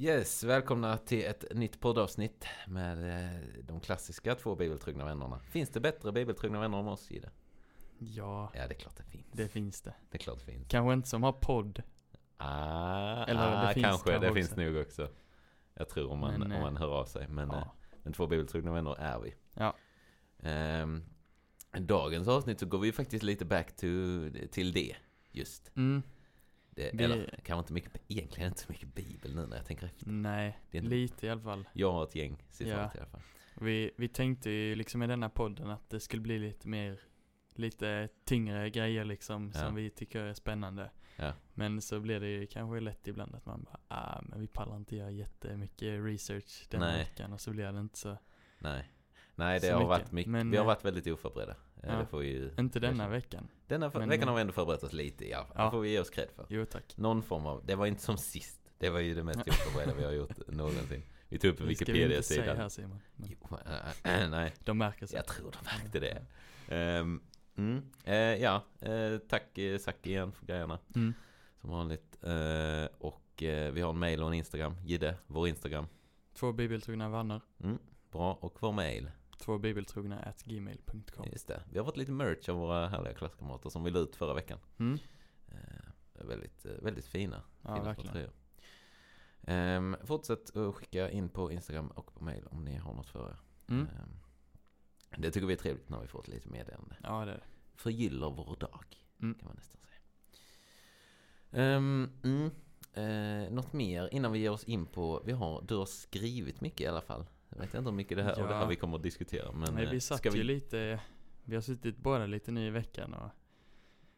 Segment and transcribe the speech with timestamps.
[0.00, 5.38] Yes, välkomna till ett nytt poddavsnitt med eh, de klassiska två bibeltrogna vännerna.
[5.38, 7.30] Finns det bättre bibeltrogna vänner än oss, Gide?
[7.98, 9.26] Ja, Ja, det är klart det finns.
[9.32, 9.94] det finns det.
[10.10, 10.68] Det är klart det finns.
[10.68, 11.82] Kanske inte som har podd.
[12.36, 15.08] Ah, Eller ah, det finns kanske, kanske det finns nog också.
[15.74, 17.28] Jag tror om man, Men, om man eh, hör av sig.
[17.28, 17.72] Men, eh, Ja.
[18.02, 19.34] men två bibeltrogna vänner är vi.
[19.54, 19.74] Ja.
[20.42, 21.04] Ehm,
[21.78, 23.86] dagens avsnitt så går vi faktiskt lite back to,
[24.50, 24.96] till det,
[25.32, 25.70] just.
[25.76, 26.02] Mm,
[26.70, 29.86] Det, Vi- Eller kanske inte mycket, egentligen inte så mycket bibel nu när jag tänker
[29.86, 30.06] efter.
[30.10, 31.68] nej, Det är inte- lite i alla fall.
[31.72, 32.90] Jag har ett gäng citat Ja.
[32.94, 33.20] i alla fall.
[33.60, 37.00] Vi, vi tänkte ju liksom i denna podden att det skulle bli lite mer,
[37.54, 39.60] lite tyngre grejer liksom Ja.
[39.60, 40.90] som vi tycker är spännande.
[41.16, 41.32] Ja.
[41.54, 44.76] Men så blir det ju kanske lätt ibland att man bara, ah men vi pallar
[44.76, 48.16] inte göra jättemycket research den veckan och så blir det inte så.
[48.58, 48.90] Nej.
[49.34, 49.88] Nej, det Så har mycket.
[49.88, 50.30] varit mycket.
[50.30, 51.56] Men, vi har eh, varit väldigt oförberedda.
[51.82, 51.92] Ja.
[51.92, 53.48] Det får ju Inte denna veckan.
[53.66, 55.54] Denna men, veckan har vi ändå förberett oss lite i alla fall.
[55.58, 55.64] Ja.
[55.64, 56.46] Det får vi ge oss cred för.
[56.48, 56.96] Jo tack.
[56.96, 58.60] Någon form av, det var inte som sist.
[58.78, 61.02] Det var ju det mest oförberedda vi har gjort någonsin.
[61.28, 63.00] Vi tog upp en Det ska vi inte säga här Simon.
[63.16, 63.58] Men Jo,
[64.04, 65.16] äh, äh, nej, de märker så.
[65.16, 66.22] jag tror de märkte det.
[66.68, 67.20] Ehm,
[67.56, 70.78] mm, eh, ja, eh, tack eh, Zack igen för grejerna.
[70.94, 71.14] Mm.
[71.60, 72.24] Som vanligt.
[72.98, 73.22] Och
[73.72, 74.76] vi har en mail och en Instagram.
[74.84, 75.86] Gidde, vår Instagram.
[76.34, 77.40] Två bibeltrogna vänner.
[77.62, 77.78] Mm,
[78.10, 78.38] bra.
[78.40, 79.10] Och vår mail.
[79.40, 81.26] Två bibeltrogna at gmail.com.
[81.32, 81.62] Just det.
[81.70, 84.58] Vi har fått lite merch av våra härliga klasskamrater som vi la ut förra veckan.
[84.78, 84.98] Mm.
[85.48, 87.42] Eh, väldigt, eh, väldigt fina.
[87.62, 88.30] Ja, fina verkligen.
[89.42, 93.28] Ehm, fortsätt att skicka in på Instagram och på mail om ni har något för
[93.28, 93.36] er.
[93.68, 93.86] Mm.
[93.86, 94.16] Ehm,
[95.22, 96.96] det tycker vi är trevligt när vi får ett litet meddelande.
[97.02, 97.44] Ja, det är det.
[97.74, 98.84] Förgyller vår dag,
[99.20, 99.34] Mm.
[99.38, 101.76] kan man nästan säga.
[101.76, 102.50] Um, mm,
[102.94, 106.80] eh, något mer innan vi ger oss in på, vi har, du har skrivit mycket
[106.80, 107.26] i alla fall.
[107.50, 108.66] Jag vet inte hur mycket det här, och det här Ja.
[108.68, 109.52] vi kommer att diskutera.
[109.52, 111.00] Men Nej, eh, vi satt ska vi, ju lite,
[111.44, 113.30] vi har suttit båda lite nu i veckan och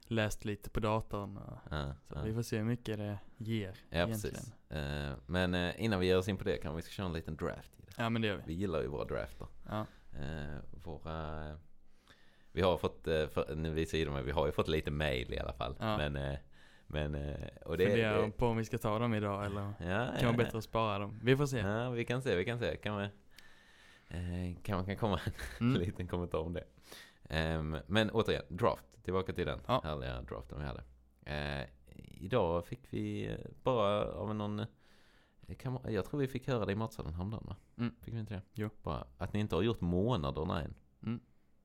[0.06, 2.22] läst lite på datorn och Ja, så ja.
[2.22, 4.34] vi får se hur mycket det ger Ja, egentligen.
[4.34, 4.52] precis.
[4.70, 7.36] Eh, men eh, innan vi ger oss in på det kan vi köra en liten
[7.36, 7.72] draft.
[7.78, 7.92] i det.
[7.96, 8.42] Ja men det gör vi.
[8.46, 9.46] Vi gillar ju våra drafter.
[9.68, 9.86] Ja.
[10.20, 11.56] Eh, våra, eh,
[12.52, 15.32] vi har fått, eh, för, nu visar Ida mig, vi har ju fått lite mail
[15.34, 15.76] i alla fall.
[15.80, 15.96] Ja.
[15.96, 16.38] Men, eh,
[16.86, 19.74] men, eh, och det, Funderar det på om vi ska ta dem idag eller ja,
[19.78, 21.20] kan ja, vara bättre att spara dem.
[21.22, 21.58] Vi får se.
[21.58, 22.76] Ja, vi kan se, vi kan se.
[22.76, 23.08] Kan, vi,
[24.12, 25.20] eh, kan man kan komma
[25.60, 25.80] en Mm.
[25.82, 26.64] liten kommentar om det.
[27.28, 28.84] Ehm, men återigen, draft.
[29.04, 29.80] Tillbaka till den Ja.
[29.84, 30.82] härliga draften vi hade.
[31.24, 31.68] Eh,
[32.24, 34.58] idag fick vi eh, bara av någon...
[34.60, 34.66] eh,
[35.58, 37.56] Kan, man- jag tror vi fick höra det i matsalen häromdagen va?
[37.78, 37.94] Mm.
[38.00, 38.42] Fick vi inte det?
[38.54, 38.70] Jo.
[38.82, 40.74] Bara att ni inte har gjort månaderna än.
[41.02, 41.20] Mm.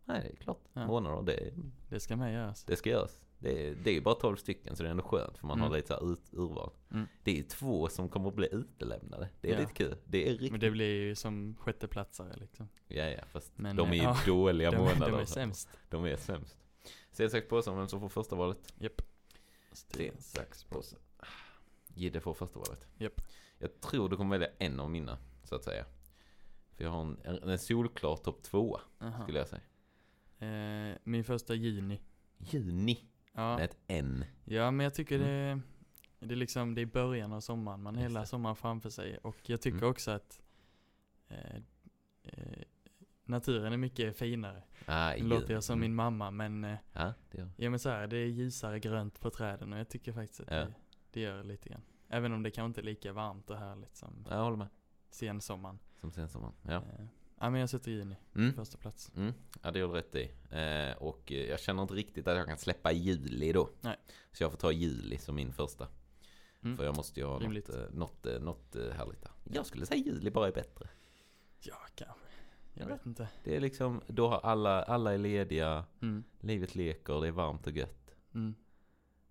[0.06, 0.62] Nej, det är klart.
[0.74, 0.88] Ja.
[0.88, 1.54] Månader, det,
[1.90, 2.64] Det ska med göras.
[2.64, 3.22] det ska göras.
[3.40, 5.58] Det, är- det är ju bara 12 stycken så det är ändå skönt för man
[5.60, 5.70] Mm.
[5.70, 6.72] har lite så ut, urval.
[6.92, 7.06] Mm.
[7.24, 9.30] Det är två som kommer att bli utelämnade.
[9.42, 9.60] Det är Ja.
[9.60, 9.96] lite kul.
[10.06, 12.70] Det är riktigt Men det blir ju som sjätteplatsare liksom.
[12.88, 15.12] Ja, ja, fast Men, de är ju ja, dåliga De, månader.
[15.12, 15.70] de är sämst.
[15.90, 16.58] De är sämst.
[17.12, 18.74] Sten, sax, påse om vem som får första valet.
[18.80, 19.02] Japp.
[19.72, 20.96] Sten, sax, påse.
[21.94, 22.88] Gidde får första valet.
[22.98, 23.22] Japp.
[23.60, 25.86] Jag tror du kommer välja en av mina, så att säga.
[26.76, 29.24] För jag har en, en, en solklar topp tvåa, Aha.
[29.24, 29.62] skulle jag säga.
[30.40, 32.02] Eh, min första juni.
[32.38, 33.04] Juni,
[33.38, 33.56] Ja.
[33.56, 34.26] med ett N.
[34.46, 35.60] Ja men jag tycker det,
[36.20, 38.26] det är liksom, det är början av sommaren, man har hela det.
[38.26, 39.18] sommaren framför sig.
[39.18, 39.90] Och jag tycker Mm.
[39.90, 40.42] också att
[41.28, 41.56] eh,
[42.24, 42.60] eh,
[43.26, 44.64] naturen är mycket finare.
[44.86, 45.82] Ah, Nu låter jag som Mm.
[45.82, 49.30] min mamma men, eh, Ja, det ja men så här, det är ljusare grönt på
[49.30, 50.56] träden och jag tycker faktiskt att Ja.
[50.60, 50.74] det,
[51.12, 51.82] det gör lite grann.
[52.10, 54.68] Även om det kanske inte är lika varmt och härligt som Jag håller med.
[55.10, 55.80] sensommaren.
[56.02, 56.54] Som sensommaren.
[56.62, 56.84] Ja.
[57.40, 58.54] Ja men jag sätter juni, Mm.
[58.54, 59.12] första plats.
[59.16, 59.34] Mm.
[59.62, 60.32] Ja, det gör du rätt i.
[60.50, 63.70] Eh, och jag känner inte riktigt att jag kan släppa juli då.
[63.82, 63.96] Nej.
[64.32, 65.88] Så jag får ta juli som min första.
[66.64, 66.78] Mm.
[66.78, 67.70] För jag måste ju ha något, Rimligt.
[67.70, 69.32] eh, något, eh, något eh, härligt där.
[69.44, 70.90] Jag skulle säga juli bara är bättre.
[71.60, 72.26] Ja kanske.
[72.74, 73.28] Jag vet inte.
[73.44, 76.24] Det är liksom, då har alla, alla är lediga, Mm.
[76.40, 78.16] livet leker, det är varmt och gött.
[78.34, 78.56] Mm.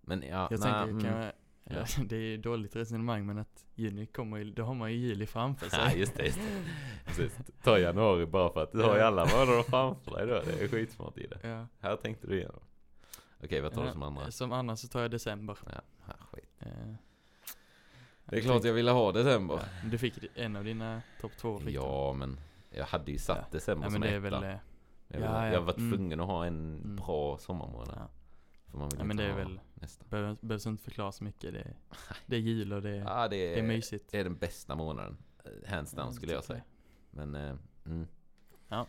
[0.01, 1.03] Men ja, Jag nej, tänker, mm.
[1.03, 1.33] kan jag,
[1.71, 1.85] ja.
[2.05, 5.69] det är ju dåligt resonemang men att juni kommer då har man ju juli framför
[5.71, 5.79] sig.
[5.85, 6.63] Ja, just det, just det.
[7.07, 7.39] Precis.
[7.63, 10.43] Ta januari bara för att du har ju alla månader framför dig då.
[10.47, 11.49] Det är skitsmart i det.
[11.49, 11.67] Ja.
[11.81, 12.61] Här tänkte du igenom.
[13.45, 14.31] Okej, vad tar du som andra?
[14.31, 15.59] Som andra så tar jag december.
[15.67, 16.51] Ja, här, skit.
[16.61, 16.69] Eh,
[18.25, 19.55] Det är klart jag ville ha december.
[19.55, 21.73] ja, Du fick en av dina topp två fick du.
[21.75, 22.39] Ja, men
[22.71, 23.45] jag hade ju satt Ja.
[23.51, 24.19] december ja som etta.
[24.21, 24.59] väl, eh, jag,
[25.09, 25.53] ja, ja.
[25.53, 25.91] jag var Mm.
[25.93, 26.97] tvungen att ha en Mm.
[26.97, 28.09] bra sommarmånad.
[28.71, 30.05] För man vill Ja, men det är väl- nästa.
[30.41, 31.53] behövs inte förklara så mycket.
[31.53, 31.77] Det är,
[32.27, 34.13] det är jul och det är, Ja, det det är är, mysigt.
[34.13, 35.17] det är den bästa månaden.
[35.45, 36.63] eh, Hands down Ja, skulle jag säga.
[37.11, 38.07] Men, eh, mm.
[38.69, 38.87] Ja.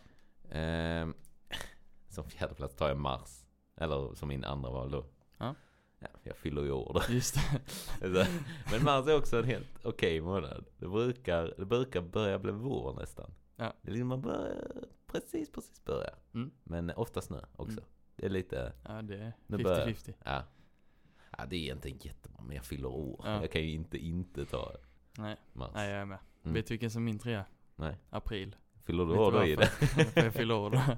[0.50, 1.14] Ehm,
[2.08, 3.44] som fjärde plats tar jag mars.
[3.76, 5.04] Eller som min andra val då.
[5.38, 5.54] Ja.
[5.98, 7.12] Ja, jag fyller ju år då.
[7.14, 8.28] Just det.
[8.72, 10.64] Men mars är också en helt okej månad.
[10.78, 13.30] Det brukar, det brukar börja bli vår nästan.
[13.56, 13.72] Ja.
[13.82, 16.10] Det är liksom man börjar precis, precis börja.
[16.34, 16.50] Mm.
[16.64, 17.72] Men ofta snö också.
[17.80, 17.84] Mm.
[18.18, 20.14] Det är lite, Ja, det är Nu börjar- 50-50.
[20.24, 20.42] ja.
[21.38, 21.46] ja.
[21.46, 23.20] det är inte jättebra men jag fyller år.
[23.24, 23.40] Ja.
[23.40, 24.72] Jag kan ju inte inte ta.
[25.18, 25.70] Nej, Mars.
[25.74, 26.18] nej jag är med.
[26.44, 26.54] Mm.
[26.54, 27.44] Vet du vilken som min trea?
[27.76, 27.96] Nej.
[28.10, 28.56] April.
[28.84, 29.66] Fyller du år då i det?
[29.66, 30.80] För jag fyller år då.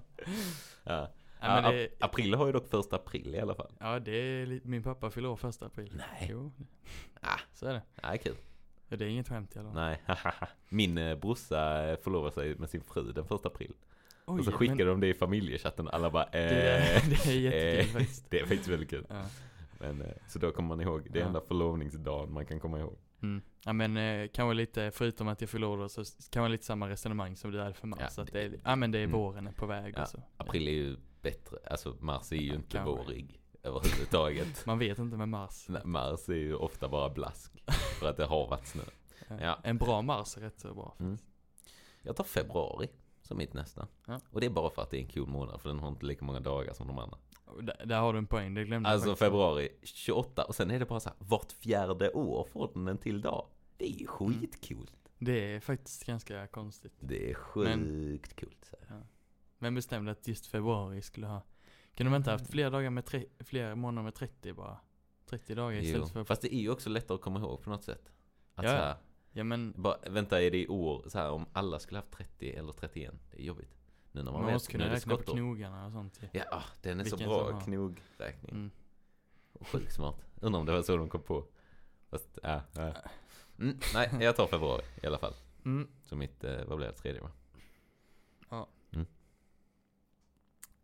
[0.85, 1.09] Ja.
[1.43, 3.73] Men Ja, det, ap- april har ju dock första april i alla fall.
[3.81, 5.93] ja, det är lite, min pappa fyller år första april.
[5.97, 6.29] Nej.
[6.31, 6.53] Jo,
[7.21, 7.39] Ah.
[7.53, 7.83] så är det.
[8.03, 8.37] Nej, kul.
[8.89, 9.77] Ja, det är inget skämt i alla fall.
[9.83, 10.01] Nej,
[10.69, 13.75] Min eh, brorsa eh, förlovar sig med sin fru den första april.
[14.31, 15.89] Oj, och så men skickar de det i familjechatten.
[15.89, 18.31] Alla bara eh, det, är, det är jättekul eh, faktiskt.
[18.31, 19.07] Det är faktiskt väldigt kul.
[19.09, 19.25] Ja.
[19.79, 21.09] Men, eh, så då kommer man ihåg.
[21.11, 21.27] Det är Ja.
[21.27, 22.99] enda förlovningsdagen man kan komma ihåg.
[23.23, 23.43] Mm.
[23.65, 27.37] Ja men eh, kanske lite, förutom att jag då, så kan vara lite samma resonemang
[27.37, 28.15] som det är för mars.
[28.17, 29.13] Ja, att det- är, ja men det är mm.
[29.19, 30.23] våren är på väg Ja, och så.
[30.37, 31.57] April är ju bättre.
[31.71, 32.91] Alltså mars är ju Ja, inte kanske.
[32.91, 34.67] vårig överhuvudtaget.
[34.67, 35.67] Man vet inte med mars.
[35.69, 37.53] Nej, mars är ju ofta bara blask.
[38.01, 38.83] För att det har varit snö.
[39.41, 39.59] Ja.
[39.63, 40.95] En bra mars är rätt så bra.
[41.01, 41.19] Mm.
[42.03, 42.89] Jag tar februari
[43.31, 43.89] som mitt nästa.
[44.07, 44.21] Ja.
[44.31, 45.61] Och det är bara för att det är en cool månad.
[45.61, 47.19] För den har inte lika många dagar som de andra.
[47.63, 49.19] Där, där har du en poäng, det glömde Alltså faktiskt.
[49.19, 52.99] februari 28 och sen är det bara så här, vart fjärde år får den en
[52.99, 53.47] till dag.
[53.77, 54.41] Det är ju Mm.
[54.41, 55.11] skitcoolt.
[55.19, 56.93] Det är faktiskt ganska konstigt.
[57.01, 58.73] Det är sjukt coolt.
[58.89, 59.03] Här.
[59.59, 61.43] Vem bestämde att just februari skulle ha...
[61.95, 64.81] Kunde man inte haft fler dagar med tre, fler månader med 30 bara?
[65.27, 65.83] 30 dagar Jo.
[65.83, 66.25] istället för...
[66.25, 68.11] Fast det är ju också lättare att komma ihåg på något sätt.
[68.55, 68.83] Att Ja, så ja.
[68.83, 68.97] här,
[69.33, 72.51] Ja men bara, vänta är det i år, så här, om alla skulle haft 30
[72.51, 73.77] eller 31, det är jobbigt.
[74.13, 76.21] Nu när man, man vet, måste nu kunna är det räkna på knogarna och sånt.
[76.33, 77.61] Ja, ah, den är så Vilken bra, som har.
[77.61, 78.51] knogräkning.
[78.51, 78.71] Mm.
[79.53, 80.25] Och Sjukt smart.
[80.41, 81.45] Undrar om det var så de kom på.
[82.09, 82.95] Fast, ja, ja.
[83.59, 85.35] Mm, nej, jag tar februari i alla fall.
[85.65, 85.89] Mm.
[86.03, 87.31] Så mitt, eh, vad blev det, tredje va?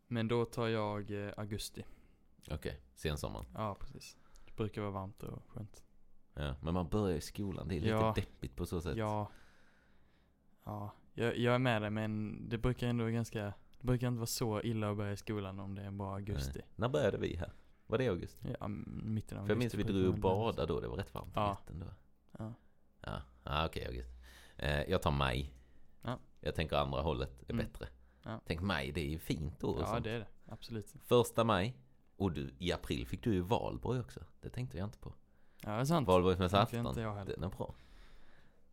[0.08, 1.84] Men då tar jag eh, augusti.
[2.50, 3.46] Okej, sensommaren.
[3.54, 4.16] Ja precis.
[4.44, 5.85] Det brukar vara varmt och skönt.
[6.36, 8.12] Ja, men man börjar i skolan, det är lite Ja.
[8.16, 8.96] deppigt på så sätt.
[8.96, 9.30] Ja.
[10.64, 13.42] Ja, jag, jag är med dig men det brukar ändå ganska,
[13.78, 16.58] det brukar inte vara så illa att börja i skolan om det är bara augusti.
[16.58, 16.68] Nej.
[16.76, 17.52] När började vi här?
[17.86, 18.54] Var det augusti?
[18.60, 21.14] Ja, mitten av För jag minns augusti vi drog och badade då, det var rätt
[21.14, 21.58] varmt i Ja.
[21.68, 21.86] Då.
[22.38, 22.52] Ja.
[23.00, 24.12] Ja, ah, okej augusti.
[24.56, 25.52] Eh, jag tar maj.
[26.02, 26.18] Ja.
[26.40, 27.66] Jag tänker andra hållet är Mm.
[27.66, 27.88] bättre.
[28.22, 28.40] Ja.
[28.46, 29.76] Tänk maj, det är ju fint då.
[29.80, 30.04] Ja sånt.
[30.04, 30.94] det är det, absolut.
[31.04, 31.76] Första maj.
[32.16, 34.20] Och du, i april fick du ju valborg också.
[34.40, 35.12] Det tänkte jag inte på.
[35.66, 36.08] Ja det är sant.
[36.08, 36.86] Valborgsmässoafton.
[36.86, 37.34] inte jag heller.
[37.34, 37.74] Den är bra.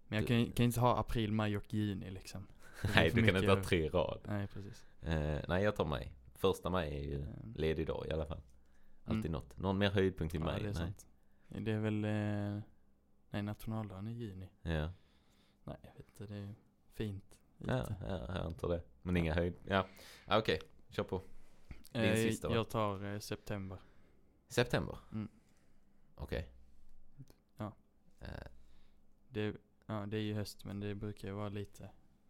[0.08, 2.48] Men jag kan, kan inte ha april, maj och juni liksom.
[2.96, 4.20] Nej, du kan inte ha tre rad.
[4.28, 4.86] Nej precis.
[5.02, 6.12] Eh, nej, jag tar maj.
[6.36, 7.54] Första maj är ju Mm.
[7.56, 8.42] ledig dag i alla fall.
[9.06, 9.32] Alltid Mm.
[9.32, 9.58] något.
[9.58, 10.54] Någon mer höjdpunkt i Ja maj?
[10.54, 10.76] det är nej.
[10.76, 11.08] sant.
[11.48, 12.62] Det är väl, eh,
[13.30, 14.50] nej nationaldagen i juni.
[14.62, 14.90] Ja.
[15.64, 16.56] Nej jag vet inte, det är
[16.94, 17.40] fint.
[17.58, 18.82] Ja, ja, jag antar det.
[19.02, 19.54] Men inga höjd...
[19.68, 19.88] Ja,
[20.26, 20.60] ah, okej.
[20.90, 21.22] Kör på.
[21.92, 22.56] din Eh, sista, va?
[22.56, 23.78] jag tar eh, september.
[24.50, 24.98] September?
[25.12, 25.28] Mm.
[26.16, 26.48] Okej.
[26.50, 26.53] Ja.
[28.24, 28.30] Eh,
[29.30, 29.56] Det,
[29.86, 31.84] ja, det är ju höst men det brukar ju vara lite,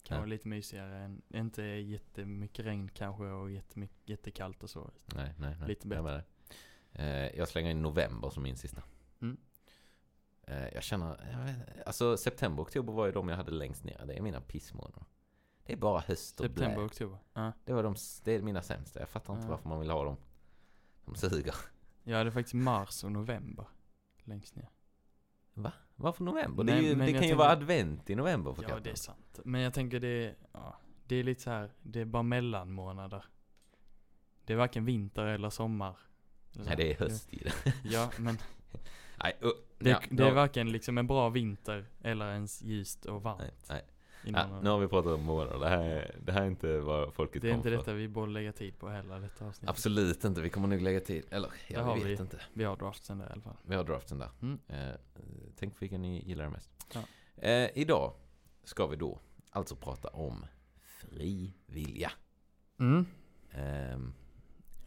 [0.04, 0.18] kan Ja.
[0.18, 4.92] vara lite mysigare än, inte jättemycket regn kanske och jättemycket, jättekallt och så.
[5.16, 5.68] nej, nej, nej.
[5.68, 6.24] Lite Jag med dig.
[6.92, 8.84] Eh, jag slänger in november som min sista.
[9.22, 9.38] Mm.
[10.42, 13.84] Eh, jag känner, jag vet, alltså september och oktober var ju de jag hade längst
[13.84, 14.06] ner.
[14.06, 15.04] Det är mina pissmånader.
[15.66, 16.86] Det är bara höst och September, blä.
[16.86, 17.18] oktober.
[17.34, 17.52] Ja.
[17.66, 19.00] Det, var de, det är mina sämsta.
[19.00, 19.50] Jag fattar inte Ja.
[19.52, 20.18] varför man vill ha dem.
[21.06, 21.56] De suger.
[22.04, 23.68] Jag hade faktiskt mars och november
[24.24, 24.70] längst ner.
[25.96, 26.64] Varför november?
[26.64, 28.84] Nej, det ju, men det kan ju tänker- vara advent i november för Ja katten.
[28.84, 29.40] det är sant.
[29.46, 30.78] Men jag tänker det, är- ja,
[31.08, 33.26] det är lite så här, det är bara mellanmånader.
[34.46, 35.98] Det är varken vinter eller sommar.
[36.56, 36.66] Eller.
[36.66, 37.74] Nej, det är höst i det.
[37.84, 38.38] Ja men
[39.24, 43.24] Nej, uh, det, ja, det är varken liksom en bra vinter eller ens ljust och
[43.24, 43.40] varmt.
[43.42, 43.84] Nej, nej.
[44.26, 45.60] Ja, nu har vi pratat om månader.
[45.60, 47.78] Det här, är- det här är inte vad folket det är inte för.
[47.78, 49.70] detta vi borde lägga tid på heller, detta avsnitt.
[49.70, 50.42] Absolut inte.
[50.42, 51.26] Vi kommer nog lägga tid.
[51.30, 52.24] Eller, Det ja, har vi vet vi.
[52.24, 52.42] inte.
[52.54, 53.56] Vi har draftsen där i alla fall.
[53.64, 54.30] Vi har draften där.
[54.42, 54.60] Mm.
[54.68, 54.96] Eh,
[55.56, 56.70] tänk vilken ni gillar mest.
[56.94, 57.02] Ja.
[57.50, 58.14] Eh, idag
[58.64, 60.46] ska vi då alltså prata om
[60.82, 62.12] fri vilja.
[62.80, 63.06] Mm.
[63.52, 64.14] Ehm,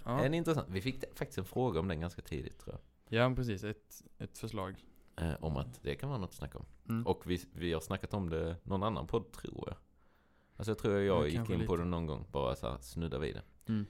[0.05, 0.25] Ja.
[0.25, 0.69] En intressant.
[0.71, 2.77] Vi fick faktiskt en fråga om den ganska tidigt tror
[3.09, 3.21] jag.
[3.31, 3.65] ja, precis.
[3.65, 4.85] Ett, ett förslag.
[5.17, 6.65] Eh, om att det kan vara något att snacka om.
[6.89, 7.07] Mm.
[7.07, 9.77] Och vi, vi har snackat om det någon annan podd tror jag.
[10.57, 11.77] Alltså jag tror jag Ja, gick in på lite.
[11.77, 12.27] det någon gång.
[12.33, 13.43] Bara så här snudda vid det.
[13.73, 13.87] Mm.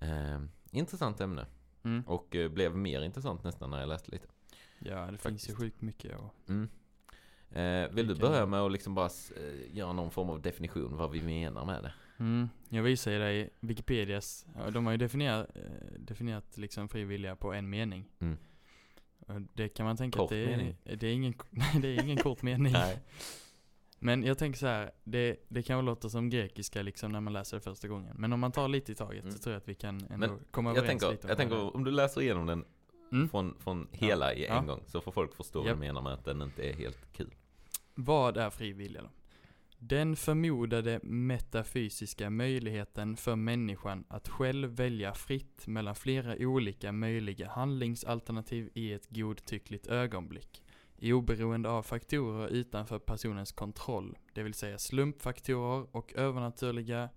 [0.00, 1.46] Ehm, intressant ämne.
[1.82, 2.02] Mm.
[2.06, 4.26] Och eh, blev mer intressant nästan när jag läste lite.
[4.78, 5.50] Ja, det finns Faktiskt.
[5.50, 6.68] ju sjukt mycket och Mm.
[7.52, 11.10] Eh, vill du börja med att liksom bara eh, göra någon form av definition vad
[11.10, 11.92] vi menar med det?
[12.18, 15.62] Mm, jag visar ju dig Wikipedias, de har ju definierat, eh,
[15.98, 18.10] definierat liksom frivilliga på en mening.
[18.18, 18.36] Mm.
[19.54, 20.52] Det kan man tänka Kort att det
[20.84, 22.72] är, det är ingen, nej det är ingen kort mening.
[22.72, 22.98] Nej.
[24.02, 27.56] Men jag tänker så här, det, det kan låta som grekiska liksom när man läser
[27.56, 28.16] det första gången.
[28.18, 29.32] Men om man tar lite i taget Mm.
[29.32, 31.48] så tror jag att vi kan ändå Men komma överens tänker, lite om jag vad
[31.48, 32.64] tänker om du läser igenom den
[33.12, 33.28] mm.
[33.28, 34.74] från, från hela i en Ja.
[34.74, 35.76] gång så får folk förstå vad Japp.
[35.76, 37.34] du menar med att den inte är helt kul.
[37.94, 39.08] Vad är frivilliga då?
[39.82, 48.70] Den förmodade metafysiska möjligheten för människan att själv välja fritt mellan flera olika möjliga handlingsalternativ
[48.74, 50.62] i ett godtyckligt ögonblick.
[51.02, 57.08] oberoende av faktorer utanför personens kontroll, det vill säga slumpfaktorer och övernaturliga,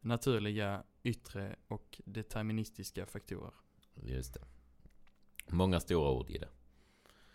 [0.00, 3.52] naturliga, yttre och deterministiska faktorer.
[3.94, 4.40] Just det.
[5.48, 6.48] Många stora ord i det.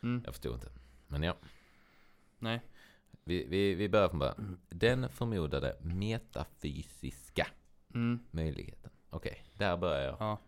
[0.03, 0.21] Mm.
[0.25, 0.71] Jag förstod inte.
[1.07, 1.37] Men ja.
[2.39, 2.61] Nej.
[3.27, 4.57] Vi, vi, vi börjar från början.
[4.69, 7.47] Den förmodade metafysiska
[7.93, 8.19] Mm.
[8.31, 8.91] möjligheten.
[9.09, 10.17] Okej, där börjar jag.
[10.19, 10.39] Ja.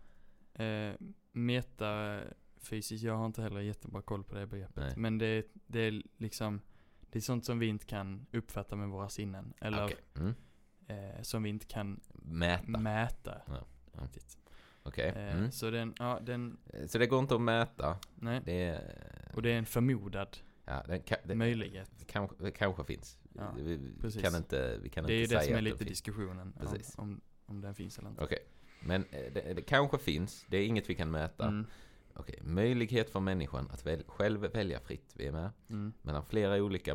[0.64, 0.94] Eh,
[1.32, 4.76] metafysiskt, jag har inte heller jättebra koll på det begreppet.
[4.76, 4.92] Nej.
[4.96, 6.60] Men det, är- det är liksom,
[7.10, 9.52] det är sånt som vi inte kan uppfatta med våra sinnen.
[9.60, 9.96] Eller Okej.
[10.16, 10.34] Mm.
[10.86, 12.78] eh, som vi inte kan Mäta.
[12.78, 13.40] mäta.
[13.46, 14.00] Ja, ja.
[14.02, 14.38] Riktigt.
[14.82, 15.08] Okej.
[15.16, 15.50] Eh, Mm.
[15.52, 17.98] Så den, ja den, Så det går inte att mäta.
[18.14, 18.40] nej.
[18.44, 19.30] Det är...
[19.34, 21.90] Och det är en förmodad Ja, det, kan, det, möjlighet.
[22.06, 23.18] kanske, det kanske finns.
[23.34, 24.22] Ja, vi precis.
[24.22, 25.88] kan inte, vi kan Det är inte det säga som är att lite det finns.
[25.90, 26.52] diskussionen.
[26.60, 26.94] Om, Precis.
[26.98, 28.24] om, om den finns eller inte.
[28.24, 28.38] Okej.
[28.82, 30.46] Men eh, det, det kanske finns.
[30.48, 31.46] Det är inget vi kan mäta.
[31.48, 31.66] Mm,
[32.14, 32.38] Okej.
[32.42, 35.12] Möjlighet för människan att väl, själv välja fritt.
[35.16, 35.50] Vi är med.
[35.70, 36.94] mm, Mellan flera olika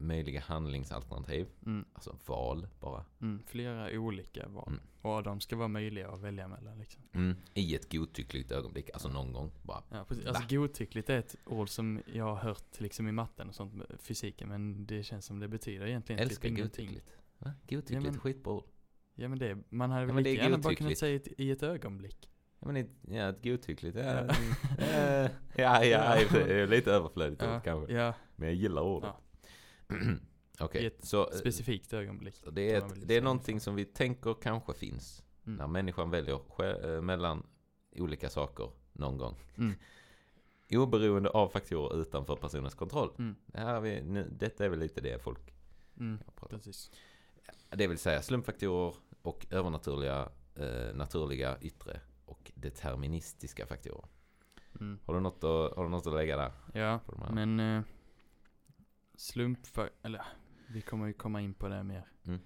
[0.00, 1.46] möjliga handlingsalternativ.
[1.66, 3.04] mm, Alltså val bara.
[3.20, 3.42] mm.
[3.46, 4.68] Flera olika val.
[4.68, 4.80] Mm.
[5.02, 7.02] Och de ska vara möjliga att välja mellan liksom.
[7.12, 7.36] Mm.
[7.54, 8.90] I ett godtyckligt ögonblick.
[8.92, 9.50] Alltså någon gång.
[9.62, 9.82] Bara.
[9.90, 10.26] Ja, precis.
[10.26, 14.48] Alltså godtyckligt är ett ord som jag har hört liksom i matten och sånt, fysiken,
[14.48, 16.86] men det känns som det betyder egentligen Älskar typ ingenting.
[16.86, 17.16] godtyckligt.
[17.38, 17.52] Va?
[17.62, 18.64] Godtyckligt Ja, men- skitbra ord.
[19.14, 21.62] Ja men det, man hade Ja, väl lika gärna bara kunnat säga ett, i ett
[21.62, 22.30] ögonblick.
[22.58, 23.96] Ja men ett, ja, ett godtyckligt.
[23.96, 24.34] Ja, Ja.
[24.78, 27.92] eh, ja, ja, är lite överflödigt Ja, ord kanske.
[27.92, 29.10] Ja, Men jag gillar ordet.
[30.60, 32.34] Okej, I ett så eh, specifikt ögonblick.
[32.52, 35.22] det är, ett, det är någonting som vi tänker kanske finns.
[35.46, 35.56] Mm.
[35.58, 36.40] När människan väljer
[36.96, 37.46] eh, mellan
[37.96, 39.36] olika saker någon gång.
[39.58, 39.74] Mm.
[40.72, 43.10] Oberoende av faktorer utanför personens kontroll.
[43.18, 43.36] Mm.
[43.46, 45.40] Det här vi, nu, detta är väl lite det folk
[45.98, 46.18] Mm.
[46.36, 46.60] pratar om.
[46.60, 46.90] Precis.
[47.70, 54.04] Det vill säga slumpfaktorer och övernaturliga, eh, naturliga yttre och deterministiska faktorer.
[54.80, 54.98] Mm.
[55.06, 56.52] Har du något att, har du något att lägga där?
[56.74, 57.00] Ja,
[57.32, 57.82] men eh,
[59.20, 60.22] slump för, eller
[60.68, 62.04] vi kommer ju komma in på det mer.
[62.24, 62.40] Mm.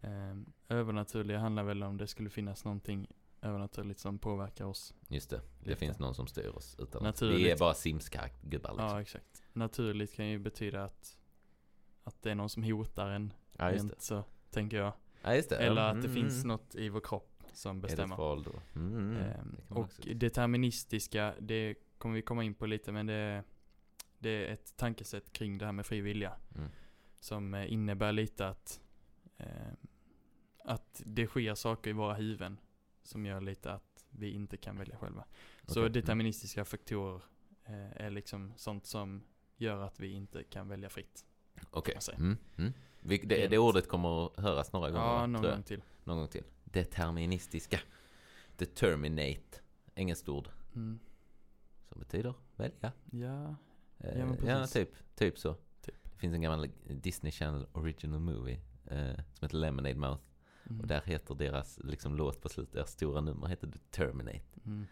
[0.00, 3.06] Eh, övernaturliga handlar väl om det skulle finnas någonting
[3.42, 4.94] övernaturligt som påverkar oss.
[5.08, 5.78] Just det, det Lite.
[5.78, 6.76] finns någon som styr oss.
[6.78, 7.38] Utan att, Naturligt.
[7.46, 8.86] vi är bara Sims-gubbar liksom.
[8.86, 9.42] Ja, exakt.
[9.52, 11.18] Naturligt kan ju betyda att,
[12.04, 13.32] att det är någon som hotar en.
[13.58, 13.94] Ja, just det.
[13.98, 14.92] så, tänker jag.
[15.22, 15.56] Ja, just det.
[15.56, 16.48] Eller att Mm, det finns mm.
[16.48, 18.16] något i vår kropp som Är det bestämmer.
[18.16, 18.52] val då?
[18.80, 23.44] Mm, Ehm, det och deterministiska, det kommer vi komma in på lite, men det,
[24.20, 26.36] det är ett tankesätt kring det här med fri vilja.
[26.54, 26.68] Mm.
[27.20, 28.80] Som eh, innebär lite att,
[29.36, 29.72] eh,
[30.64, 32.58] att det sker saker i våra huvuden
[33.02, 35.24] som gör lite att vi inte kan välja själva.
[35.66, 35.92] Så Okej.
[35.92, 37.22] deterministiska faktorer
[37.64, 39.22] eh, är liksom sånt som
[39.56, 41.24] gör att vi inte kan välja fritt.
[41.70, 41.96] Okej.
[42.00, 42.18] säga.
[42.18, 42.72] Mm, mm.
[43.00, 43.50] Det, Rent.
[43.50, 45.82] det ordet kommer att höras några gånger, Ja, någon gång till.
[46.04, 46.44] någon gång till.
[46.64, 47.80] Deterministiska.
[48.56, 49.60] Determinate.
[49.94, 50.48] Engelskt ord.
[50.74, 50.98] Mm.
[51.88, 52.92] Som betyder välja.
[53.10, 53.56] Ja,
[54.00, 55.54] Ja, men ja, typ, typ så.
[55.84, 55.94] Typ.
[56.12, 60.22] Det finns en gammal Disney Channel original movie eh, som heter Lemonade Mouth.
[60.70, 60.80] mm.
[60.80, 64.40] Och där heter deras liksom, låt på slutet, deras stora nummer heter Determinate.
[64.64, 64.86] Mm.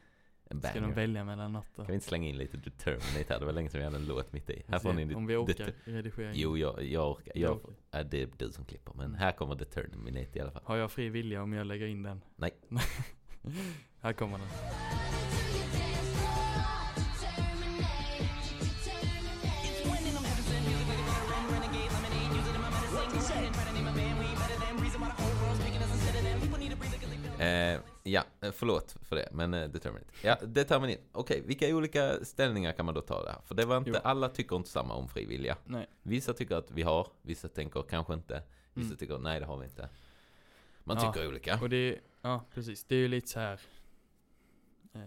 [0.50, 1.82] En Ska de välja mellan något då?
[1.82, 3.40] Kan vi inte slänga in lite Determinate här?
[3.40, 4.62] Det var länge sedan vi hade en låt mitt i.
[4.68, 6.40] Här får ni om vi orkar redigera in.
[6.40, 7.32] Jo, jag, jag orkar.
[7.38, 8.04] Jag orkar.
[8.04, 8.92] det är du som klipper.
[8.96, 9.18] Men Mm.
[9.18, 10.62] här kommer Determinate i alla fall.
[10.64, 12.20] Har jag fri vilja om jag lägger in den?
[12.36, 12.50] Nej.
[14.00, 14.48] Här kommer den.
[27.40, 30.06] Eh, ja, eh, förlåt för det, men eh, Determinate.
[30.22, 31.00] Ja, Determinate.
[31.12, 33.36] Okej, vilka olika ställningar kan man då ta där?
[33.44, 33.96] För det var inte, Jo.
[34.04, 35.56] alla tycker inte samma om fri vilja.
[35.64, 35.86] Nej.
[36.02, 38.42] Vissa tycker att vi har, vissa tänker kanske inte.
[38.74, 38.96] Vissa Mm.
[38.96, 39.88] tycker nej det har vi inte.
[40.84, 41.58] Man Ja, tycker olika.
[41.62, 42.84] Och det ja precis.
[42.84, 43.60] Det är ju lite så här.
[44.94, 45.00] Eh,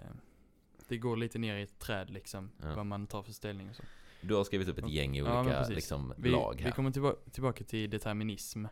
[0.87, 2.51] det går lite ner i ett träd liksom.
[2.61, 2.75] Ja.
[2.75, 3.83] Vad man tar för ställning och så.
[4.21, 5.75] Du har skrivit upp ett gäng Ja, olika precis.
[5.75, 6.65] liksom, Vi, lag här.
[6.65, 8.65] vi kommer tillba- tillbaka till determinism.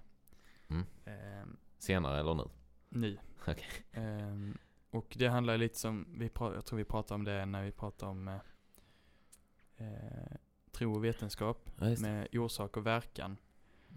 [0.68, 0.86] Mm.
[1.06, 1.48] Eh,
[1.80, 2.44] Senare eller nu?
[2.90, 3.18] Nu.
[3.42, 3.66] Okej.
[3.92, 4.58] Ehm,
[4.92, 7.72] och det handlar lite som, vi pra- jag tror vi pratade om det när vi
[7.72, 8.36] pratade om eh,
[9.78, 10.36] eh,
[10.72, 13.38] tro och vetenskap Ja, med orsak och verkan.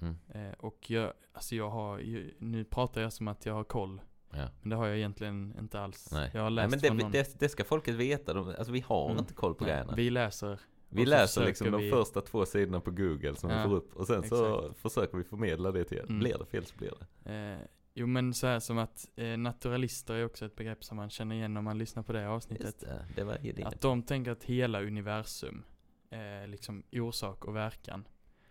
[0.00, 0.16] Mm.
[0.28, 4.00] Eh, och jag, alltså jag har ju, nu pratar jag som att jag har koll.
[4.30, 4.48] Ja.
[4.60, 6.08] Men det har jag egentligen inte alls.
[6.12, 6.30] Nej.
[6.34, 7.12] Jag har Nej, läst men från det, någon.
[7.12, 8.34] det, det ska folket veta.
[8.34, 9.18] De, alltså vi har Mm.
[9.18, 9.92] inte koll på Nej, grejerna.
[9.96, 10.60] Vi läser.
[10.88, 13.74] Vi läser liksom försöker de vi- första två sidorna på Google som vi Ja, får
[13.74, 16.02] upp och sen så försöker vi förmedla det till er.
[16.02, 16.18] Mm.
[16.18, 16.92] Blir det fel så blir
[17.24, 17.32] det.
[17.34, 17.58] Eh,
[17.94, 21.36] jo men så här som att eh, naturalister är också ett begrepp som man känner
[21.36, 22.64] igen om man lyssnar på det avsnittet.
[22.66, 23.64] Just det, det var ju det.
[23.64, 25.64] Att de tänker att hela universum
[26.10, 28.08] är liksom orsak och verkan.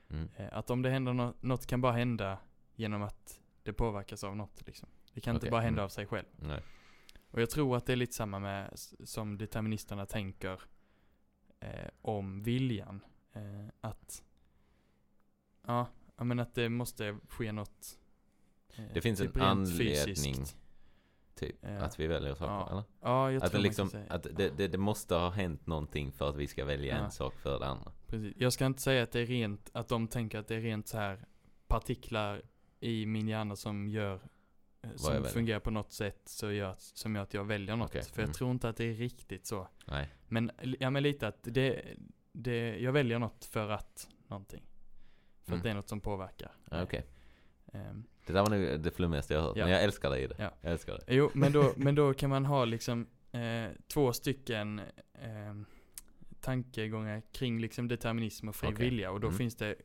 [0.09, 0.29] Mm.
[0.35, 2.37] Eh, Att om det händer något, något kan bara hända
[2.75, 4.89] genom att det påverkas av något liksom.
[5.13, 5.85] Det kan inte Okej, bara hända mm.
[5.85, 6.25] av sig själv.
[6.35, 6.61] Nej.
[7.31, 8.71] Och jag tror att det är lite samma med
[9.03, 10.61] som deterministerna tänker
[11.59, 13.05] eh, om viljan.
[13.33, 14.23] eh, att,
[15.67, 17.97] ja, men att det måste ske något.
[18.77, 20.57] Eh, Det finns typ en anledning, fysiskt.
[21.35, 21.69] typ, Ja.
[21.69, 22.69] att vi väljer saker, Ja.
[22.71, 22.83] eller?
[23.01, 24.13] Ja, jag Att, det, tror liksom, man kan säga.
[24.31, 27.03] att det, det, det måste ha hänt någonting för att vi ska välja Ja.
[27.05, 27.91] en sak för det andra.
[28.07, 28.33] Precis.
[28.37, 30.87] Jag ska inte säga att det är rent, att de tänker att det är rent
[30.87, 31.25] så här
[31.67, 32.41] partiklar
[32.79, 34.19] i min hjärna som gör,
[34.81, 37.89] eh, som fungerar på något sätt så gör, att- som gör att jag väljer något.
[37.89, 38.33] Okej, För jag mm.
[38.33, 39.67] tror inte att det är riktigt så.
[39.87, 40.09] Nej.
[40.27, 41.81] Men, ja men lite att det,
[42.31, 44.63] det, jag väljer något för att någonting.
[45.41, 45.57] För Mm.
[45.59, 46.51] att det är något som påverkar.
[46.71, 46.77] Ja,
[47.71, 49.57] Ehm, Det där var nog det flummigaste jag hört.
[49.57, 49.63] Ja.
[49.65, 50.35] Men jag älskar dig i det.
[50.37, 50.51] Ja.
[50.61, 51.15] Jag älskar det.
[51.15, 54.79] Jo, men då, men då kan man ha liksom eh, två stycken
[55.13, 55.55] eh,
[56.41, 58.85] tankegångar kring liksom determinism och fri Okej.
[58.89, 59.11] vilja.
[59.11, 59.37] Och då Mm.
[59.37, 59.75] finns det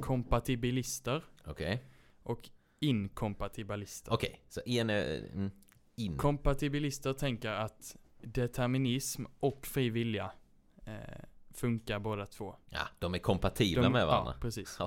[0.00, 1.84] kompatibilister Okej.
[2.22, 2.48] och
[2.80, 4.12] inkompatibilister.
[4.12, 5.50] Okej, så en är mm,
[5.96, 6.16] in.
[6.16, 10.32] Kompatibilister tänker att determinism och fri vilja
[10.86, 10.92] eh,
[11.54, 12.56] funkar båda två.
[12.70, 14.32] ja, de är kompatibla De- med varandra.
[14.36, 14.78] Ja, precis.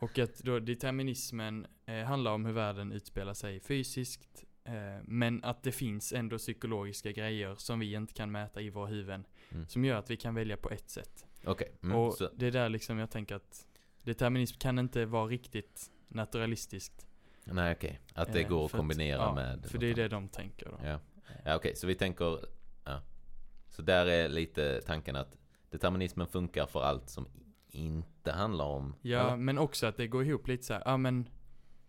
[0.00, 4.44] Och att då determinismen eh, handlar om hur världen utspelar sig fysiskt.
[4.64, 4.72] Eh,
[5.04, 9.26] men att det finns ändå psykologiska grejer som vi inte kan mäta i våra huvuden.
[9.50, 9.66] Mm.
[9.68, 11.26] Som gör att vi kan välja på ett sätt.
[11.44, 11.72] Okej.
[11.82, 13.66] Mm, och så, det är där liksom jag tänker att
[14.02, 17.06] determinism kan inte vara riktigt naturalistiskt.
[17.44, 18.00] nej okej.
[18.14, 20.66] Att det Eh, går att för kombinera ja, med För det är det de tänker
[20.66, 20.80] då.
[20.84, 21.00] Ja,
[21.44, 21.76] ja okej.
[21.76, 22.38] Så vi tänker...
[22.84, 23.02] Ja.
[23.68, 25.36] Så där är lite tanken att
[25.70, 27.28] determinismen funkar för allt som
[27.70, 28.94] inte handlar om...
[29.02, 29.36] Ja, eller?
[29.36, 31.28] men också att det går ihop lite så här, ja men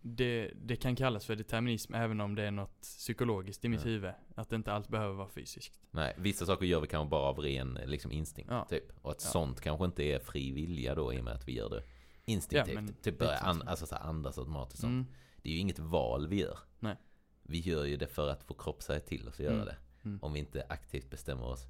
[0.04, 3.90] det, det kan kallas för determinism även om det är något psykologiskt i mitt Ja.
[3.90, 4.12] huvud.
[4.34, 5.80] Att inte allt behöver vara fysiskt.
[5.90, 8.50] Nej, vissa saker gör vi kanske bara av ren liksom, instinkt.
[8.50, 8.64] Ja.
[8.64, 8.84] Typ.
[9.02, 9.30] Och att Ja.
[9.30, 11.82] sånt kanske inte är fri vilja då i och med att vi gör det
[12.24, 12.74] instinktivt.
[12.74, 13.68] Ja, men typ börja an- så.
[13.68, 14.82] alltså, så andas automatiskt.
[14.84, 15.06] Mm.
[15.42, 16.58] Det är ju inget val vi gör.
[16.80, 16.96] Nej.
[17.42, 19.66] Vi gör ju det för att få kropp säga till oss att göra Mm.
[19.66, 19.76] det.
[20.04, 20.18] Mm.
[20.22, 21.66] Om vi inte aktivt bestämmer oss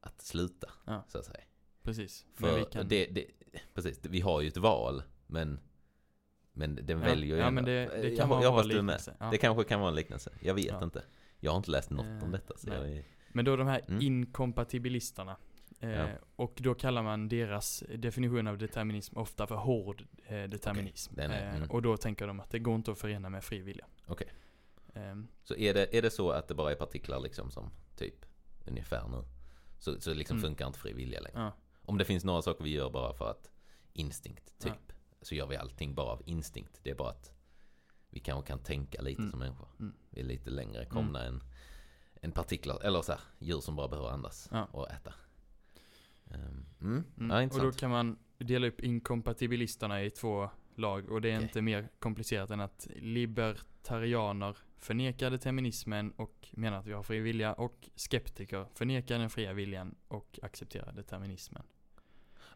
[0.00, 1.04] att sluta, Ja.
[1.08, 1.40] så att säga.
[1.82, 2.26] Precis.
[2.34, 3.26] För vi kan, det, det,
[3.74, 5.60] precis, vi har ju ett val, men,
[6.52, 7.54] men den Ja, väljer ju ja, ändå.
[7.54, 9.16] men det- det jag, kan hop- vara jag en liknelse.
[9.20, 9.28] Ja.
[9.30, 10.30] Det kanske kan vara en liknelse.
[10.40, 10.84] Jag vet Ja.
[10.84, 11.02] inte.
[11.40, 12.56] Jag har inte läst något om Eh, detta.
[12.56, 14.00] Så jag är, Men då de här Mm.
[14.02, 15.36] inkompatibilisterna.
[15.80, 16.06] Eh.
[16.36, 21.14] Och då kallar man deras definition av determinism ofta för hård eh, determinism.
[21.16, 21.70] den är- eh, mm.
[21.70, 23.86] Och då tänker de att det går inte att förena med fri vilja.
[24.06, 24.28] Okej.
[24.94, 28.26] Ehm, Så är det, är det så att det bara är partiklar liksom som typ
[28.66, 29.22] ungefär nu?
[29.78, 30.48] Så, så liksom Mm.
[30.48, 31.52] funkar inte fri vilja längre?
[31.90, 31.92] Ja.
[31.92, 33.50] Om det finns några saker vi gör bara för att
[33.92, 34.92] instinkt, typ.
[35.22, 36.80] Så gör vi allting bara av instinkt.
[36.82, 37.32] Det är bara att
[38.10, 39.30] vi kanske kan tänka lite Mm.
[39.30, 39.68] som människor.
[39.80, 39.94] Mm.
[40.10, 41.42] Vi är lite längre komna än,
[42.22, 44.64] än partiklar, eller så här, djur som bara behöver andas Ja.
[44.64, 45.14] och äta.
[46.24, 47.04] Um, mm.
[47.18, 47.30] Mm.
[47.50, 51.10] Ja, och då kan man dela upp inkompatibilisterna i två lag.
[51.10, 51.42] Och det är Okej.
[51.46, 57.52] inte mer komplicerat än att libertarianer förnekar determinismen och menar att vi har fri vilja.
[57.52, 61.62] Och skeptiker förnekar den fria viljan och accepterar determinismen.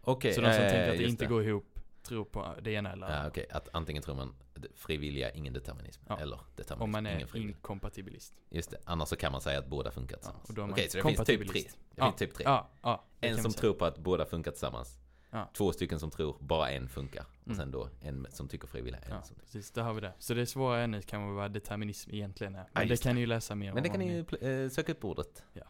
[0.05, 1.67] Okej, Så de som eh, tänker att det just inte går ihop
[2.03, 3.47] tror på det ena eller Ja, okej.
[3.51, 6.03] Att antingen tror man d- fri vilja, ingen determinism.
[6.09, 6.21] Ja.
[6.21, 7.55] Eller determinism, Om man är ingen fri vilja.
[7.57, 8.35] inkompatibilist.
[8.51, 8.79] Just det.
[8.85, 10.49] Annars så kan man säga att båda funkar tillsammans.
[10.49, 11.37] och då är man Okej, så det finns typ tre.
[11.37, 11.79] kompatibilist.
[11.95, 12.45] Det finns typ tre.
[12.47, 13.05] Ja, ja.
[13.21, 13.61] det en som säga.
[13.61, 14.99] tror på att båda funkar tillsammans.
[15.31, 15.51] Ja.
[15.57, 17.25] Två stycken som tror bara en funkar.
[17.40, 17.57] Och Mm.
[17.59, 19.71] sen då en som tycker fri vilja, en Ja, som precis.
[19.71, 20.12] Där har vi det.
[20.19, 22.64] Så det svåra ämnet kan vara vad determinism egentligen är.
[22.73, 23.75] Men det just kan ni ju läsa mer om.
[23.75, 25.45] Men det kan om ni ju pl- eh, söka upp ordet.
[25.53, 25.62] Ja.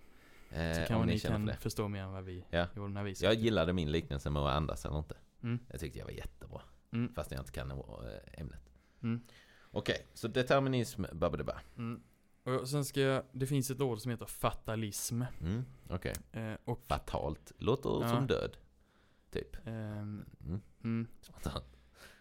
[0.55, 1.57] Eh, Så om kan ni för kan det.
[1.57, 2.67] förstå mer än vad vi Ja.
[2.77, 5.17] gjorde när vi Jag gillade min liknelse med att andas eller inte.
[5.43, 5.59] Mm.
[5.71, 6.61] Jag tyckte jag var jättebra.
[6.93, 7.14] Mm.
[7.14, 7.77] Fast jag inte kan eh,
[8.40, 8.71] ämnet.
[9.03, 9.21] Mm.
[9.71, 11.61] Okej, så determinism, babadaba.
[11.77, 12.03] Mm.
[12.45, 15.23] Och sen ska jag, det finns ett ord som heter fatalism.
[15.40, 16.14] Mm, okej.
[16.33, 17.53] Eh, och, Fatalt.
[17.59, 18.09] Låter Ja.
[18.09, 18.57] som död.
[19.31, 19.57] Typ.
[19.67, 20.61] ehm, Mm.
[20.85, 21.07] mm.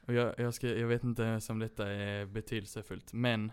[0.07, 3.51] Och jag, jag, ska, jag vet inte om detta är betydelsefullt, men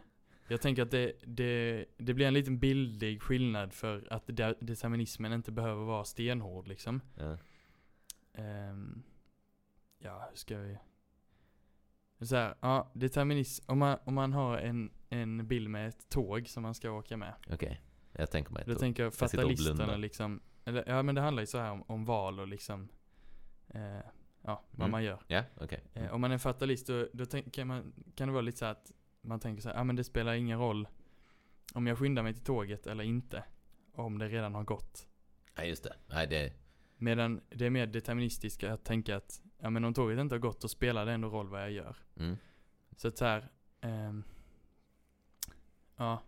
[0.50, 5.32] jag tänker att det, det, det blir en liten bildlig skillnad för att de, determinismen
[5.32, 7.00] inte behöver vara stenhård liksom.
[7.16, 7.36] Ja.
[8.34, 9.02] Ehm,
[9.98, 10.78] ja, hur ska vi...
[12.26, 16.48] Så här, ja, determinism, om man, om man har en, en bild med ett tåg
[16.48, 17.34] som man ska åka med.
[17.52, 17.80] Okej.
[18.12, 18.80] Jag tänker mig Då ett ord.
[18.80, 19.98] tänker jag fatalisterna blundar.
[19.98, 22.88] liksom, eller, ja men det handlar ju så här om, om val och liksom,
[23.68, 23.80] eh,
[24.42, 24.90] ja, vad Mm.
[24.90, 25.18] man gör.
[25.26, 25.84] Ja, okej.
[25.94, 28.64] Eh, om man är fatalist då, då tänk, kan, man, kan det vara lite så
[28.64, 30.88] att man tänker så här, ja men det spelar ingen roll
[31.74, 33.44] om jag skyndar mig till tåget eller inte,
[33.92, 35.06] om det redan har gått.
[35.54, 35.96] Ja, just det.
[36.06, 36.52] Nej, det...
[36.96, 40.60] Medan det är mer deterministiskt att tänka att, ja men om tåget inte har gått,
[40.60, 41.96] då spelar det ändå roll vad jag gör.
[42.16, 42.36] Mm.
[42.96, 43.48] Så att så här,
[43.80, 44.24] ehm,
[45.96, 46.22] ja.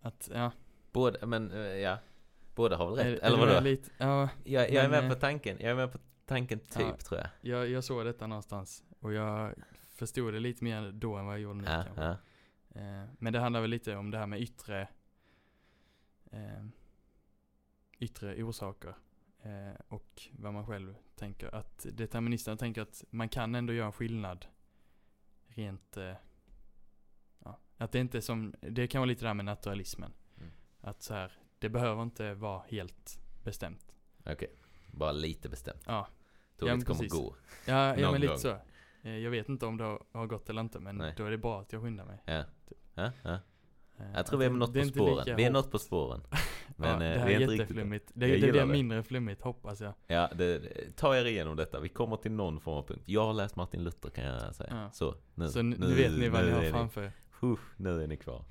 [0.00, 0.52] Att, ja.
[0.92, 1.98] Båda, men eh, ja.
[2.54, 3.06] Båda har väl rätt?
[3.06, 3.60] Är- är eller vadå?
[3.60, 5.56] Lite, ja, Jag, jag är men, med på eh, tanken.
[5.60, 6.96] Jag är med på tanken typ, Ja.
[6.96, 7.28] tror jag.
[7.40, 9.54] jag, jag såg detta någonstans och jag
[10.06, 12.02] förstod det lite mer då än vad jag gjorde nu Ja, kanske.
[12.02, 12.16] ja.
[12.80, 14.88] Eh, men det handlar väl lite om det här med yttre,
[16.30, 16.64] eh,
[17.98, 18.94] yttre orsaker.
[19.42, 21.54] Eh, och vad man själv tänker.
[21.54, 24.46] Att deterministerna tänker att man kan ändå göra en skillnad
[25.46, 25.96] rent,
[27.44, 30.12] ja, att det inte är som, det kan vara lite det här med naturalismen.
[30.36, 30.50] Mm.
[30.80, 33.94] Att så här, det behöver inte vara helt bestämt.
[34.26, 34.52] Okej,
[34.92, 35.82] bara lite bestämt.
[35.86, 36.08] Ja,
[36.56, 37.36] Tåget Ja, kommer gå.
[37.66, 38.38] ja, ja men lite gång.
[38.38, 38.58] så.
[39.04, 41.14] Eh, jag vet inte om det har- gått eller inte men Nej.
[41.16, 42.18] då är det bra att jag skyndar mig.
[42.24, 42.44] Ja.
[42.94, 43.38] Ja, ja.
[43.98, 45.16] Eh, Jag tror vi är det- något det på spåren.
[45.24, 46.20] lika Vi är något på spåren.
[46.76, 48.10] Men ja, eh, det här är jätteflummigt.
[48.14, 48.66] Det, Jag det blir det.
[48.66, 49.94] mindre flummigt hoppas jag.
[50.06, 51.80] Ja, det, det- ta er igenom detta.
[51.80, 53.02] Vi kommer till någon form av punkt.
[53.06, 54.68] Jag har läst Martin Luther kan jag säga.
[54.70, 54.90] Ja.
[54.90, 57.12] Så, nu, Så nu, nu vet ni vad ni har framför er.
[57.76, 58.44] Nu är ni kvar.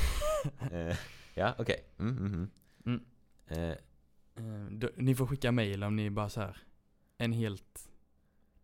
[0.72, 0.96] eh,
[1.34, 1.84] ja, okej.
[1.98, 2.50] Mm, mm, mm.
[3.48, 3.70] Mm.
[3.70, 3.76] Eh,
[4.38, 6.56] Eh, då, ni får skicka mail om ni bara så här
[7.18, 7.88] en helt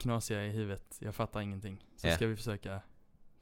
[0.02, 0.96] knasiga i huvudet.
[1.00, 1.84] Jag fattar ingenting.
[1.96, 2.14] Så Ja.
[2.16, 2.80] ska vi försöka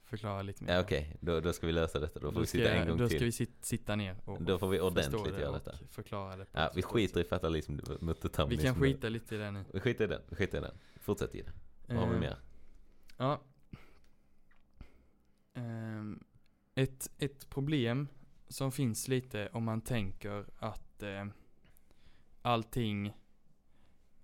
[0.03, 0.73] förklara lite mer.
[0.73, 1.17] ja, okej.
[1.19, 2.19] Då, då ska vi lösa detta.
[2.19, 3.17] Då får Då vi ska, sitta en gång då till.
[3.17, 5.77] ska vi sit, sitta ner och Då får vi ordentligt det göra detta.
[5.89, 6.45] förklara det.
[6.51, 9.63] Ja, vi skiter i fatalism mot Vi kan skita lite i det nu.
[9.73, 10.21] Vi skiter i den.
[10.29, 10.77] Vi skiter i den.
[10.99, 11.51] Fortsätt i det.
[11.87, 12.37] Vad har vi Eh, mer?
[13.17, 13.41] Ja.
[15.53, 16.23] Ehm,
[16.75, 18.07] ett, ett problem
[18.47, 21.25] som finns lite om man tänker att eh,
[22.41, 23.13] allting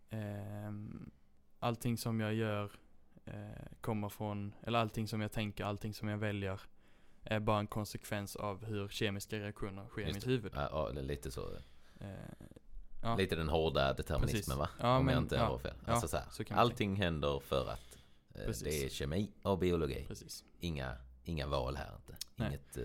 [0.10, 1.10] ehm,
[1.60, 2.72] allting som jag gör
[3.26, 3.34] eh,
[3.82, 6.62] kommer från, eller allting som jag tänker, allting som jag väljer
[7.24, 10.30] är bara en konsekvens av hur kemiska reaktioner sker i Just mitt det.
[10.32, 10.52] huvud.
[10.56, 11.50] Ja, ja, lite så.
[12.00, 12.08] Eh,
[13.04, 14.58] ja, Lite den hårda determinismen Precis.
[14.58, 14.70] va?
[14.80, 15.74] Ja, Om men- jag inte ja, har fel.
[15.86, 17.98] Alltså så här, så allting händer för att
[18.36, 20.06] eh, det är kemi och biologi.
[20.08, 20.44] precis.
[20.60, 22.16] Inga, inga val här inte.
[22.36, 22.48] Nej.
[22.48, 22.84] Inget, eh,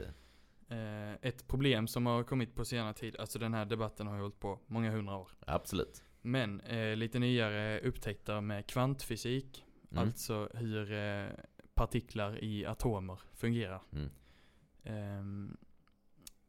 [0.69, 4.21] Eh, ett problem som har kommit på senare tid, alltså den här debatten har ju
[4.21, 5.29] hållit på många hundra år.
[5.47, 6.03] absolut.
[6.23, 10.05] Men eh, lite nyare upptäckter med kvantfysik, Mm.
[10.05, 11.29] alltså hur eh,
[11.75, 13.83] partiklar i atomer fungerar.
[13.93, 14.11] Mm.
[14.83, 15.57] Ehm,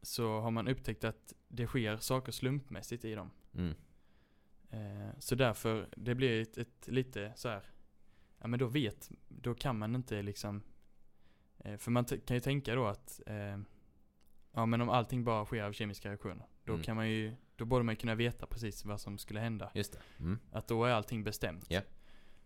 [0.02, 3.30] så har man upptäckt att det sker saker slumpmässigt i dem.
[3.54, 3.74] Mm.
[4.70, 7.62] Eh, så därför, det blir ett, ett lite så här.
[8.38, 10.62] ja men då vet, då kan man inte liksom,
[11.58, 13.58] eh, för man kan ju tänka då att, eh,
[14.52, 16.84] ja men om allting bara sker av kemiska reaktioner, då Mm.
[16.84, 19.70] kan man ju, då borde man kunna veta precis vad som skulle hända.
[19.74, 19.98] Just det.
[20.18, 20.38] Mm.
[20.52, 21.66] Att då är allting bestämt.
[21.68, 21.80] Ja.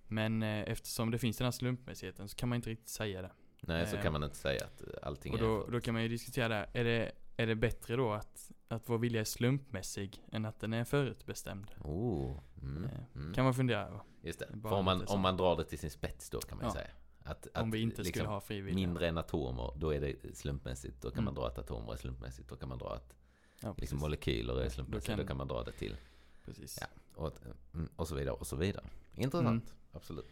[0.07, 3.31] Men eh, eftersom det finns den här slumpmässigheten så kan man inte riktigt säga det.
[3.61, 5.73] Nej, så Eh, kan man inte säga att eh, allting Och är då, för...
[5.73, 8.99] då kan man ju diskutera där, är det, är det bättre då att, att vår
[8.99, 11.71] vilja är slumpmässig än att den är förutbestämd?
[11.85, 12.38] Oh.
[12.62, 12.85] Mm.
[12.85, 13.35] Eh, Mm.
[13.35, 14.01] Kan man fundera över.
[14.23, 14.47] Just det.
[14.47, 15.14] det är bara För om, man, så.
[15.14, 16.73] om man drar det till sin spets då kan man ju Ja.
[16.75, 16.88] säga.
[17.25, 18.75] Att, Om att vi inte liksom, skulle ha fri vilja.
[18.87, 21.03] mindre än atomer, då är det slumpmässigt.
[21.03, 21.40] Då kan man Mm.
[21.42, 22.49] dra att atomer är slumpmässigt.
[22.49, 23.14] Då kan man dra att
[23.61, 25.97] ja, liksom, molekyler är Ja, då Då kan man dra det till.
[26.44, 26.79] precis.
[26.81, 26.87] Ja.
[27.14, 27.33] Och,
[27.75, 28.85] mm, och så vidare och så vidare.
[29.14, 29.64] Intressant.
[29.64, 29.77] Mm.
[29.92, 30.27] Absolut.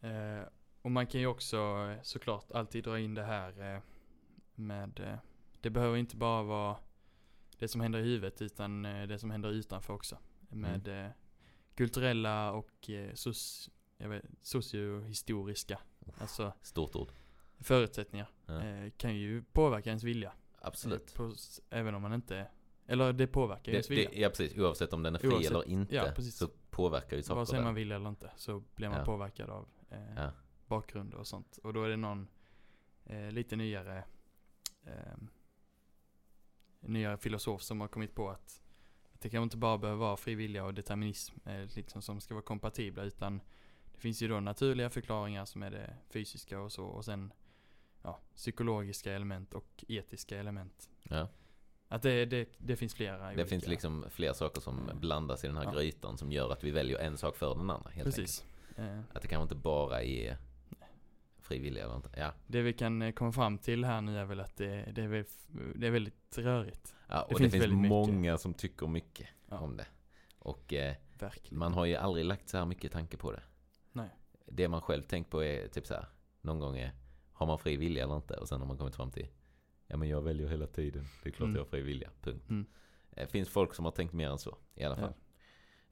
[0.00, 0.42] Eh,
[0.82, 3.80] och man kan ju också eh, såklart alltid dra in det här eh,
[4.54, 5.18] med, eh,
[5.60, 6.76] det behöver inte bara vara
[7.58, 10.18] det som händer i huvudet utan eh, det som händer utanför också.
[10.48, 11.06] Med Mm.
[11.06, 11.12] eh,
[11.74, 12.88] kulturella och
[13.98, 15.78] jag vet, sociohistoriska,
[16.18, 17.08] alltså Stort ord.
[17.58, 18.62] förutsättningar Ja.
[18.96, 20.32] kan ju påverka ens vilja.
[20.66, 21.10] Absolut.
[21.10, 21.34] Eh, på,
[21.70, 22.46] även om man inte,
[22.86, 24.10] eller det påverkar ju Det, vilja.
[24.10, 27.22] det, ja precis, oavsett om den är fri Oavsett- eller inte ja, så påverkar ju
[27.22, 29.04] saker Vare sig man vill eller inte så blir man Ja.
[29.04, 30.30] påverkad av eh, Ja.
[30.66, 31.58] bakgrund och sånt.
[31.62, 32.28] Och då är det någon
[33.04, 34.04] eh, lite nyare
[34.84, 35.16] eh,
[36.80, 38.62] nyare filosof som har kommit på att,
[39.12, 42.44] det kan inte bara behöva vara fri vilja och determinism eh, liksom som ska vara
[42.44, 43.40] kompatibla utan
[43.94, 47.32] det finns ju då naturliga förklaringar som är det fysiska och så och sen
[48.06, 50.90] ja, psykologiska element och etiska element.
[51.02, 51.28] Ja.
[51.88, 53.46] Att det, det, det finns flera Det olika.
[53.46, 55.00] finns liksom fler saker som Mm.
[55.00, 55.72] blandas i den här Ja.
[55.72, 57.90] grytan som gör att vi väljer en sak för den andra.
[57.90, 58.44] Helt Precis.
[58.76, 59.16] Eh, Enkelt.
[59.16, 60.36] Att det kanske inte bara är
[61.40, 62.10] frivilliga eller inte.
[62.16, 62.32] Ja.
[62.46, 65.08] Det vi kan eh, komma fram till här nu är väl att det, det, är,
[65.08, 65.24] väl,
[65.74, 66.94] det är väldigt rörigt.
[67.08, 67.88] ja och Det det finns finns, väldigt mycket.
[67.90, 69.58] många som tycker mycket Ja.
[69.58, 69.86] om det.
[70.38, 70.94] Och eh,
[71.50, 73.42] man har ju aldrig lagt så här mycket tanke på det.
[73.92, 74.08] Nej.
[74.46, 76.06] Det man själv tänkt på är typ så här.
[76.40, 76.92] Någon gång är,
[77.36, 78.34] har man fri vilja eller inte?
[78.34, 79.28] Och sen har man kommit fram till,
[79.86, 81.06] ja men jag väljer hela tiden.
[81.22, 81.54] Det är klart Mm.
[81.56, 82.10] jag har fri vilja.
[82.22, 82.50] Punkt.
[82.50, 82.66] Mm.
[83.10, 85.00] Det finns folk som har tänkt mer än så i alla Ja.
[85.00, 85.14] fall.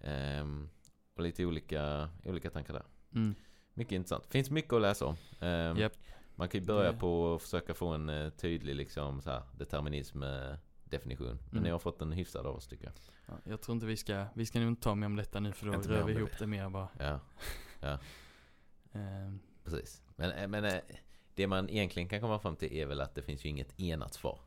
[0.01, 0.69] Ehm,
[1.15, 2.85] och lite olika, olika tankar där.
[3.15, 3.35] Mm.
[3.75, 4.27] Mycket intressant.
[4.27, 5.17] Finns mycket att läsa om.
[5.41, 5.93] Ehm, Japp.
[6.35, 9.43] Man kan ju börja Det- på att försöka få en eh, tydlig liksom, så här,
[9.59, 10.55] determinism eh,
[10.85, 11.27] definition.
[11.41, 11.63] Men Mm.
[11.63, 12.93] ni har fått en hyfsad av oss tycker jag.
[13.27, 15.53] Ja, jag tror inte vi ska, vi ska nog inte ta mer om detta nu
[15.53, 16.89] för då rör vi ihop det mer bara.
[16.99, 17.21] Ja,
[18.93, 20.03] Ehm, precis.
[20.17, 20.81] Men, eh, men eh,
[21.35, 24.15] det man egentligen kan komma fram till är väl att det finns ju inget enat
[24.15, 24.41] svar.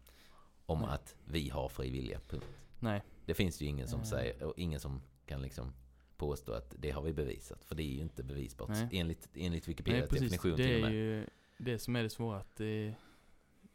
[0.65, 0.89] Om Nej.
[0.89, 2.19] att vi har fri vilja.
[2.29, 2.45] Punkt.
[2.79, 4.05] nej, Det finns ju ingen som Eh.
[4.05, 5.73] säger, och ingen som kan liksom
[6.17, 7.65] påstå att det har vi bevisat.
[7.65, 8.69] För det är ju inte bevisbart.
[8.69, 8.89] Nej.
[8.91, 10.31] Enligt, enligt Wikipedias nej precis.
[10.31, 11.25] definition Det till och är ju
[11.57, 12.93] det som är det svåra att det,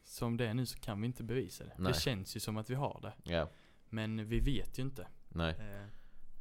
[0.03, 1.73] som det är nu så kan vi inte bevisa det.
[1.77, 1.93] Nej.
[1.93, 3.31] Det känns ju som att vi har det.
[3.33, 3.49] Ja,
[3.89, 5.07] Men vi vet ju inte.
[5.29, 5.55] nej.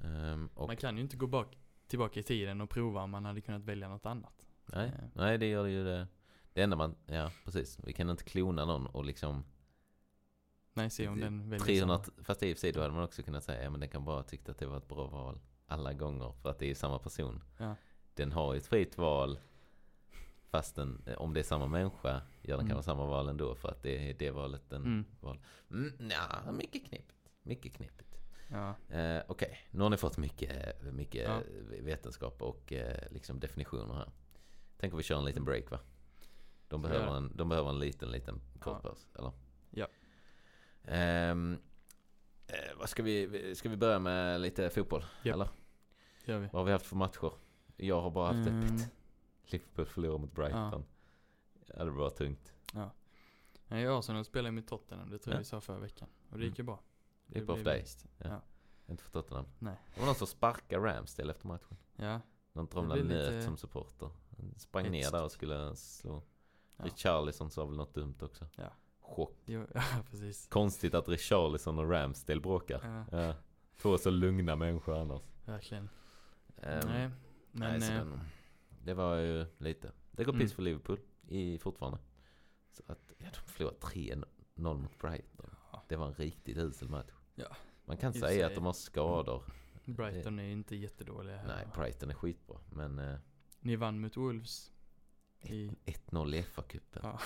[0.04, 3.24] Eh, och, Man kan ju inte gå bak, tillbaka i tiden och prova om man
[3.24, 4.46] hade kunnat välja något annat.
[4.66, 4.92] nej, eh.
[5.14, 6.06] nej, det gör ju det.
[6.54, 7.78] Det enda man, ja precis.
[7.84, 9.44] Vi kan inte klona någon och liksom
[10.74, 12.24] Nej, se om den väljer 300, samma.
[12.24, 14.04] fast i och för sig då hade man också kunnat säga, ja men den kan
[14.04, 16.98] bara tycka att det var ett bra val alla gånger för att det är samma
[16.98, 17.44] person.
[17.58, 17.74] Ja.
[18.14, 19.38] Den har ju ett fritt val
[20.50, 22.68] fast den, eh, om det är samma människa gör den Mm.
[22.68, 25.04] kanske samma val ändå för att det är det valet den Mm.
[25.20, 25.38] val.
[25.70, 27.28] Mm, ja, mycket knepigt.
[27.42, 28.16] Mycket knepigt.
[28.50, 28.74] Ja.
[28.96, 31.40] Eh, Okej, nu har ni fått mycket, mycket Ja.
[31.80, 34.10] vetenskap och eh, liksom definitioner här.
[34.76, 35.78] Tänk om vi kör en liten break va?
[36.72, 38.94] De behöver, göra en, de behöver en liten, liten kort Ja.
[39.18, 39.32] eller?
[39.70, 39.86] Ja.
[40.84, 41.34] Eh,
[42.78, 45.04] vad ska vi, ska vi börja med lite fotboll?
[45.22, 45.34] Japp.
[45.34, 45.48] Eller?
[46.24, 46.46] Gör vi.
[46.46, 47.32] Vad har vi haft för matcher?
[47.76, 48.64] Jag har bara haft Mm.
[48.76, 48.90] ett.
[49.44, 50.84] Liverpool förlorar mot Brighton.
[51.66, 51.84] Ja.
[51.84, 52.52] det var tungt.
[53.68, 55.40] Nej, Arsenal spelar ju mot Tottenham, det tror jag Ja.
[55.40, 56.08] vi sa förra veckan.
[56.24, 56.48] Och det Mm.
[56.48, 56.80] gick ju bra.
[57.26, 57.84] Det är bra för dig.
[58.18, 58.28] Ja.
[58.28, 58.40] Ja.
[58.86, 59.46] Inte för Tottenham.
[59.58, 59.76] Nej.
[59.94, 61.76] Det var någon som sparkade Ramsdale efter matchen.
[61.96, 62.20] Ja.
[62.52, 64.10] Någon tromlade nöt lite som supporter.
[64.36, 66.22] Han sprang ner där och skulle slå.
[66.76, 66.84] Ja.
[66.84, 68.46] Richarlison sa väl något dumt också.
[68.56, 68.72] Ja.
[69.00, 69.36] Chock.
[69.44, 70.46] Jo, ja, precis.
[70.48, 73.04] Konstigt att Richarlison och Ramsdale bråkar.
[73.10, 73.34] Ja, Ja.
[73.76, 75.22] Två så lugna människor annars.
[75.44, 75.88] verkligen.
[76.62, 77.10] Ehm, Nej,
[77.52, 77.80] men...
[77.80, 78.04] nej, eh,
[78.84, 79.92] det var ju lite.
[80.10, 80.40] Det går Mm.
[80.46, 81.98] piss för Liverpool i, fortfarande.
[82.70, 84.24] Så att, ja, de förlorade 3-0
[84.82, 85.50] mot Brighton.
[85.72, 85.82] Ja.
[85.88, 87.10] Det var en riktigt usel match.
[87.34, 87.46] Ja.
[87.84, 89.42] Man kan säga att de har skador.
[89.84, 91.46] Brighton är inte jättedåliga här.
[91.46, 92.56] Nej, Brighton är skitbra.
[92.70, 93.16] Men eh,
[93.60, 94.71] Ni vann mot Wolves.
[95.42, 97.00] I, 1-0 i FA-cupen.
[97.02, 97.20] Ja.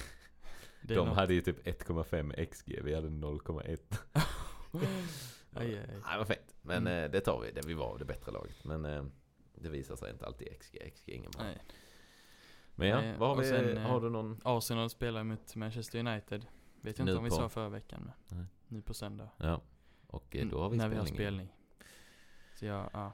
[0.82, 3.78] det De något- hade ju typ 1,5 XG, vi hade 0,1.
[5.54, 5.86] Aj, aj, aj.
[6.06, 6.54] Nej, vad fint.
[6.62, 7.04] Men Mm.
[7.04, 8.64] eh, det tar vi, det, vi var det bättre laget.
[8.64, 9.04] Men eh,
[9.54, 11.42] det visar sig inte alltid XG, XG är ingen bra.
[11.42, 11.58] Nej.
[12.74, 14.40] Men ja, vad har vi, sen, eh, har du någon?
[14.44, 16.46] Arsenal spelar mot Manchester United.
[16.80, 18.38] Vet jag inte om vi på- sa förra veckan men.
[18.38, 18.46] Nej.
[18.68, 19.28] Nu på söndag.
[19.36, 19.60] Ja.
[20.06, 21.48] Och då har vi Mm, När vi har spelning.
[22.54, 23.12] Så ja, ja.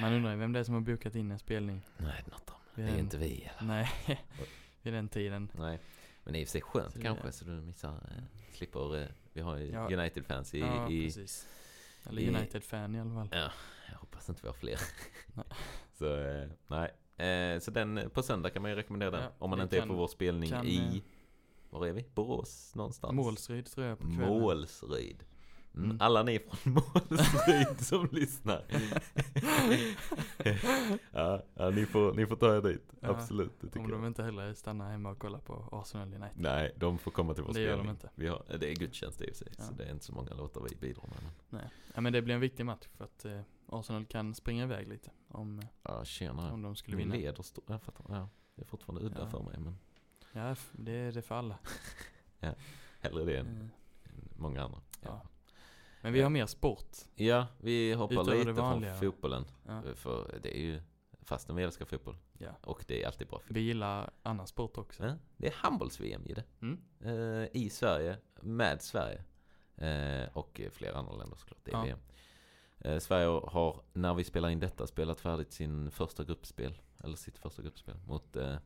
[0.00, 1.82] Man undrar ju vem det är som har bokat in en spelning.
[1.96, 2.46] Nej, något
[2.82, 2.88] det.
[2.88, 3.68] Är inte vi eller?
[3.68, 3.90] Nej,
[4.82, 5.48] vid den tiden.
[5.58, 5.78] Nej.
[6.24, 8.22] Men det är i och för sig skönt Så kanske så du missar, eh,
[8.54, 9.86] slipper, eh, vi har ju Ja.
[9.98, 11.48] United-fans i, ja, i precis.
[12.08, 13.28] Eller i- United-fan i alla fall.
[13.32, 13.50] Ja,
[13.92, 14.78] jag hoppas inte vi har fler.
[15.98, 16.92] Så eh, nej.
[17.28, 19.22] Eh, så den, på söndag kan man ju rekommendera den.
[19.22, 21.02] Ja, om man inte är kan- på vår spelning kan, i,
[21.70, 22.04] var är vi?
[22.14, 23.12] Borås någonstans?
[23.14, 24.28] Målsryd tror jag på kvällen.
[24.40, 25.24] Målsryd.
[25.76, 25.84] Mm.
[25.90, 25.96] Mm.
[26.00, 28.64] Alla ni från Målsryd som lyssnar.
[31.12, 32.92] ja, ja ni, får, ni får ta er dit.
[33.00, 34.00] Ja, Absolut, det tycker Om jag.
[34.02, 36.30] de inte heller stannar hemma och kollar på Arsenal United.
[36.40, 37.90] Nej, de får komma till vår Det gör de spelning.
[37.90, 38.10] inte.
[38.14, 39.76] Vi har, det är gudstjänst i och för sig, så Ja.
[39.76, 41.30] det är inte så många låtar vi bidrar med.
[41.48, 41.70] Nej.
[41.94, 45.10] Ja, men det blir en viktig match för att eh, Arsenal kan springa iväg lite.
[45.28, 46.52] Om, eh, Ja, tjena.
[46.52, 47.14] om de skulle Vi vinna.
[47.14, 47.64] leder stort.
[47.68, 48.04] Jag fattar.
[48.08, 49.26] Ja, det är fortfarande udda Ja.
[49.28, 49.78] för mig, men
[50.32, 51.58] Ja, det är det för alla.
[53.00, 54.80] hellre det än, Eh, än många andra.
[55.00, 55.22] Ja.
[56.06, 56.96] Men vi har mer sport.
[57.14, 59.44] Ja, vi hoppar Utöver det lite från fotbollen.
[59.66, 59.82] Ja.
[59.94, 60.80] För det är ju,
[61.22, 62.50] fastän vi älskar fotboll, ja.
[62.62, 63.54] och det är alltid bra fotboll.
[63.54, 65.04] Vi gillar annan sport också.
[65.04, 66.44] Ja, det är handbolls-VM i det.
[66.60, 66.80] Mm.
[67.04, 69.24] Eh, I Sverige, med Sverige.
[69.76, 71.60] Eh, och flera andra länder såklart.
[71.64, 71.82] Det är Ja.
[71.84, 71.98] VM.
[72.78, 76.78] Eh, Sverige har, när vi spelar in detta, spelat färdigt sin första gruppspel.
[77.04, 77.96] Eller sitt första gruppspel.
[78.06, 78.56] Mot eh,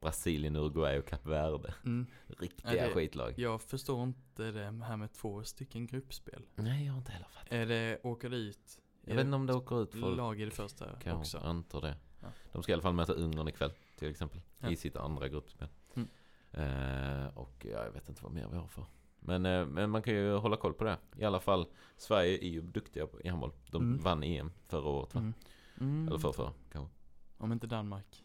[0.00, 1.74] Brasilien, Uruguay och Kap Verde.
[1.84, 2.06] Mm.
[2.26, 3.34] Riktiga det- skitlag.
[3.36, 6.46] Jag förstår inte det här med två stycken gruppspel.
[6.54, 7.52] Nej, jag har inte heller fattat.
[7.52, 10.16] Är det, åker det ut Jag vet inte om det åker ut folk.
[10.16, 11.36] lag i det första Kanske, också?
[11.36, 11.96] jag antar det.
[12.20, 12.26] Ja.
[12.52, 14.40] De ska i alla fall möta Ungern ikväll, till exempel.
[14.58, 14.70] Ja.
[14.70, 15.68] I sitt andra gruppspel.
[15.94, 16.08] Mm.
[16.52, 18.84] Eh, och ja, jag vet inte vad mer vi har för.
[19.20, 20.98] Men, eh, men man kan ju hålla koll på det.
[21.18, 23.52] I alla fall, Sverige är ju duktiga i handboll.
[23.70, 24.02] De Mm.
[24.02, 25.20] vann EM förra året va?
[25.20, 25.34] Mm.
[25.80, 26.08] Mm.
[26.08, 26.94] Eller förra, förra kanske.
[27.38, 28.24] Om inte Danmark.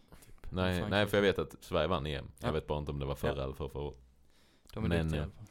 [0.55, 2.31] Nej, nej, för jag vet att Sverige vann EM.
[2.39, 2.51] Jag Ja.
[2.53, 3.43] vet bara inte om det var förra Ja.
[3.43, 3.97] eller förra, förra året.
[4.73, 5.45] De är men, duktiga i eh, alla fall.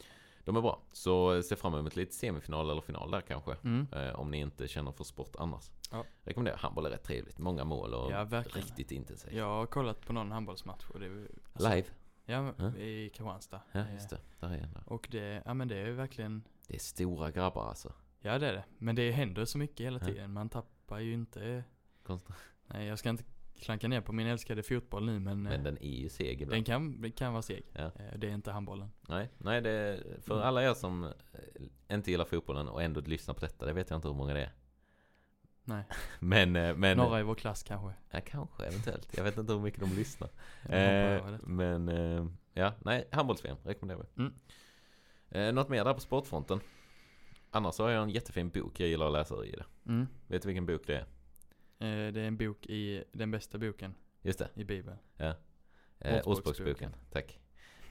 [0.45, 0.83] De är bra.
[0.93, 3.57] Så eh, se fram emot lite semifinal eller final där kanske.
[3.65, 3.87] Mm.
[3.93, 5.71] Eh, om ni inte känner för sport annars.
[5.91, 6.05] Ja.
[6.23, 6.57] Rekommenderar.
[6.57, 7.38] Handboll är rätt trevligt.
[7.38, 9.33] Många mål och Ja, riktigt intensivt.
[9.33, 11.87] Jag har kollat på någon handbollsmatch och det alltså, Live.
[12.25, 12.77] Ja, Ja.
[12.77, 13.61] i Kristianstad.
[13.73, 14.19] Ja, Eh, just det.
[14.41, 14.83] Där är en där.
[14.87, 17.93] Och det, ja men det är verkligen, Det är stora grabbar alltså.
[18.21, 18.65] ja det är det.
[18.79, 20.33] Men det händer så mycket hela tiden.
[20.33, 21.65] Man tappar ju inte,
[22.03, 22.35] Konstigt.
[22.67, 23.25] nej jag ska inte
[23.62, 26.51] klanka ner på min älskade fotboll nu men, Men eh, den är ju seg ibland.
[26.57, 27.62] den kan, kan vara seg.
[27.72, 27.83] Ja.
[27.85, 28.90] Eh, Det är inte handbollen.
[29.09, 30.46] Nej, nej det är, för Mm.
[30.46, 33.96] alla er som eh, inte gillar fotbollen och ändå lyssnar på detta, det vet jag
[33.98, 34.53] inte hur många det är.
[35.64, 35.85] Nej,
[36.20, 37.92] Men, men några i vår klass kanske.
[38.11, 39.16] ja, kanske eventuellt.
[39.16, 40.29] Jag vet inte hur mycket de lyssnar.
[40.68, 44.22] Eh, men eh, ja, nej, handbolls-VM rekommenderar vi.
[44.22, 44.33] Mm.
[45.31, 46.61] Eh, något mer där på sportfronten?
[47.51, 49.64] Annars har jag en jättefin bok jag gillar att läsa i det.
[49.87, 50.07] Mm.
[50.27, 51.07] Vet du vilken bok det är?
[51.83, 54.49] Eh, Det är en bok i, den bästa boken Just det.
[54.55, 54.99] i bibeln.
[55.16, 55.35] Ja.
[55.99, 56.95] Eh, Ordspråksboken.
[57.11, 57.38] Tack.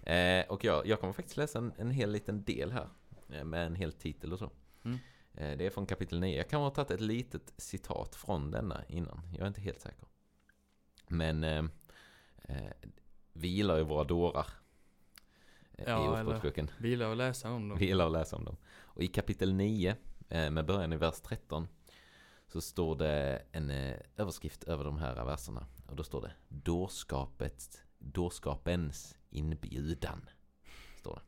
[0.03, 2.89] Eh, och jag, jag kommer faktiskt läsa en, en hel liten del här.
[3.29, 4.51] Eh, med en hel titel och så.
[4.83, 4.97] Mm.
[5.33, 6.37] Eh, Det är från kapitel 9.
[6.37, 9.21] Jag kan ha tagit ett litet citat från denna innan.
[9.31, 10.07] Jag är inte helt säker.
[11.07, 11.63] Men eh,
[13.33, 14.47] vi gillar ju våra dårar.
[15.85, 16.71] Ja, I Ordspråksboken.
[16.79, 17.77] Vi gillar att läsa om dem.
[17.77, 18.57] Vi gillar att läsa om dem.
[18.73, 19.95] Och i kapitel 9,
[20.29, 21.67] eh, med början i vers 13,
[22.51, 25.65] så står det en eh, överskrift över de här verserna.
[25.87, 30.29] Och då står det dårskapet, dårskapens inbjudan.
[30.99, 31.21] Står det.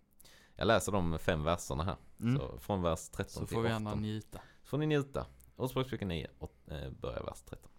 [0.55, 1.97] Jag läser de fem verserna här.
[2.19, 2.37] Mm.
[2.37, 3.87] Så från vers 13 Så till får vi 18.
[3.87, 4.41] andra njuta.
[4.61, 5.25] Så får ni njuta.
[5.55, 7.71] Ordspråksboken 9 och eh, börjar vers 13.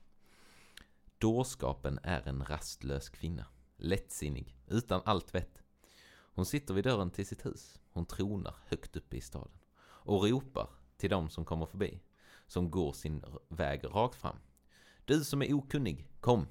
[1.18, 3.46] Dårskapen är en rastlös kvinna.
[3.76, 5.62] Lättsinnig, utan allt vett.
[6.34, 7.80] Hon sitter vid dörren till sitt hus.
[7.92, 9.58] Hon tronar högt uppe i staden.
[9.80, 12.00] Och ropar till dem som kommer förbi.
[12.46, 14.36] Som går sin väg rakt fram.
[15.04, 16.46] Du som är okunnig, kom.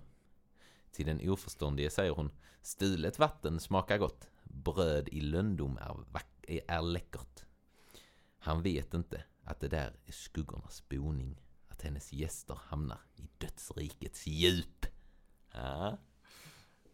[0.92, 2.32] Till den oförståndige säger hon.
[2.62, 4.30] Stulet vatten smakar gott.
[4.44, 5.22] Bröd i
[6.12, 7.46] vack- är- är läckert.
[8.38, 11.42] Han vet inte att det där är skuggornas boning.
[11.68, 14.86] Att hennes gäster hamnar i dödsrikets djup.
[15.54, 15.98] Ja,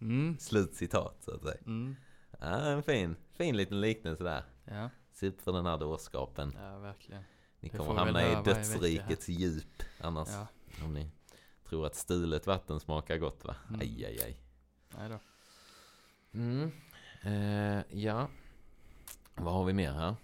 [0.02, 0.38] Mm.
[0.40, 1.58] slut citat så att säga.
[1.66, 1.96] Mm.
[2.40, 4.44] Ja, en fin, fin liten liknelse där.
[4.66, 6.54] Ja, Se upp för den här dårskapen.
[6.58, 7.24] ja verkligen.
[7.60, 10.28] Ni Det kommer hamna i dödsrikets djup annars.
[10.32, 10.48] Ja,
[10.86, 11.12] Om ni
[11.70, 13.56] tror att stulet vatten smakar gott va?
[13.70, 13.80] Mm.
[13.82, 14.38] Aj, aj, aj.
[14.98, 15.20] nej då.
[16.34, 16.72] Mm.
[17.24, 18.28] Eh, ja,
[19.36, 20.16] vad har vi mer här?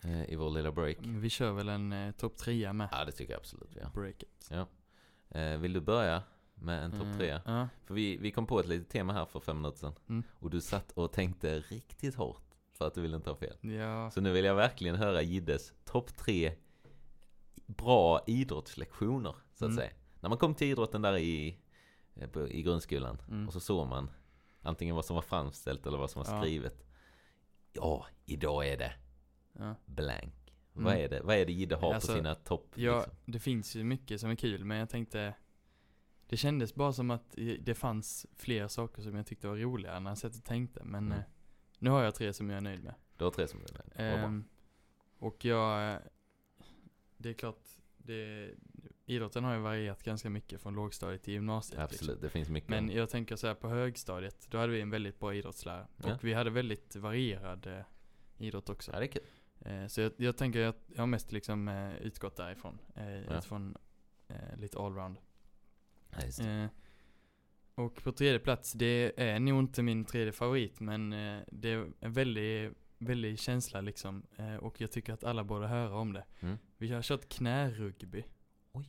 [0.00, 0.98] Eh, I vår lilla break.
[0.98, 2.88] Mm, Vi kör väl en eh, topp trea med.
[2.92, 3.90] Ja, det tycker jag absolut vi gör.
[3.94, 4.50] Breaket.
[5.30, 6.22] Eh, vill du börja
[6.54, 7.40] med en topp Eh, tre?
[7.44, 7.68] Ja.
[7.84, 9.92] För vi, vi kom på ett litet tema här för fem minuter sedan.
[10.08, 10.22] Mm.
[10.38, 13.56] Och du satt och tänkte riktigt hårt för att du ville inte ha fel.
[13.60, 16.52] Ja, Så nu vill jag verkligen höra Jiddes topp tre
[17.68, 19.76] bra idrottslektioner, så att Mm.
[19.76, 19.90] säga.
[20.20, 21.58] När man kom till idrotten där i,
[22.14, 23.46] eh, i grundskolan Mm.
[23.46, 24.10] och så såg man
[24.62, 26.84] antingen vad som var framställt eller vad som var skrivet.
[27.72, 28.92] Ja, idag är det
[29.86, 30.34] blank.
[30.74, 30.84] Mm.
[30.84, 32.72] Vad är det, vad är det Jidde har Alltså, på sina topp?
[32.74, 33.14] ja, liksom?
[33.24, 35.34] det finns ju mycket som är kul men jag tänkte
[36.30, 40.10] Det kändes bara som att det fanns fler saker som jag tyckte var roligare när
[40.10, 41.18] jag satt och tänkte men Mm.
[41.18, 41.24] eh,
[41.78, 42.94] Nu har jag tre som jag är nöjd med.
[43.16, 43.82] Du har tre som du är med.
[44.12, 44.26] Vad bra.
[44.28, 44.44] Ehm,
[45.18, 46.00] och jag,
[47.18, 47.58] det är klart,
[47.98, 48.50] det,
[49.06, 51.80] idrotten har ju varierat ganska mycket från lågstadiet till gymnasiet.
[51.80, 52.22] Absolut, Liksom.
[52.22, 52.70] det finns mycket.
[52.70, 55.86] Men jag tänker så här på högstadiet, då hade vi en väldigt bra idrottslärare.
[55.96, 56.14] Ja.
[56.14, 57.80] Och vi hade väldigt varierad eh,
[58.38, 58.92] idrott också.
[58.92, 59.22] Ja, det är kul.
[59.60, 62.78] Eh, så jag, jag tänker att jag har mest liksom eh, utgått därifrån.
[62.94, 63.38] Eh, Ja.
[63.38, 63.76] Utifrån
[64.28, 65.18] eh, lite allround.
[66.10, 66.44] Ja.
[66.44, 66.66] Eh,
[67.74, 71.86] och på tredje plats, det är nog inte min tredje favorit men eh, det är
[72.00, 74.22] en väldigt, väldigt känsla liksom.
[74.60, 76.24] Och jag tycker att alla borde höra om det.
[76.40, 76.58] Mm.
[76.78, 78.24] Vi har kört knärugby.
[78.72, 78.88] Oj.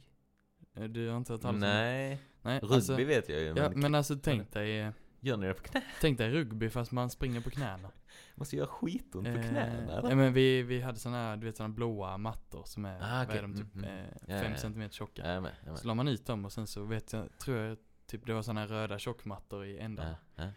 [0.74, 1.68] Eh, Du har inte hört talas om det?
[1.68, 2.60] Nej, Nej.
[2.60, 3.46] rugby alltså, vet jag ju.
[3.48, 5.82] Ja Men, men alltså tänk dig, eh, gör ni det på knä?
[6.02, 7.92] tänk dig rugby fast man springer på knäna.
[8.36, 10.16] Måste göra skitont på Eh, knäna Ja eller?
[10.16, 13.38] men vi, vi hade såna här, du vet såna blåa mattor som är, Ah, okej.
[13.38, 14.10] är de, typ Mm, eh, mm.
[14.28, 14.58] Ja, fem ja.
[14.58, 15.22] centimeter tjocka.
[15.22, 15.80] Jag är med, jag är med.
[15.80, 18.42] Så la man ut dem och sen så vet jag, tror jag, typ det var
[18.42, 20.16] såna här röda tjockmattor i ändan.
[20.36, 20.52] Ja, ja.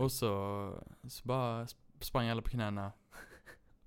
[0.00, 0.28] Och så,
[1.08, 2.92] så bara sp- sprang alla på knäna.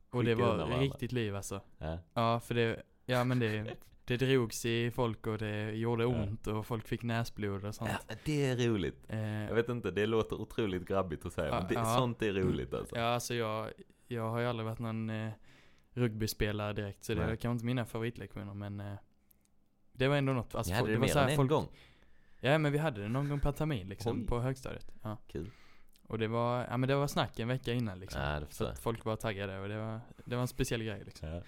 [0.10, 1.62] Och det var riktigt liv alltså.
[1.78, 1.98] Ja.
[2.14, 6.66] Ja för det, ja men det, det drogs i folk och det gjorde ont och
[6.66, 7.92] folk fick näsblod och sånt.
[8.08, 9.06] ja, det är roligt.
[9.10, 11.96] Eh, Jag vet inte, det låter otroligt grabbigt att säga, Ja, men det, ja.
[11.98, 12.96] sånt är roligt alltså.
[12.96, 13.70] Ja alltså jag,
[14.08, 15.32] jag har ju aldrig varit någon eh,
[15.94, 17.30] rugbyspelare direkt så det Nej.
[17.30, 18.94] kanske inte mina favoritlektioner men eh,
[19.94, 20.56] det var ändå något.
[20.56, 21.68] Alltså, Ni hade folk- det var mer så än en folk, gång?
[22.40, 24.28] Ja men vi hade det någon gång per termin liksom Oj.
[24.28, 24.92] på högstadiet.
[25.04, 25.18] Ja.
[25.28, 25.52] Kul.
[26.10, 28.22] Och det var, ja men det var snack en vecka innan liksom.
[28.22, 28.72] Ja, det Så jag.
[28.72, 31.30] att folk var taggade och det var, det var en speciell grej liksom.
[31.30, 31.42] Ja.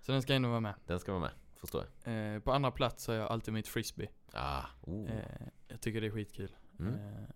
[0.00, 0.74] Så den ska ändå vara med.
[0.86, 2.34] Den ska vara med, förstår jag.
[2.34, 4.08] Eh, på andra plats har jag alltid mitt frisbee.
[4.32, 5.10] Ah, oh.
[5.10, 6.56] Eh, jag tycker det är skitkul.
[6.78, 6.94] Mm.
[6.94, 7.30] Eh,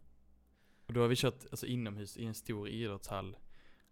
[0.86, 3.36] och då har vi kört alltså, inomhus i en stor idrottshall.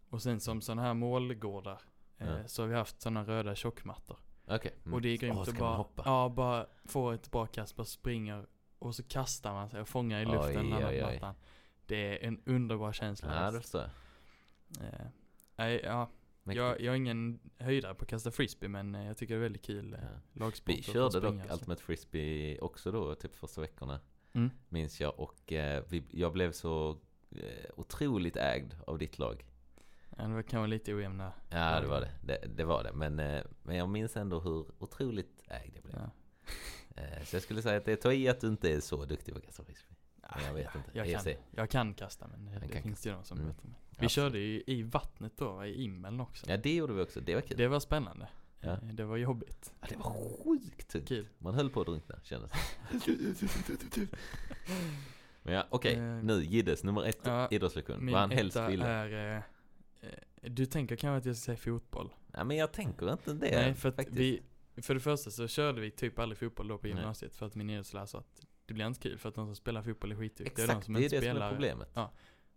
[0.09, 1.81] Och sen som sådana här målgårdar.
[2.17, 2.49] Ja.
[2.49, 4.19] Så har vi haft sådana röda tjockmattor.
[4.47, 4.75] Okej.
[4.83, 4.95] Mm.
[4.95, 6.03] Och det är grymt Åh, att bara, hoppa?
[6.07, 8.47] ja, bara få ett bra kast, bara springer
[8.79, 11.21] och så kastar man sig och fångar i luften Oj, den andra oj, oj.
[11.91, 13.29] Det är en underbar känsla.
[13.29, 13.61] Ja, det alltså.
[13.61, 13.81] förstår
[14.81, 14.87] jag.
[14.87, 15.07] Eh,
[15.57, 16.11] nej, ja,
[16.43, 16.59] Mäktigt.
[16.59, 19.43] jag, jag är ingen höjdare på att kasta frisbee men eh, jag tycker det är
[19.43, 20.09] väldigt kul eh, Ja.
[20.45, 20.75] lagsport.
[20.75, 21.53] Vi körde dock alltså.
[21.55, 24.01] Ultimate Frisbee också då, typ första veckorna.
[24.33, 24.51] Mm.
[24.69, 25.21] Minns jag.
[25.21, 26.99] Och eh, vi, jag blev så
[27.31, 29.45] eh, otroligt ägd av ditt lag.
[30.17, 31.33] Ja, det var kanske lite ojämna.
[31.51, 32.11] Ja, det var det.
[32.23, 32.93] Det, det var det.
[32.93, 35.97] Men, eh, men jag minns ändå hur otroligt ägd jag blev.
[35.97, 36.11] Ja.
[37.03, 39.35] Eh, så jag skulle säga att det tar i att du inte är så duktig
[39.35, 39.90] på att kasta frisbee.
[40.47, 40.91] Jag vet inte.
[40.93, 43.49] Jag Jag kan, jag kan kasta men det, det finns ju de som Mm.
[43.49, 43.57] vet.
[43.65, 43.71] Vi
[44.07, 44.13] Absolut.
[44.13, 46.47] körde ju i vattnet då, i Immeln också.
[46.51, 47.21] Ja, det gjorde vi också.
[47.21, 47.57] Det var kul.
[47.57, 48.29] Det var spännande.
[48.61, 48.71] Ja.
[48.73, 49.73] Eh, Det var jobbigt.
[49.81, 50.11] Ja, det var
[50.45, 51.09] sjukt tungt.
[51.09, 51.27] Kul.
[51.39, 52.51] Man höll på att drunkna, kändes.
[55.43, 55.95] Men ja, okej.
[55.95, 58.07] Eh, Nu, Jiddes nummer ett ja, idrottslektion.
[58.13, 58.87] Vad han helst ville.
[58.87, 59.37] är...
[59.37, 60.11] Eh,
[60.43, 62.13] du tänker kanske att jag ska säga fotboll?
[62.27, 64.19] Nej, men jag tänker inte det Nej, för att faktiskt.
[64.19, 64.43] vi,
[64.83, 66.97] för det första så körde vi typ aldrig fotboll då på Nej.
[66.97, 69.57] gymnasiet för att min idrottslärare sa att det blir inte kul för att de som
[69.57, 70.67] spelar fotboll är skitduktiga.
[70.67, 71.91] de Exakt, som det är inte det som spelar, är problemet.
[71.95, 72.13] Ja.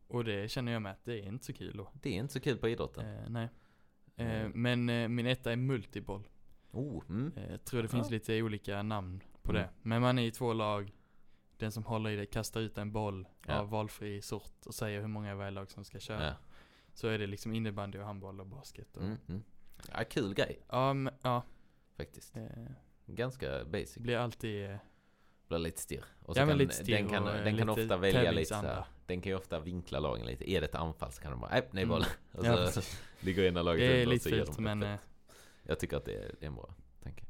[0.07, 1.91] Och det känner jag med att det är inte så kul då.
[1.93, 3.05] Det är inte så kul på idrotten.
[3.05, 3.49] Eh, nej.
[4.15, 6.27] Eh, men eh, min etta är multiboll.
[6.71, 7.31] Oh, mm.
[7.37, 8.13] Eh, jag tror det finns Ja.
[8.13, 9.61] lite olika namn på Mm.
[9.61, 9.69] det.
[9.81, 10.93] Men man är i två lag.
[11.57, 13.53] Den som håller i det kastar ut en boll Ja.
[13.59, 16.25] av valfri sort och säger hur många varje lag som ska köra.
[16.27, 16.33] Ja.
[16.93, 18.97] Så är det liksom innebandy och handboll och basket.
[18.97, 19.43] Och, Mm, mm.
[19.93, 21.43] Ja, kul grej men, ja.
[21.97, 22.37] faktiskt.
[22.37, 22.43] Eh,
[23.05, 23.97] Ganska basic.
[23.97, 24.77] blir alltid eh,
[25.57, 26.03] Blir lite stirr.
[26.25, 28.69] Och Ja, men kan, lite stirr den kan, eh, den kan ofta välja lite tävlingsanda.
[28.69, 30.51] såhär, Den kan ju ofta vinkla lagen lite.
[30.51, 31.89] Är det ett anfall så kan de bara, nej, nej Mm.
[31.89, 32.05] boll.
[32.31, 33.01] Och Ja, så precis.
[33.19, 34.95] ligger ena laget Det är lite så fult men eh,
[35.63, 36.73] Jag tycker att det är, det är en bra
[37.03, 37.23] tanke.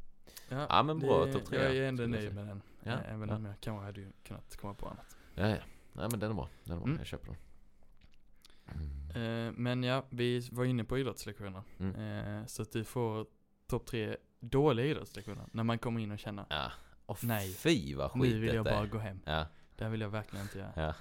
[0.49, 2.61] ja, Ja, men bra, topp tre, Jag är ändå nöjd med den.
[2.83, 3.35] Ja, Eh, Även ja.
[3.35, 5.15] om jag kanske hade kunnat komma på annat.
[5.35, 5.55] Ja, ja.
[5.93, 6.49] Nej men den är bra.
[6.63, 6.85] Den är bra.
[6.87, 6.97] Mm.
[6.97, 7.35] Jag köper den.
[9.13, 9.47] Mm.
[9.47, 11.63] Eh, men ja, vi var inne på idrottslektioner.
[11.79, 11.95] Mm.
[12.39, 13.25] Eh, så att du får
[13.67, 15.45] topp tre dåliga idrottslektioner.
[15.51, 16.71] När man kommer in och känner, Ja.
[17.05, 17.53] Och Nej.
[17.53, 18.89] fy vad skit nu vill jag detta bara är.
[18.89, 19.19] gå hem.
[19.25, 19.45] Ja,
[19.75, 20.71] Det här vill jag verkligen inte göra.
[20.75, 20.93] ja.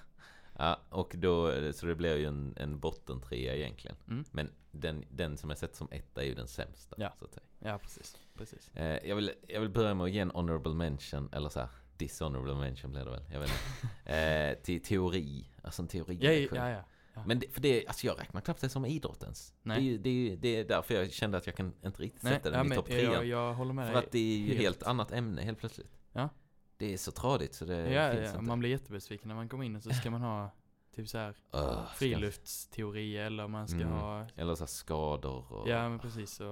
[0.59, 3.96] Ja, och då, så det blir ju en, en bottentrea egentligen.
[4.09, 4.24] Mm.
[4.30, 6.96] Men den, den som jag sett som etta är ju den sämsta.
[6.98, 7.12] Ja.
[7.18, 7.44] Så att säga.
[7.59, 8.16] Ja, precis.
[8.34, 8.70] precis.
[8.74, 11.68] Eh, jag, vill, jag vill börja med att ge en honorable mention, eller så här,
[11.96, 14.12] dishonorable mention blir det väl, jag vet inte.
[14.16, 16.18] eh, till teori, alltså en teori.
[16.20, 16.84] Ja, ja, ja.
[17.14, 17.22] Ja.
[17.26, 19.54] Men det, för det, alltså jag räknar knappt det som idrottens.
[19.62, 19.76] Nej.
[19.76, 22.02] Det, är ju- det, är ju- det är därför jag kände att jag kan inte
[22.02, 23.28] riktigt Nej, sätta den ja, i topp jag, trean.
[23.28, 24.60] jag håller med För att det är ju helt.
[24.60, 25.90] helt annat ämne helt plötsligt.
[26.12, 26.28] Ja.
[26.76, 28.42] Det är så tradigt så det ja, finns ja, inte.
[28.42, 30.50] man blir jättebesviken när man kommer in och så ska man ha
[30.94, 33.92] typ så här ska- friluftsteori eller man ska Mm.
[33.92, 35.68] ha Eller så skador och...
[35.68, 36.46] Ja men precis och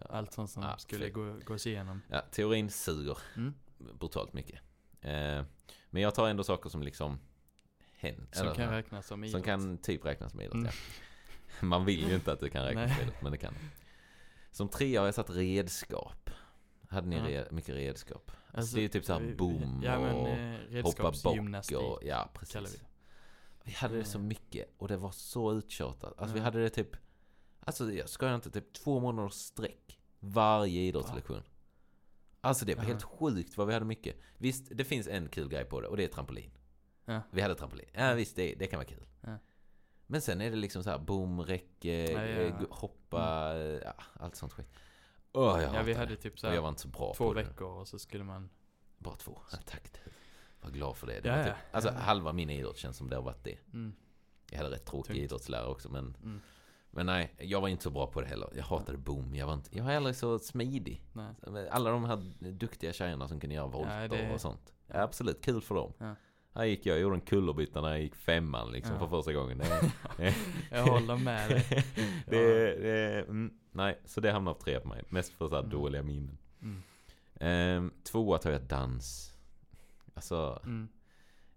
[0.00, 0.06] ja.
[0.10, 2.02] allt sånt som Ja, skulle gå, gås igenom.
[2.10, 3.54] Ja, teorin suger Mm.
[3.98, 4.60] brutalt mycket.
[5.00, 5.42] Eh,
[5.90, 7.18] men jag tar ändå saker som liksom
[7.96, 8.26] händer.
[8.32, 9.32] Som kan räknas som idrott.
[9.32, 10.66] Som kan typ räknas som idrott, Mm.
[10.66, 10.72] ja.
[11.66, 13.54] Man vill ju inte att det kan räknas som idrott, men det kan.
[14.50, 16.30] Som trea har jag satt redskap.
[16.88, 17.22] Hade ni Ja.
[17.22, 18.30] re- mycket redskap?
[18.30, 21.72] Alltså, Alltså, det är ju typ såhär vi- boom Ja men och eh, hoppa bock
[21.72, 22.00] och...
[22.04, 22.72] Ja, vi precis.
[22.72, 22.86] det.
[23.64, 24.28] Vi hade det så Mm.
[24.28, 26.14] mycket och det var så uttjatat.
[26.18, 26.96] Alltså vi hade det typ,
[27.60, 31.42] alltså jag skojar inte, typ två månaders sträck varje idrottslektion.
[32.40, 34.16] Alltså det var helt sjukt vad vi hade mycket.
[34.38, 36.50] Visst, det finns en kul grej på det och det är trampolin.
[37.08, 37.20] Ja.
[37.30, 37.86] Vi hade trampolin.
[37.92, 39.06] Ja visst, det, det kan vara kul.
[39.20, 39.38] Ja.
[40.06, 42.66] Men sen är det liksom så här boom, räcke, Ja, ja, eh, ja.
[42.70, 43.54] hoppa,
[43.84, 44.68] ja, allt sånt skit.
[45.32, 45.98] Åh, jag Ja vi det.
[45.98, 47.42] hade typ så Och jag här var inte så bra två det.
[47.42, 48.50] veckor och så skulle man
[48.98, 49.38] Bara två.
[49.52, 49.92] Ja, tack.
[50.60, 51.20] Var glad för det.
[51.20, 51.44] det Ja, ja.
[51.44, 51.96] typ, alltså Ja.
[51.98, 53.58] halva min idrott känns som det har varit det.
[53.72, 53.94] mm,
[54.50, 55.18] Jag hade rätt tråkig Tungt.
[55.18, 56.40] idrottslärare också men mm,
[56.90, 58.48] Men nej, jag var inte så bra på det heller.
[58.56, 59.34] Jag hatade boom.
[59.34, 61.02] Jag var, inte, jag var aldrig så smidig.
[61.12, 61.68] nej.
[61.70, 62.16] Alla de här
[62.52, 64.72] duktiga tjejerna som kunde göra volter det- och sånt.
[64.86, 65.02] Ja, ja.
[65.02, 65.92] absolut, kul för dem.
[65.98, 66.14] Ja.
[66.56, 68.98] Här gick jag, jag gjorde en kullerbytta när jag gick femman liksom Ja.
[68.98, 69.62] för första gången.
[70.70, 71.66] Jag håller med dig.
[72.26, 75.02] det, det, mm, nej, så det hamnar på tre på mig.
[75.08, 75.70] Mest för så här Mm.
[75.70, 76.38] dåliga minnen.
[76.62, 76.82] Mm,
[77.40, 79.34] Ehm, tvåa tar jag dans.
[80.14, 80.88] Alltså, mm,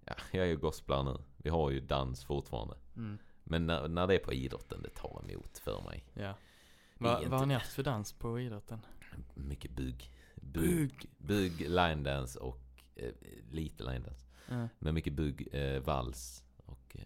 [0.06, 1.18] ja, jag är ju gosplar nu.
[1.38, 2.76] Vi har ju dans fortfarande.
[2.95, 6.04] mm, Men när, när det är på idrotten, det tar emot för mig.
[6.14, 6.34] ja.
[6.97, 8.80] Va, vad har ni haft för dans på idrotten?
[9.34, 10.12] Mycket bugg.
[10.36, 12.60] Bugg, bugg line dance och
[12.95, 13.12] eh,
[13.52, 14.26] lite line dance.
[14.80, 17.04] Men mycket bugg, eh, vals och eh,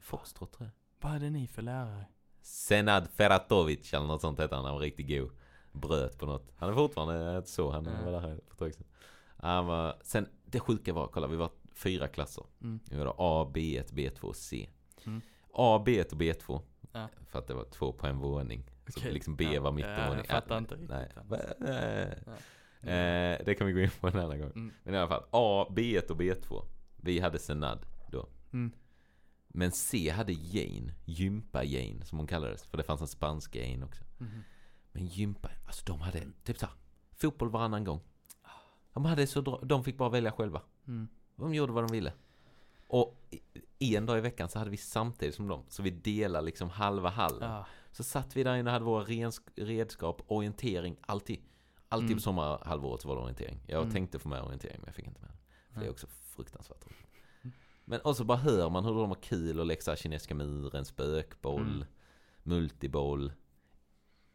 [0.00, 0.72] foxtrot tror jag.
[1.02, 2.04] Vad hade ni för lärare?
[2.42, 4.64] Senad Feratovic eller något sånt hette han.
[4.64, 5.30] Han var riktigt god.
[5.72, 6.52] Bröt på något.
[6.56, 7.70] Han är fortfarande så.
[7.70, 8.04] Han Ja.
[8.04, 8.78] var där för ett.
[9.36, 12.44] Han var, sen det sjuka var, kolla vi var fyra klasser.
[12.62, 12.80] Mm.
[12.90, 14.68] Vi var A, B1, B2 och C.
[15.04, 15.20] Mm.
[15.52, 16.60] A, B1 och B2.
[16.92, 17.08] Ja.
[17.26, 18.64] För att det var två på en våning.
[18.88, 19.12] Så Okej.
[19.12, 19.60] liksom B Ja.
[19.60, 20.16] var mittenvåning.
[20.16, 20.90] jag fattar inte riktigt?
[21.60, 22.18] Nej.
[22.88, 24.50] Eh, det kan vi gå in på en annan gång.
[24.50, 24.72] Mm.
[24.82, 26.64] Men i alla fall, A, B1 och B2.
[26.96, 28.28] Vi hade Senad då.
[28.52, 28.72] Mm.
[29.48, 32.64] Men C hade Jane, gympa-Jane som hon kallades.
[32.64, 34.04] För det fanns en spansk Jane också.
[34.18, 34.42] Mhm.
[34.92, 36.74] Men gympa, alltså de hade typ så här,
[37.16, 38.00] fotboll varannan gång.
[38.92, 40.62] De hade så, de fick bara välja själva.
[40.86, 41.08] Mm.
[41.36, 42.12] De gjorde vad de ville.
[42.86, 43.24] Och
[43.78, 45.64] en dag i veckan så hade vi samtidigt som dem.
[45.68, 47.46] Så vi delade liksom halva halva.
[47.46, 47.66] Ja.
[47.92, 49.04] Så satt vi där inne och hade våra
[49.56, 51.40] redskap, orientering, alltid.
[51.94, 52.16] Alltid Mm.
[52.18, 53.60] på sommarhalvåret var det orientering.
[53.66, 53.92] Jag Mm.
[53.92, 55.30] tänkte få med orientering men jag fick inte med.
[55.72, 57.06] För det är också fruktansvärt roligt.
[57.42, 57.54] Mm.
[57.84, 61.60] Men och så bara hör man hur de har kul och läxar kinesiska muren, spökboll,
[61.76, 61.86] Mm.
[62.42, 63.32] multiboll.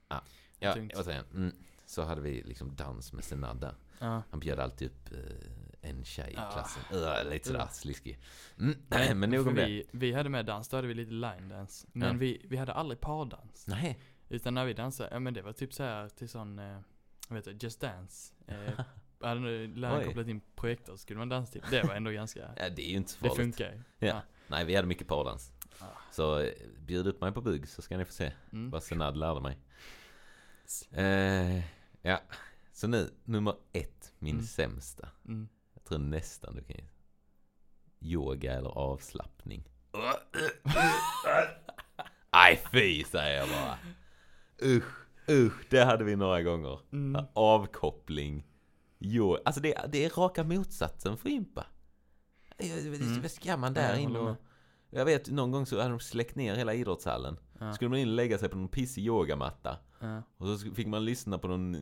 [0.07, 0.20] Ah,
[0.60, 1.24] ja, vad säger?
[1.34, 1.51] Mm.
[1.86, 3.76] Så hade vi liksom dans med Senad där.
[3.99, 4.22] Ja.
[4.30, 6.51] Han bjöd alltid upp eh, en tjej i Ah.
[6.51, 6.84] klassen.
[6.93, 7.70] Uh, lite sådär Uh.
[7.70, 8.20] sliskig.
[8.60, 8.76] Mm.
[8.88, 9.66] Nej, men nog om det.
[9.66, 11.88] vi, vi hade med dans, då hade vi lite line dance.
[11.93, 12.14] Men Ja.
[12.20, 13.68] vi, vi hade aldrig pardans.
[13.68, 13.99] Nej.
[14.30, 16.80] Utan när vi dansade, ja men det var typ så här till sån, eh,
[17.38, 18.34] heter det, Just Dance.
[18.48, 18.80] Eh,
[19.28, 21.62] hade läraren kopplat in projektor så skulle man dansa till.
[21.72, 23.44] Det var ändå ganska, Ja, det är ju inte så det farligt.
[23.58, 24.08] funkar ju.
[24.08, 24.22] Ja.
[24.48, 25.52] Nej, vi hade mycket pardans.
[25.80, 25.86] Ah.
[26.12, 28.70] Så eh, bjud upp mig på bugg så ska ni få se Mm.
[28.70, 29.58] vad Senad lärde mig.
[30.92, 31.64] Eh,
[32.02, 32.22] ja,
[32.74, 34.46] Så nu, nummer ett, min Mm.
[34.46, 35.10] sämsta.
[35.28, 35.50] Mm.
[35.74, 36.84] Jag tror nästan du kan ge.
[38.02, 39.64] Yoga eller avslappning.
[42.34, 43.78] Nej fy säger jag bara.
[44.64, 46.80] Usch, usch, det hade vi några gånger.
[46.92, 47.26] Mm.
[47.34, 48.46] Avkoppling.
[49.00, 51.66] Jo, alltså det, det är raka motsatsen för Impa.
[52.58, 53.22] Mm.
[53.22, 54.36] Vad ska man där jag in håller och...
[54.92, 57.38] Jag vet någon gång så hade de släckt ner hela idrottshallen.
[57.60, 57.74] Ja.
[57.74, 59.78] Skulle man in och lägga sig på någon pissig yogamatta.
[60.00, 60.22] Ja.
[60.38, 61.82] Och så fick man lyssna på någon eh,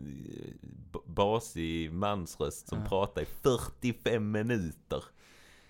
[1.05, 2.85] basig mansröst som Ja.
[2.89, 5.03] pratade i 45 minuter.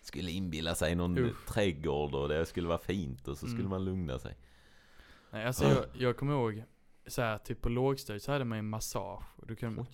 [0.01, 1.45] Skulle inbilla sig någon Usch.
[1.47, 3.69] trädgård och det skulle vara fint och så skulle Mm.
[3.69, 4.37] man lugna sig.
[5.31, 6.63] Nej, alltså jag, jag kommer ihåg,
[7.07, 9.23] så här, typ på lågstadiet så hade man ju massage.
[9.37, 9.85] Och du kunde,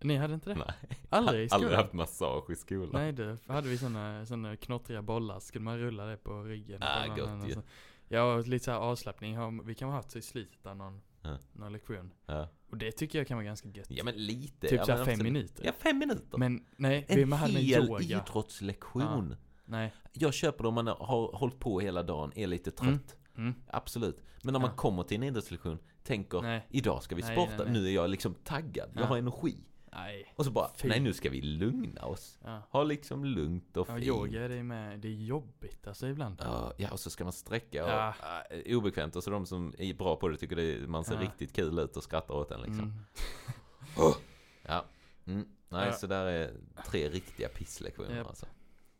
[0.00, 0.54] ni hade inte det?
[0.56, 1.64] Nej, Aldrig i skolan?
[1.64, 2.90] aldrig haft massage i skolan.
[2.92, 6.82] Nej, det hade vi såna, såna knottriga bollar, så skulle man rulla det på ryggen.
[6.82, 7.54] Ah, på gott ju.
[7.54, 7.62] så-
[8.08, 11.38] Ja, och lite så här avslappning vi kan ha haft i slutet av någon, Ja.
[11.52, 12.12] någon lektion.
[12.26, 12.48] Ja.
[12.70, 13.86] Och det tycker jag kan vara ganska gött.
[13.90, 14.68] ja men lite.
[14.68, 15.64] typ ja, såhär fem minuter.
[15.66, 16.38] Ja, fem minuter.
[16.38, 18.00] Men nej, vi en hade med hel yoga.
[18.02, 19.36] idrottslektion.
[19.64, 19.92] Nej.
[20.12, 22.88] Jag köper det om man har hållit på hela dagen, är lite trött.
[22.88, 23.00] Mm.
[23.36, 23.54] Mm.
[23.66, 24.22] Absolut.
[24.42, 24.76] Men när man Ja.
[24.76, 26.66] kommer till en idrottslektion, tänker Nej.
[26.70, 29.06] idag ska vi Nej, sporta, nej, nu är jag liksom taggad, jag Ja.
[29.06, 29.56] har energi.
[29.94, 30.32] Nej.
[30.36, 30.88] Och så bara, Fy.
[30.88, 32.38] nej nu ska vi lugna oss.
[32.44, 32.62] Ja.
[32.70, 34.06] Ha liksom lugnt och Ja, fint.
[34.06, 36.36] yoga det är med, det är jobbigt alltså ibland.
[36.44, 38.14] Ja, ja, och så ska man sträcka och Ja.
[38.50, 39.16] äh, obekvämt.
[39.16, 41.20] Och så de som är bra på det tycker det, man ser Ja.
[41.20, 42.80] riktigt kul ut och skrattar åt en liksom.
[42.80, 42.92] Mm.
[44.62, 44.84] Ja.
[45.26, 45.48] Mm.
[45.68, 46.50] Nej, så där är
[46.86, 48.26] tre riktiga pisslektioner Japp.
[48.26, 48.46] alltså.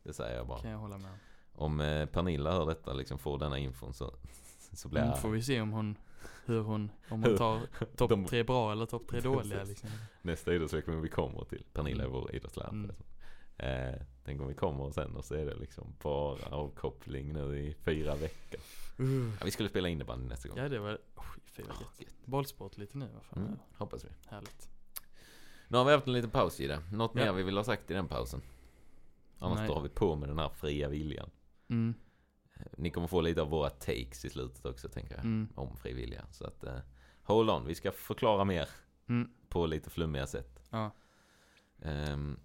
[0.03, 0.59] Det säger jag bara.
[0.59, 1.11] Kan jag hålla med
[1.53, 1.79] om.
[1.79, 4.13] Eh, Pernilla hör detta, liksom får denna infon så,
[4.73, 5.97] så blir Mm, jag får vi se om hon,
[6.45, 7.59] hur hon, om hon tar
[7.97, 9.89] topp de- tre bra eller topp tre dåliga liksom.
[10.21, 11.63] nästa idrottslektion vi kommer till.
[11.73, 12.19] Pernilla är Mm.
[12.21, 12.69] vår idrottslärare.
[12.71, 12.87] Mm.
[12.87, 13.05] förresten.
[13.57, 17.73] Eh, tänk om vi kommer sen och så är det liksom bara avkoppling nu i
[17.73, 18.59] fyra veckor.
[18.99, 19.31] Uh.
[19.39, 20.57] Ja, vi skulle spela innebandy nästa gång.
[20.57, 21.99] Ja det var, oh, fy vad Ja, gött.
[22.01, 22.25] gött.
[22.25, 23.43] Bollsport lite nu, vad fan.
[23.45, 24.09] Mm, hoppas vi.
[24.27, 24.69] Härligt.
[25.67, 26.79] Nu har vi haft en liten paus i det.
[26.91, 27.21] Något Ja.
[27.25, 28.41] mer vi vill ha sagt i den pausen?
[29.39, 29.67] Annars Nej.
[29.67, 31.29] drar vi på med den här fria viljan.
[31.69, 31.93] Mm.
[32.77, 35.25] Ni kommer få lite av våra takes i slutet också tänker jag.
[35.25, 35.47] Mm.
[35.55, 36.25] Om fri vilja.
[36.31, 36.79] Så att, eh,
[37.23, 37.65] hold on.
[37.65, 38.69] Vi ska förklara mer
[39.09, 39.29] Mm.
[39.49, 40.63] på lite flummiga sätt.
[40.69, 40.91] Ja.
[41.81, 42.39] Um,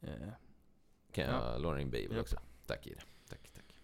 [0.00, 0.28] Eh,
[1.12, 1.52] kan Ja.
[1.52, 2.22] jag låna din bibel Japp.
[2.22, 2.36] också?
[2.66, 3.00] Tack Ida.
[3.28, 3.74] Tack, tack.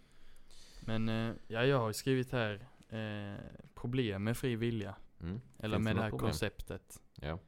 [0.86, 4.94] Men eh, ja, jag har skrivit här eh, problem med fri vilja.
[5.20, 5.40] Mm.
[5.58, 6.26] Eller Finns med det här problem?
[6.30, 7.00] konceptet.
[7.14, 7.38] Ja.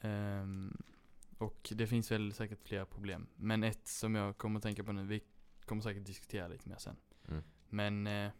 [0.00, 0.82] Ehm,
[1.38, 3.26] och det finns väl säkert flera problem.
[3.36, 5.20] Men ett som jag kommer att tänka på nu, vi
[5.68, 6.96] kommer säkert diskutera lite mer sen.
[7.28, 7.42] Mm.
[7.68, 8.30] Men eh,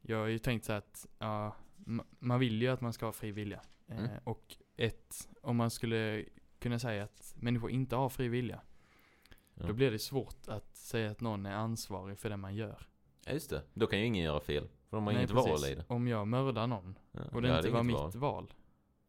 [0.00, 3.12] jag har ju tänkt så att ja, ma- man vill ju att man ska ha
[3.12, 3.60] fri vilja.
[3.86, 4.10] Eh, Mm.
[4.24, 6.24] Och ett, om man skulle
[6.58, 8.60] kunna säga att människor inte har fri vilja.
[9.54, 9.66] Ja.
[9.66, 12.86] Då blir det svårt att säga att någon är ansvarig för det man gör.
[13.26, 13.62] ja, just det.
[13.74, 14.68] Då kan ju ingen göra fel.
[14.88, 15.50] För de har Nej, inget precis.
[15.62, 15.84] val i det.
[15.88, 18.54] Om jag mördar någon Ja, och det inte var mitt val.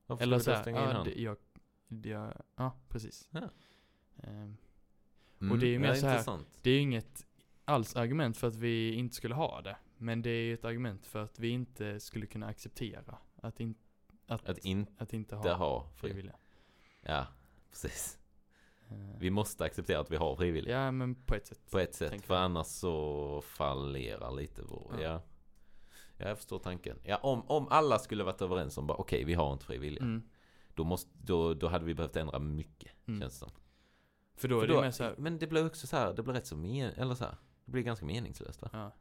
[0.08, 1.38] Varför Eller så här, ja, det, jag,
[1.88, 3.28] det, jag, ja precis.
[3.32, 3.50] Ja.
[4.24, 4.58] Ehm,
[5.42, 6.48] Mm, och det är ju mer ja, så här- intressant.
[6.62, 7.26] Det är ju inget
[7.66, 9.78] alls argument för att vi inte skulle ha det.
[9.98, 13.76] Men det är ju ett argument för att vi inte skulle kunna acceptera att, in,
[14.28, 16.36] att, Att inte att inte ha ha fri frivilliga.
[17.02, 17.28] Ja,
[17.72, 18.20] precis.
[18.90, 20.80] Eh, Vi måste acceptera att vi har frivilliga.
[20.82, 21.72] Ja men på ett sätt.
[21.72, 22.44] På ett sätt, för jag.
[22.44, 25.02] annars så fallerar lite vår, ja.
[25.02, 25.22] Ja.
[26.18, 26.28] ja.
[26.28, 27.00] jag förstår tanken.
[27.04, 30.04] Ja, om, om alla skulle varit överens om bara okej, vi har inte frivilliga.
[30.04, 30.24] Mm,
[30.74, 33.22] Då, måste, då, då hade vi behövt ändra mycket, mm.
[33.22, 33.52] känns det som.
[34.36, 36.14] För då För är det då, mer så här, Men det blir också så här,
[36.14, 38.70] det blir rätt så men, eller så här, det blir ganska meningslöst va?
[38.74, 38.92] ja.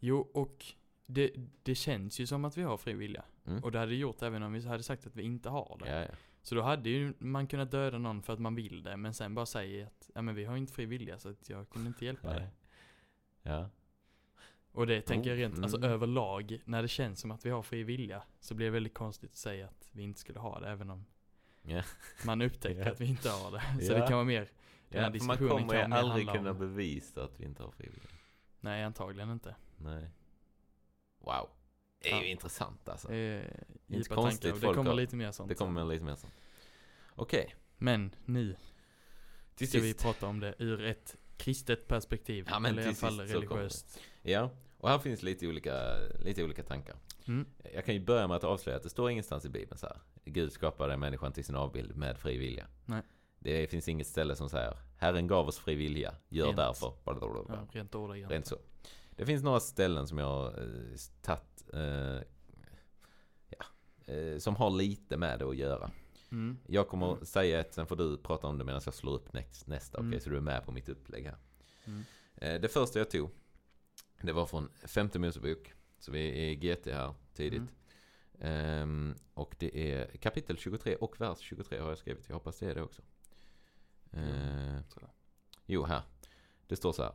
[0.00, 0.66] Jo och
[1.06, 1.30] det,
[1.62, 3.24] det känns ju som att vi har frivilliga.
[3.46, 3.64] Mm.
[3.64, 5.90] Och det hade gjort även om vi hade sagt att vi inte har det.
[5.90, 6.14] Ja, ja.
[6.42, 8.96] Så då hade ju man kunnat döda någon för att man vill det.
[8.96, 11.88] Men sen bara säga att ja men vi har inte frivilliga så att jag kunde
[11.88, 12.48] inte hjälpa dig.
[13.42, 13.68] Ja.
[14.72, 15.64] Och det tänker jag rent, Mm.
[15.64, 18.94] alltså överlag, när det känns som att vi har fri vilja, så blir det väldigt
[18.94, 21.04] konstigt att säga att vi inte skulle ha det, även om
[21.62, 21.82] Ja.
[22.26, 22.92] man upptäcker Ja.
[22.92, 23.62] att vi inte har det.
[23.86, 23.98] Så Ja.
[24.00, 24.50] det kan vara mer,
[24.92, 27.70] den här ja för man kommer ju aldrig kunna om, bevisa att vi inte har
[27.70, 28.10] frivilliga.
[28.60, 29.54] nej antagligen inte.
[29.76, 30.10] Nej.
[31.18, 31.48] Wow.
[32.02, 32.22] Det är Ja.
[32.22, 33.08] ju intressant alltså.
[33.08, 36.14] Det är Inte konstigt tankar det kommer har- lite mer sånt Det kommer lite mer
[36.16, 36.32] sånt.
[37.14, 38.56] Okej, Men nu
[39.54, 40.02] till ska vi sist.
[40.04, 42.46] prata om det ur ett kristet perspektiv.
[42.50, 44.00] Ja, men eller i alla fall religiöst.
[44.22, 46.96] Ja, och här finns lite olika, lite olika tankar.
[47.26, 47.46] Mm.
[47.74, 49.96] Jag kan ju börja med att avslöja att det står ingenstans i Bibeln så här.
[50.24, 52.66] Gud skapade människan till sin avbild med fri vilja.
[52.84, 53.02] Nej.
[53.42, 56.56] Det finns inget ställe som säger Herren gav oss fri vilja, gör Rent.
[56.56, 56.92] därför.
[57.04, 57.44] Blablabla.
[57.48, 58.32] Ja, rent ordagrant.
[58.32, 58.56] Rent så.
[59.16, 62.20] Det finns några ställen som jag har eh, tagit, eh,
[63.48, 63.64] ja,
[64.14, 65.90] eh, som har lite med det att göra.
[66.30, 66.58] Mm.
[66.66, 69.32] Jag kommer att säga ett, sen får du prata om det medan jag slår upp
[69.32, 69.98] näst, nästa.
[69.98, 70.20] Okej, Mm.
[70.20, 71.36] så du är med på mitt upplägg här.
[71.84, 72.02] Mm.
[72.36, 73.30] Eh, Det första jag tog,
[74.22, 75.72] det var från femte Mosebok.
[75.98, 77.58] Så vi är i GT här tidigt.
[77.60, 77.68] Mm.
[78.40, 82.28] Ehm, och det är kapitel 23 och vers 23 har jag skrivit.
[82.28, 83.02] Jag hoppas det är det också.
[84.12, 85.10] Eh, tror jag.
[85.66, 86.02] jo, här.
[86.66, 87.12] Det står så här.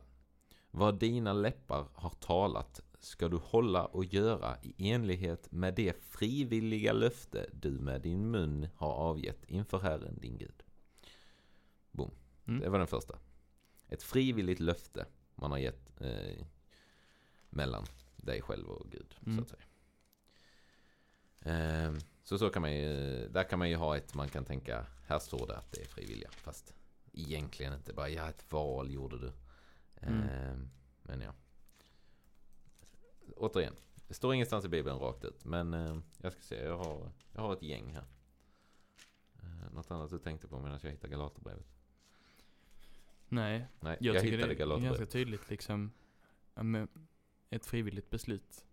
[0.70, 6.92] Vad dina läppar har talat ska du hålla och göra i enlighet med det frivilliga
[6.92, 10.62] löfte du med din mun har avgett inför Herren din Gud.
[11.90, 12.10] Boom.
[12.46, 12.60] Mm.
[12.60, 13.18] Det var den första.
[13.88, 16.46] Ett frivilligt löfte man har gett eh,
[17.50, 17.84] mellan
[18.16, 19.14] dig själv och Gud.
[19.24, 19.42] Så Mm.
[19.42, 19.62] att säga.
[21.42, 24.86] Ehm, så så kan man ju, där kan man ju ha ett, man kan tänka,
[25.06, 26.30] här står det att det är frivilliga.
[26.30, 26.74] Fast
[27.18, 29.32] egentligen inte, bara ja ett val gjorde du.
[30.00, 30.20] Mm.
[30.28, 30.70] Ehm,
[31.02, 31.34] men ja.
[33.36, 33.74] Återigen,
[34.08, 35.44] det står ingenstans i Bibeln rakt ut.
[35.44, 38.04] Men eh, jag ska se, jag har, jag har ett gäng här.
[39.42, 41.66] Eh, något annat du tänkte på medan jag hittade Galaterbrevet?
[43.28, 45.92] Nej, Nej, jag, jag, tycker hittade det är ganska tydligt liksom.
[46.54, 46.88] Med
[47.50, 48.64] ett frivilligt beslut.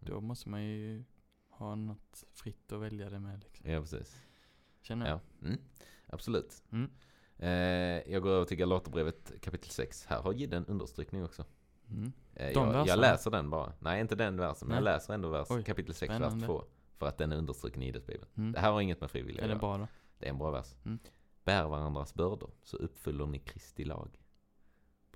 [0.00, 0.24] Då Mm.
[0.24, 1.04] måste man ju
[1.48, 3.70] ha något fritt att välja det med liksom.
[3.70, 4.20] Ja, precis.
[4.80, 5.20] Känner jag.
[5.40, 5.60] Ja, mm,
[6.06, 6.62] absolut.
[6.70, 6.90] Mm.
[7.38, 7.48] Eh,
[8.12, 10.06] jag går över till Galaterbrevet kapitel 6.
[10.06, 11.44] Här har Gide en understrykning också.
[11.90, 12.12] Mm.
[12.34, 13.72] Eh, De jag, jag läser den bara.
[13.78, 16.36] Nej, inte den versen, men jag läser ändå vers, Oj, kapitel 6, spännande.
[16.36, 16.64] vers 2.
[16.96, 18.30] För att den är understruken i Idesbibeln.
[18.36, 18.52] Mm.
[18.52, 19.88] Det här har inget med frivilliga att det göra.
[20.18, 20.74] Det är en bra vers.
[20.84, 20.98] Mm.
[21.44, 24.20] Bär varandras bördor så uppfyller ni Kristi lag.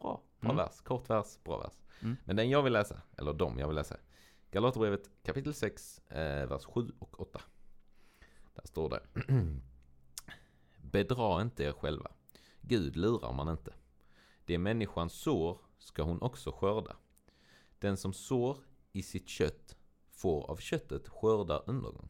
[0.01, 0.57] Bra, bra Mm.
[0.65, 0.81] vers.
[0.81, 1.75] Kort vers, bra vers.
[2.03, 2.17] Mm.
[2.25, 3.97] Men den jag vill läsa, eller de jag vill läsa.
[4.51, 7.41] Galaterbrevet kapitel 6, eh, vers 7 och 8.
[8.55, 9.01] Där står det.
[10.93, 12.11] Bedra inte er själva.
[12.61, 13.75] Gud lurar man inte.
[14.45, 16.97] Det människan sår ska hon också skörda.
[17.79, 18.59] Den som sår
[18.93, 19.77] i sitt kött
[20.11, 22.09] får av köttet skörda undergång.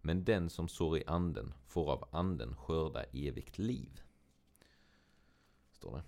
[0.00, 4.02] Men den som sår i anden får av anden skörda evigt liv.
[5.72, 6.02] Står det.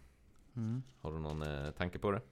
[0.60, 0.82] Mm.
[1.00, 2.22] Har du någon eh, tanke på det?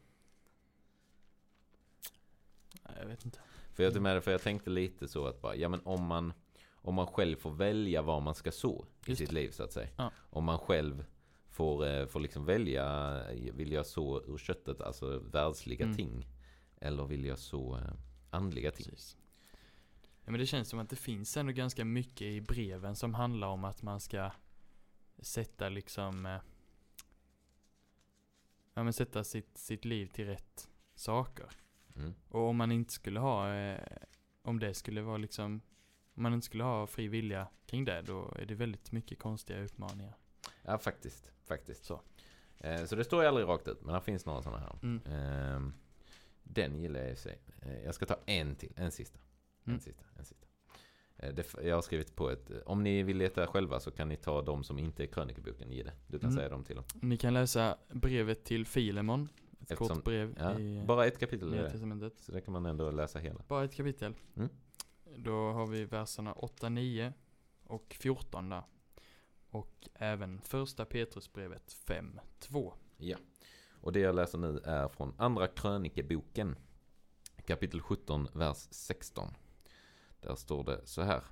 [2.82, 3.40] Nej, jag vet inte.
[3.72, 6.32] För jag, med det, för jag tänkte lite så att bara, ja men om man,
[6.84, 9.88] om man själv får välja vad man ska så i sitt liv så att säga.
[9.96, 10.10] Ja.
[10.30, 11.04] Om man själv
[11.48, 13.20] får, eh, får liksom välja,
[13.52, 15.96] vill jag så ur köttet, alltså världsliga Mm.
[15.96, 16.26] ting?
[16.80, 17.92] Eller vill jag så eh,
[18.30, 18.84] andliga ting?
[18.86, 19.16] Precis.
[20.24, 23.48] Ja, men det känns som att det finns ändå ganska mycket i breven som handlar
[23.48, 24.30] om att man ska
[25.18, 26.38] sätta liksom eh,
[28.74, 31.46] Ja men sätta sitt, sitt liv till rätt saker.
[31.96, 32.14] Mm.
[32.28, 33.46] Och om man inte skulle ha
[34.42, 35.60] Om det skulle vara liksom
[36.14, 39.58] Om man inte skulle ha fri vilja kring det då är det väldigt mycket konstiga
[39.58, 40.14] utmaningar.
[40.62, 41.84] Ja faktiskt, faktiskt.
[41.84, 42.00] Så.
[42.58, 44.78] Eh, så det står ju aldrig rakt ut, men det finns några sådana här.
[44.82, 45.00] Mm.
[45.06, 45.72] Ehm,
[46.42, 47.38] den gillar jag i sig.
[47.62, 49.18] Eh, jag ska ta en till, en sista.
[49.64, 49.80] En Mm.
[49.80, 50.46] sista, en sista.
[51.16, 54.16] Eh, det, jag har skrivit på ett, om ni vill leta själva så kan ni
[54.16, 55.92] ta de som inte är krönikeboken i det.
[56.06, 56.36] Du kan Mm.
[56.36, 56.84] säga dem till dem.
[57.02, 59.28] Ni kan läsa brevet till Filemon.
[59.60, 62.10] Ett Eftersom- kort brev Ja, i eh, bara ett kapitel Nya det.
[62.20, 63.40] Så det kan man ändå läsa hela.
[63.48, 64.14] Bara ett kapitel.
[64.36, 64.48] Mm.
[65.16, 67.12] Då har vi verserna 8, 9
[67.64, 68.62] och 14 där.
[69.50, 72.74] Och även första Petrusbrevet 5, 2.
[72.96, 73.16] Ja.
[73.80, 76.56] Och det jag läser nu är från Andra krönikeboken.
[77.46, 79.34] Kapitel 17, vers 16.
[80.20, 81.22] Där står det så här.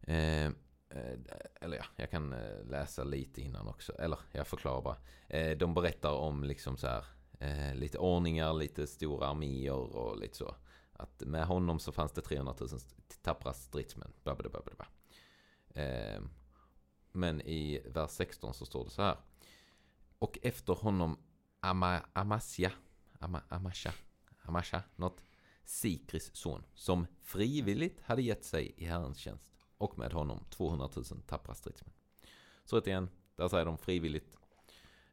[0.00, 1.18] Eh, eh
[1.60, 3.92] eller ja, jag kan eh, läsa lite innan också.
[3.92, 4.96] Eller jag förklarar bara.
[5.28, 7.04] Eh, de berättar om liksom så här.
[7.38, 10.56] Eh, lite ordningar, lite stora arméer och lite så.
[10.96, 14.12] Att med honom så fanns det 300 000 st- tappra stridsmän.
[14.22, 14.86] Bla, bla, bla, bla, bla.
[15.82, 16.20] Eh,
[17.12, 19.16] men i vers 16 så står det så här.
[20.18, 21.18] Och efter honom
[21.60, 22.72] Ama, Amasja,
[23.18, 23.92] Ama, Amasha,
[24.42, 25.22] Amasha, något,
[25.64, 29.52] Sikris son, som frivilligt hade gett sig i Herrens tjänst.
[29.78, 31.92] Och med honom 200 000 tappra stridsmän.
[32.64, 34.36] Så återigen, där säger de frivilligt.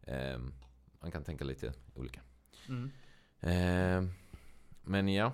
[0.01, 0.53] Ehm,
[0.99, 2.21] man kan tänka lite olika.
[2.67, 2.91] Mm.
[3.39, 4.09] Ehm,
[4.81, 5.33] men ja, eh,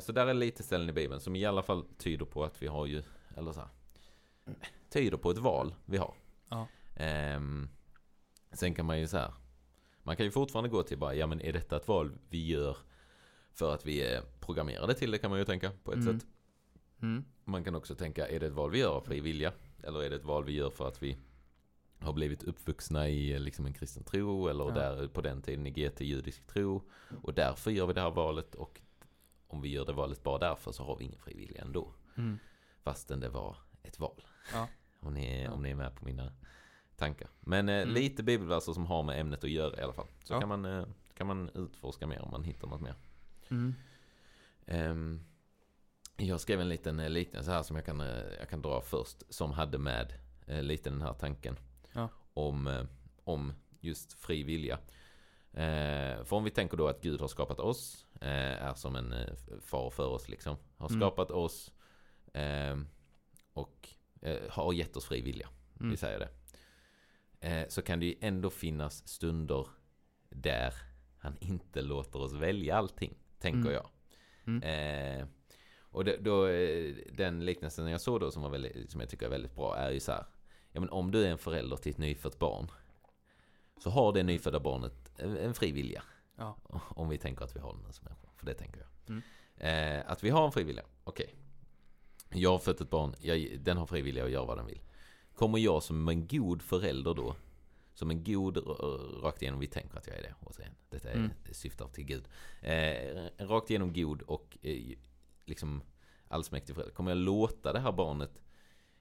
[0.00, 2.66] så där är lite ställen i Bibeln som i alla fall tyder på att vi
[2.66, 3.02] har ju,
[3.36, 3.68] eller så här,
[4.90, 6.14] tyder på ett val vi har.
[6.48, 6.66] Ja.
[6.96, 7.68] Ehm,
[8.52, 9.32] sen kan man ju så här,
[10.02, 12.76] man kan ju fortfarande gå till bara, ja men är detta ett val vi gör
[13.52, 16.18] för att vi är programmerade till det kan man ju tänka på ett Mm.
[16.20, 16.28] sätt.
[17.02, 17.24] Mm.
[17.44, 19.52] Man kan också tänka, är det ett val vi gör av fri vilja?
[19.82, 21.18] Eller är det ett val vi gör för att vi
[22.00, 24.70] har blivit uppvuxna i eh, liksom en kristen tro eller Ja.
[24.70, 26.82] där på den tiden i GT judisk tro.
[27.22, 28.80] Och därför gör vi det här valet och
[29.50, 31.92] om vi gör det valet bara därför så har vi ingen fri vilja ändå.
[32.16, 32.38] Mm.
[32.82, 34.22] Fastän det var ett val.
[34.52, 34.68] Ja.
[35.00, 35.50] Om, ni, Ja.
[35.52, 36.32] om ni är med på mina
[36.96, 37.28] tankar.
[37.40, 37.94] Men eh, Mm.
[37.94, 40.06] lite bibelverser som har med ämnet att göra i alla fall.
[40.24, 40.40] Så Ja.
[40.40, 40.84] kan, man, eh,
[41.14, 42.94] kan man utforska mer om man hittar något mer.
[43.48, 43.74] Mm.
[44.66, 45.20] Ehm,
[46.16, 49.22] jag skrev en liten eh, liknelse här som jag kan, eh, jag kan dra först.
[49.34, 50.12] Som hade med
[50.46, 51.56] eh, lite den här tanken.
[51.92, 52.08] Ja.
[52.34, 52.84] Om, eh,
[53.24, 54.78] om just fri vilja.
[56.24, 58.06] För om vi tänker då att Gud har skapat oss.
[58.20, 60.56] Eh, är som en eh, far för oss liksom.
[60.76, 61.00] Har Mm.
[61.00, 61.72] skapat oss.
[62.32, 62.86] ehm,
[63.52, 63.88] och
[64.22, 65.48] eh, har gett oss fri vilja,
[65.80, 65.90] Mm.
[65.90, 66.28] vi säger det.
[67.70, 69.66] Så kan det ju ändå finnas stunder
[70.28, 70.74] där
[71.18, 73.72] han inte låter oss välja allting, tänker Mm.
[73.72, 73.90] jag.
[74.46, 75.28] Mm.
[75.80, 79.30] Och då, eh, den liknelsen jag såg då som, var väldigt, som jag tycker är
[79.30, 80.24] väldigt bra är ju så här.
[80.72, 82.70] Ja men om du är en förälder till ett nyfött barn.
[83.82, 86.02] Så har det nyfödda barnet en fri vilja.
[86.40, 86.56] Ja.
[86.96, 88.28] Om vi tänker att vi har den som människa.
[88.36, 88.88] För det tänker jag.
[89.08, 89.22] Mm.
[90.00, 90.82] Eh, att vi har en fri vilja.
[91.04, 91.34] Okej.
[92.32, 93.14] Jag har fött ett barn.
[93.20, 94.80] Jag, den har fri vilja att göra vad den vill.
[95.34, 97.36] Kommer jag som en god förälder då.
[97.94, 98.56] Som en god
[99.22, 99.60] rakt igenom.
[99.60, 100.34] Vi tänker att jag är det.
[100.40, 100.72] Återigen.
[100.90, 101.30] Detta är, Mm.
[101.52, 102.24] syftar till Gud.
[102.62, 104.96] Eh, rakt igenom god och eh,
[105.44, 105.82] liksom
[106.28, 106.94] allsmäktig förälder.
[106.94, 108.42] Kommer jag låta det här barnet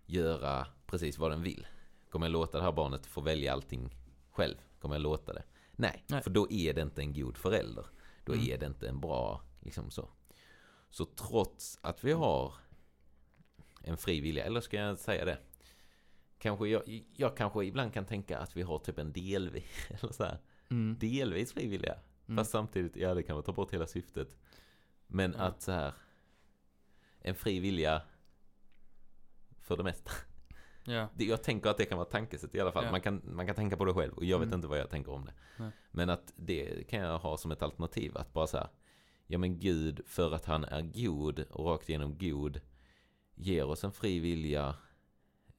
[0.06, 1.68] göra precis vad den vill?
[2.10, 3.96] Kommer jag låta det här barnet få välja allting
[4.32, 4.56] själv?
[4.80, 5.44] Kommer jag låta det?
[5.80, 6.22] Nej, Nej.
[6.22, 7.86] för då är det inte en god förälder.
[8.24, 8.46] Då Mm.
[8.52, 10.10] är det inte en bra, liksom så.
[10.90, 12.54] Så trots att vi har
[13.84, 15.38] en fri vilja, eller ska jag säga det?
[16.38, 20.24] Kanske jag, jag kanske ibland kan tänka att vi har typ en delvis, eller så
[20.24, 20.38] här,
[20.72, 20.98] Mm.
[21.00, 22.00] delvis fri vilja.
[22.28, 22.38] Mm.
[22.38, 24.38] Fast samtidigt, ja det kan man ta bort hela syftet.
[25.08, 25.44] Men Ja.
[25.44, 25.94] att så här,
[27.20, 28.02] en fri vilja
[29.60, 30.12] för det mesta.
[30.90, 31.10] Ja.
[31.16, 32.84] Det- Jag tänker att det kan vara tankesätt i alla fall.
[32.86, 32.92] Ja.
[32.92, 34.58] Man, kan, man kan tänka på det själv och jag vet Mm.
[34.58, 35.34] inte vad jag tänker om det.
[35.58, 35.72] Nej.
[35.92, 38.18] Men att det kan jag ha som ett alternativ.
[38.18, 38.70] Att bara säga,
[39.28, 42.62] ja men Gud för att han är god och rakt igenom god
[43.36, 44.76] ger oss en fri vilja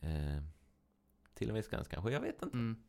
[0.00, 0.42] eh,
[1.34, 2.10] till en viss gräns kanske.
[2.10, 2.56] Jag vet inte.
[2.56, 2.82] Mm.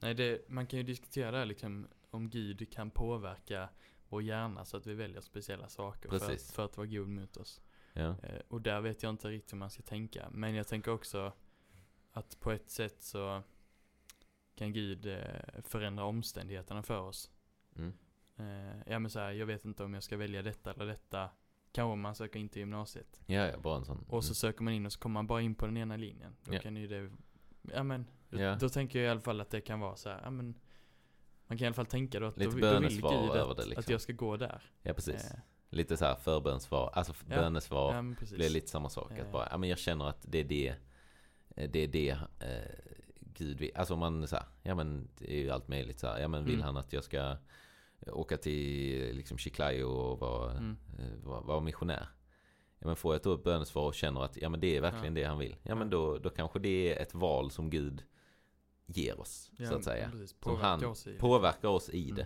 [0.00, 3.68] Nej, det, man kan ju diskutera det här liksom om Gud kan påverka
[4.08, 6.18] vår hjärna så att vi väljer speciella saker för,
[6.52, 7.60] för att vara god mot oss.
[8.00, 8.14] Ja.
[8.22, 10.28] Eh, och där vet jag inte riktigt hur man ska tänka.
[10.30, 11.32] Men jag tänker också
[12.12, 13.42] att på ett sätt så
[14.54, 17.30] kan Gud eh, förändra omständigheterna för oss.
[17.76, 17.92] Mm.
[18.36, 21.30] Eh, ja men så här, jag vet inte om jag ska välja detta eller detta.
[21.72, 23.20] Kanske om man söker in till gymnasiet.
[23.26, 24.04] ja, ja, bara en sån.
[24.08, 26.36] Och så söker man in och så kommer man bara in på den ena linjen.
[26.44, 26.60] Då Ja.
[26.60, 27.10] kan ju det,
[27.74, 28.54] ja men, Ja.
[28.54, 30.54] då tänker jag i alla fall att det kan vara så här, ja men
[31.46, 33.80] Man kan i alla fall tänka då att Lite då, då vill Gud att, liksom.
[33.80, 34.70] att jag ska gå där.
[34.82, 35.30] Ja, precis.
[35.30, 35.38] Eh,
[35.72, 37.36] Lite så här förbönsvar, alltså Ja.
[37.36, 37.94] bönesvar.
[37.94, 38.16] ja men.
[38.38, 39.12] Det är lite samma sak.
[39.12, 39.30] Att Eh.
[39.32, 40.74] bara, ja men jag känner att det är det,
[41.56, 42.10] eh, det är det
[42.40, 42.74] eh,
[43.20, 43.70] Gud vill.
[43.74, 46.18] Alltså man så här, ja men det är ju allt möjligt så här.
[46.18, 46.64] Ja men vill Mm.
[46.66, 47.36] han att jag ska
[48.06, 50.76] åka till liksom Chiclayo och vara, Mm.
[50.98, 52.08] eh, vara, vara missionär?
[52.78, 55.14] Ja men får jag då ett bönesvar och känner att ja men det är verkligen
[55.14, 55.56] det han vill.
[55.62, 55.90] Ja men Ja.
[55.96, 58.02] då, då kanske det är ett val som Gud
[58.86, 59.50] ger oss.
[59.56, 60.10] Ja, så att säga.
[60.10, 60.36] Precis.
[60.42, 61.18] Som han oss i det.
[61.18, 62.24] påverkar oss i Mm.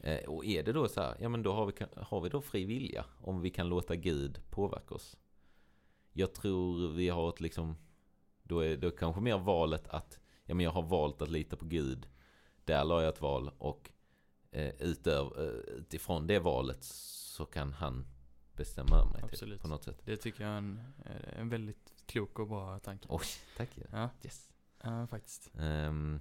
[0.00, 2.40] Eh, och är det då så här, ja men då har vi, har vi då
[2.40, 5.16] fri vilja om vi kan låta Gud påverka oss.
[6.12, 7.76] Jag tror vi har ett liksom,
[8.42, 11.64] då är det kanske mer valet att, ja men jag har valt att lita på
[11.64, 12.08] Gud.
[12.64, 13.90] Där la jag ett val och
[14.50, 18.06] eh, utöv, eh, utifrån det valet så kan han
[18.52, 19.62] bestämma mig typ, Absolut.
[19.62, 20.02] på något sätt.
[20.04, 23.06] Det tycker jag är en, eh, en väldigt klok och bra tanke.
[23.10, 23.24] Oj,
[23.56, 23.70] tack.
[23.74, 23.84] ja.
[23.92, 24.50] Ja, Yes.
[24.82, 25.50] ja faktiskt.
[25.58, 26.20] Um,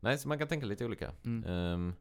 [0.00, 1.12] nej, så man kan tänka lite olika.
[1.24, 1.44] Mm.
[1.50, 1.94] Um,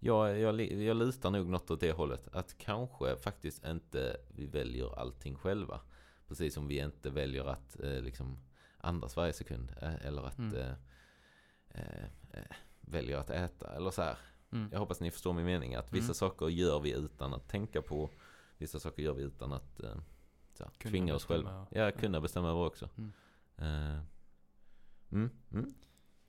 [0.00, 2.28] jag, jag, jag lutar nog något åt det hållet.
[2.32, 5.80] Att kanske faktiskt inte vi väljer allting själva.
[6.28, 8.38] Precis som vi inte väljer att eh, liksom
[8.78, 9.72] andas varje sekund.
[9.82, 10.56] Eh, eller att Mm.
[10.56, 10.72] eh,
[11.68, 13.72] eh, eh, väljer att äta.
[13.76, 14.16] Eller så här.
[14.52, 14.68] Mm.
[14.72, 15.74] Jag hoppas ni förstår min mening.
[15.74, 16.14] Att vissa Mm.
[16.14, 18.10] saker gör vi utan att tänka på.
[18.58, 19.94] Vissa saker gör vi utan att eh,
[20.54, 21.66] så här, Kunna tvinga oss själva.
[21.70, 21.80] ja.
[21.84, 22.88] Ja, kunna bestämma över också.
[22.98, 23.12] Mm.
[23.56, 24.00] Eh,
[25.12, 25.74] mm, mm.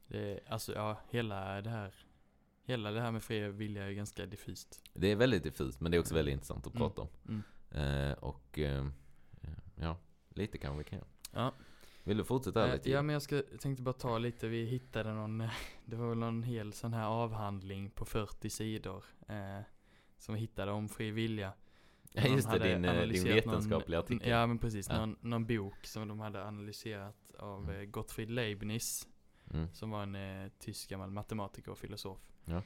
[0.08, 1.94] Det, alltså ja, hela det här
[2.64, 4.82] Hela det här med fri vilja är ganska diffust.
[4.94, 6.88] Det är väldigt diffust men det är också väldigt intressant att Mm.
[6.90, 7.08] prata om.
[7.28, 7.42] Mm.
[8.10, 8.88] Eh, och eh,
[9.76, 9.98] ja,
[10.30, 11.00] lite kan vi kan.
[11.34, 11.54] Ja.
[12.04, 12.90] Vill du fortsätta Eh, lite?
[12.92, 15.52] ja men jag ska, tänkte bara ta lite, vi hittade någon, eh,
[15.86, 19.04] det var väl någon hel sån här avhandling på 40 sidor.
[19.28, 19.62] Eh,
[20.18, 21.54] som vi hittade om fri vilja.
[22.14, 24.30] ja just det, din, eh, din vetenskapliga någon, artikel.
[24.30, 24.98] Ja men precis, Ja.
[25.06, 27.92] Någon, någon bok som de hade analyserat av Mm.
[27.92, 29.08] Gottfried Leibniz.
[29.54, 29.74] Mm.
[29.74, 32.20] Som var en eh, tysk gammal matematiker och filosof.
[32.46, 32.62] Ja.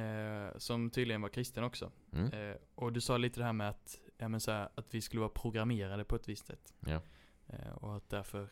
[0.00, 1.92] Eh, som tydligen var kristen också.
[2.12, 2.32] Mm.
[2.32, 5.00] Eh, och du sa lite det här med att, ja, men så här, att vi
[5.00, 6.74] skulle vara programmerade på ett visst sätt.
[6.80, 7.00] Ja.
[7.46, 8.48] Eh, och att därför,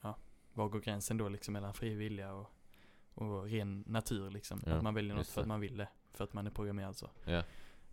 [0.00, 0.16] ja,
[0.52, 2.50] var går gränsen då liksom mellan fri vilja och,
[3.14, 4.62] och ren natur liksom.
[4.66, 5.88] Ja, att man väljer något för att man vill det.
[6.12, 7.10] För att man är programmerad så.
[7.24, 7.42] Ja.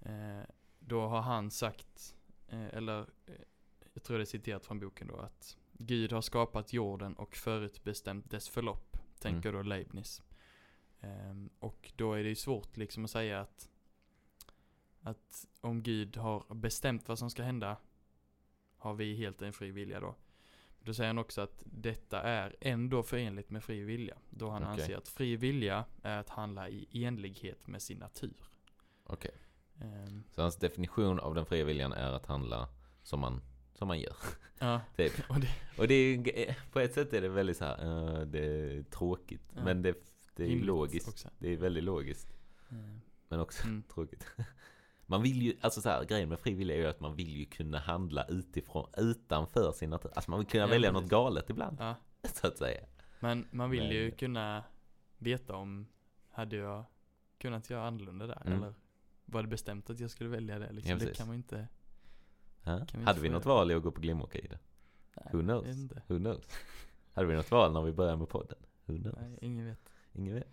[0.02, 0.44] Eh,
[0.80, 2.16] då har han sagt,
[2.48, 3.34] eh, eller eh,
[3.94, 8.30] jag tror det är citerat från boken då, att Gud har skapat jorden och förutbestämt
[8.32, 9.64] dess förlopp, tänker Mm.
[9.64, 10.22] då Leibniz.
[11.02, 13.70] Ehm, och då är det ju svårt liksom att säga att,
[15.02, 17.78] att om Gud har bestämt vad som ska hända,
[18.78, 20.16] har vi helt en fri vilja då.
[20.80, 24.18] Då säger han också att detta är ändå förenligt med fri vilja.
[24.30, 24.72] Då han Okej.
[24.74, 28.50] anser att fri vilja är att handla i enlighet med sin natur.
[29.04, 29.32] Okej.
[29.82, 32.70] Ehm, Så hans definition av den fria viljan är att handla
[33.04, 33.42] som man
[33.74, 34.16] som man gör.
[34.60, 35.30] Ja, Typ.
[35.30, 35.94] och det Och det
[36.50, 37.86] är, på ett sätt är det väldigt så här,
[38.20, 39.42] eh, det är tråkigt.
[39.56, 39.64] Ja.
[39.64, 39.96] Men det,
[40.38, 41.08] det är ju rimligt logiskt.
[41.08, 41.30] också.
[41.40, 42.28] Det är väldigt logiskt.
[42.70, 42.76] Eh,
[43.30, 43.84] Men också Mm.
[43.84, 44.26] tråkigt.
[45.06, 47.46] Man vill ju, alltså så här, grejen med frivilliga är ju att man vill ju
[47.46, 50.12] kunna handla utifrån, utanför sin natur.
[50.16, 51.02] Alltså man vill kunna Ja, välja precis.
[51.04, 51.96] något galet ibland, Ja,
[52.34, 52.82] så att säga.
[53.20, 54.64] men man vill Men- ju kunna
[55.18, 55.88] veta om,
[56.32, 56.84] hade jag
[57.38, 58.42] kunnat göra annorlunda där?
[58.46, 58.54] Mm.
[58.58, 58.74] Eller
[59.26, 60.72] var det bestämt att jag skulle välja det?
[60.72, 60.92] Liksom?
[60.92, 61.68] Ja, det kan man inte,
[62.64, 62.86] Ja.
[62.86, 63.50] Kan vi Hade vi något det?
[63.50, 64.60] val i att gå på Glimåker i det?
[65.16, 65.68] nej, Who knows?
[65.68, 66.02] inte.
[66.08, 66.48] Who knows?
[67.14, 68.58] Hade vi något val när vi började med podden?
[68.86, 69.16] Who knows?
[69.22, 69.90] Nej, ingen vet.
[70.18, 70.48] Ingen vet.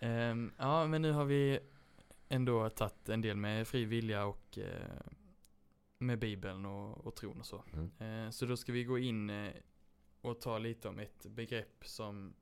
[0.00, 1.58] Ehm, ja, men nu har vi
[2.28, 5.00] ändå tagit en del med fri vilja och eh,
[5.98, 7.64] med bibeln och, och tron och så.
[7.72, 8.24] Mm.
[8.26, 9.52] Eh, så då ska vi gå in eh,
[10.20, 12.34] och ta lite om ett begrepp som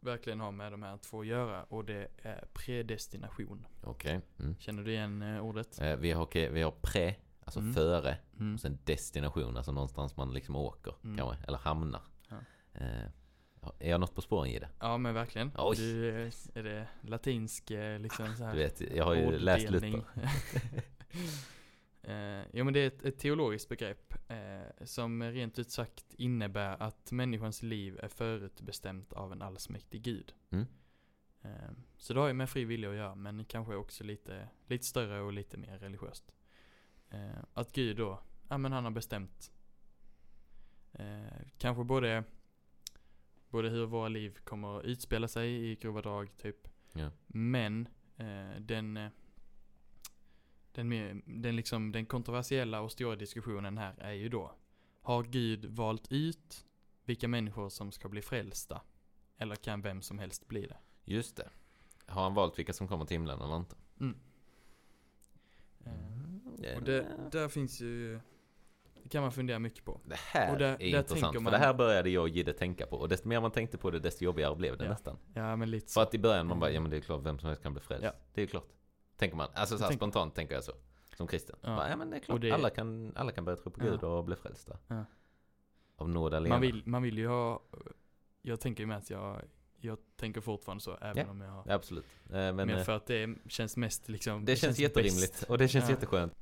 [0.00, 3.66] verkligen har med de här två att göra och det är predestination.
[3.82, 4.20] Okej.
[4.38, 4.56] Mm.
[4.58, 5.80] Känner du igen eh, ordet?
[5.98, 7.74] Vi, har, okej, vi har pre, alltså Mm.
[7.74, 8.54] före, Mm.
[8.54, 11.16] och sen destination, alltså någonstans man liksom åker Mm.
[11.18, 12.02] kanske, eller hamnar.
[12.28, 12.36] Ja.
[13.78, 14.68] Är jag något på spåren Gide?
[14.80, 15.52] Ja men verkligen.
[15.58, 15.76] Oj.
[15.76, 16.10] Du,
[16.54, 19.70] är det latinsk eh, liksom så här Du vet, jag har ju läst?
[19.70, 20.04] Luther.
[22.02, 26.82] eh, jo men det är ett, ett teologiskt begrepp eh, som rent ut sagt innebär
[26.82, 30.32] att människans liv är förutbestämt av en allsmäktig gud.
[30.50, 30.66] Mm.
[31.42, 34.86] Eh, så det har ju med fri vilja att göra men kanske också lite, lite
[34.86, 36.32] större och lite mer religiöst.
[37.10, 39.52] Eh, att Gud då, ja men han har bestämt
[40.92, 42.24] eh, kanske både
[43.50, 46.68] både hur våra liv kommer att utspela sig i grova drag typ.
[46.92, 47.10] Ja.
[47.26, 49.10] Men eh, den, eh,
[50.72, 54.54] den, den, liksom, den kontroversiella och stora diskussionen här är ju då.
[55.00, 56.66] Har Gud valt ut
[57.04, 58.82] vilka människor som ska bli frälsta?
[59.36, 60.76] Eller kan vem som helst bli det?
[61.04, 61.50] Just det.
[62.06, 63.76] Har han valt vilka som kommer till himlen eller inte?
[64.00, 64.16] Mm.
[65.84, 68.20] Eh, och det, där finns ju,
[69.02, 70.00] det kan man fundera mycket på.
[70.04, 72.52] Det här Och där- är intressant, tänker för man- det här började jag och Gide
[72.52, 72.96] tänka på.
[72.96, 74.90] Och desto mer man tänkte på det, desto jobbigare blev det Ja.
[74.90, 75.16] nästan.
[75.34, 76.00] Ja men lite För så.
[76.00, 76.74] att i början man bara, Mm.
[76.74, 78.04] ja men det är klart vem som helst kan bli frälst.
[78.04, 78.12] Ja.
[78.34, 78.68] Det är klart.
[79.16, 79.48] Tänker man.
[79.54, 80.72] Alltså så här, Tänker- spontant tänker jag så.
[81.16, 81.56] Som kristen.
[81.60, 81.76] Ja.
[81.76, 83.80] Bara, ja men det är klart, det- alla, kan, alla kan börja tro på.
[83.80, 84.78] Gud och bli frälsta.
[85.96, 86.54] Av nåd alena.
[86.54, 87.62] Man vill, man vill ju ha,
[88.42, 89.42] jag tänker ju med att jag,
[89.80, 91.30] jag tänker fortfarande så även Ja.
[91.30, 92.04] om jag har absolut.
[92.26, 95.42] Eh, Men Men eh, för att det känns mest liksom det känns jätterimligt bäst.
[95.50, 95.90] och det känns Ja.
[95.90, 96.32] jätteskönt.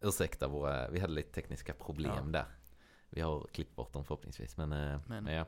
[0.00, 2.22] Ursäkta våra, vi hade lite tekniska problem Ja.
[2.32, 2.46] där.
[3.10, 4.56] Vi har klippt bort dem förhoppningsvis.
[4.56, 5.46] Men, eh, Men- men ja.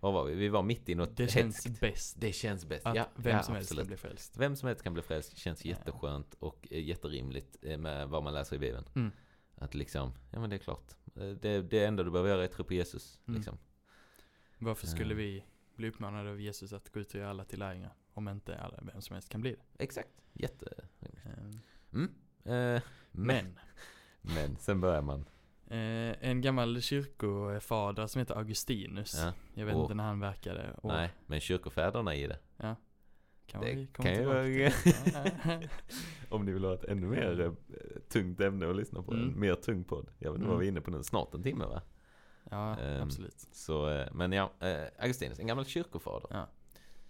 [0.00, 0.34] Var var vi?
[0.34, 1.80] Vi var mitt i något Det känns hetskt.
[1.80, 2.86] bäst Det känns bäst.
[2.86, 3.82] att ja, vem ja, som helst absolut.
[3.82, 4.36] kan bli frälst.
[4.36, 5.36] Vem som helst kan bli frälst.
[5.36, 5.68] Känns Ja.
[5.70, 8.84] jätteskönt och eh, jätterimligt eh, med vad man läser i Bibeln.
[8.94, 9.10] Mm.
[9.56, 10.94] Att liksom, ja men det är klart.
[11.14, 13.20] Det, det enda du behöver göra är att tro på Jesus.
[13.26, 13.36] Mm.
[13.36, 13.58] Liksom.
[14.58, 15.44] Varför skulle vi
[15.76, 17.94] bli uppmanade av Jesus att gå ut och göra alla till lärjungar?
[18.14, 19.84] Om inte alla, vem som helst kan bli det.
[19.84, 20.08] Exakt.
[20.32, 21.66] Jätterimligt.
[21.92, 22.08] Ehm,
[22.44, 22.80] Mm.
[23.14, 23.58] Men.
[24.20, 25.20] Men, sen börjar man.
[25.66, 29.14] eh, en gammal kyrkofader som heter Augustinus.
[29.18, 29.32] Ja.
[29.54, 30.72] Jag vet Och- inte när han verkade.
[30.82, 32.38] Och Nej, men kyrkofäderna i det.
[33.46, 35.68] Kan det vi komma kan till?
[36.28, 37.52] Om ni vill ha ett ännu mer eh,
[38.08, 39.12] tungt ämne att lyssna på.
[39.12, 39.40] En Mm.
[39.40, 40.10] mer tung podd.
[40.18, 40.60] Jag vet inte vad Mm.
[40.60, 41.02] vi är inne på nu.
[41.02, 41.82] Snart en timme va?
[42.50, 43.38] ja, Ehm, absolut.
[43.52, 44.52] Så, eh, men ja.
[44.60, 46.28] eh, Augustinus, en gammal kyrkofader.
[46.30, 46.48] Ja.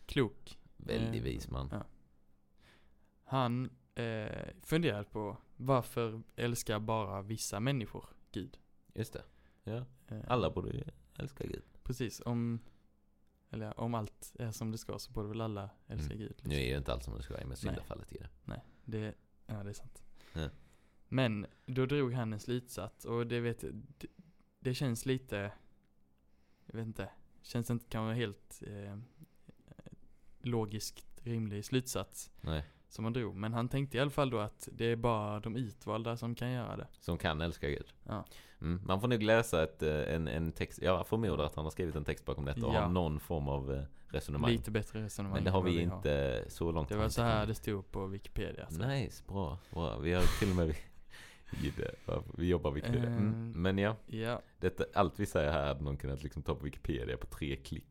[0.06, 0.58] Klok.
[0.76, 1.68] Väldigt vis man.
[1.72, 1.82] ja.
[3.24, 8.58] Han eh, funderade på varför älskar bara vissa människor Gud?
[8.94, 9.22] Just det.
[9.64, 10.84] Ja, Eh, alla borde ju
[11.18, 11.62] älska Gud.
[11.82, 12.60] Precis, om,
[13.50, 16.26] eller om allt är som det ska så borde väl alla älska Mm.
[16.26, 16.42] Gud.
[16.44, 18.28] Nu är ju inte allt som det ska med syndafallet i det.
[18.44, 19.14] Nej, det,
[19.46, 20.02] ja, det är sant.
[20.32, 20.48] Ja.
[21.08, 24.08] Men då drog han en slutsats och det vet det,
[24.58, 25.52] det känns lite,
[26.66, 27.08] jag vet inte,
[27.42, 28.98] känns inte kanske helt eh,
[30.40, 32.64] logiskt rimlig slutsats Nej.
[32.94, 33.36] Som han drog.
[33.36, 36.50] Men han tänkte i alla fall då att det är bara de utvalda som kan
[36.52, 36.86] göra det.
[37.00, 37.86] Som kan älska Gud.
[38.04, 38.24] Ja.
[38.60, 38.82] Mm.
[38.86, 40.82] Man får nog läsa ett, eh, en, en text.
[40.82, 42.80] Jag förmodar att han har skrivit en text bakom detta och Ja.
[42.80, 44.50] har någon form av eh, resonemang.
[44.50, 45.34] Lite bättre resonemang.
[45.36, 45.96] Men det har vad vi har.
[45.96, 46.88] inte så långt.
[46.88, 48.66] Det var inte så här det stod på Wikipedia.
[48.70, 48.86] Så.
[48.86, 49.98] Nice, bra, bra.
[49.98, 50.74] Vi har till och med.
[52.36, 53.06] Vi jobbar Wikipedia.
[53.06, 53.28] Mm.
[53.28, 53.52] Ehm.
[53.62, 57.16] Men ja, Ja, detta, allt vi säger här hade någon kunnat liksom ta på Wikipedia
[57.16, 57.86] på tre klick.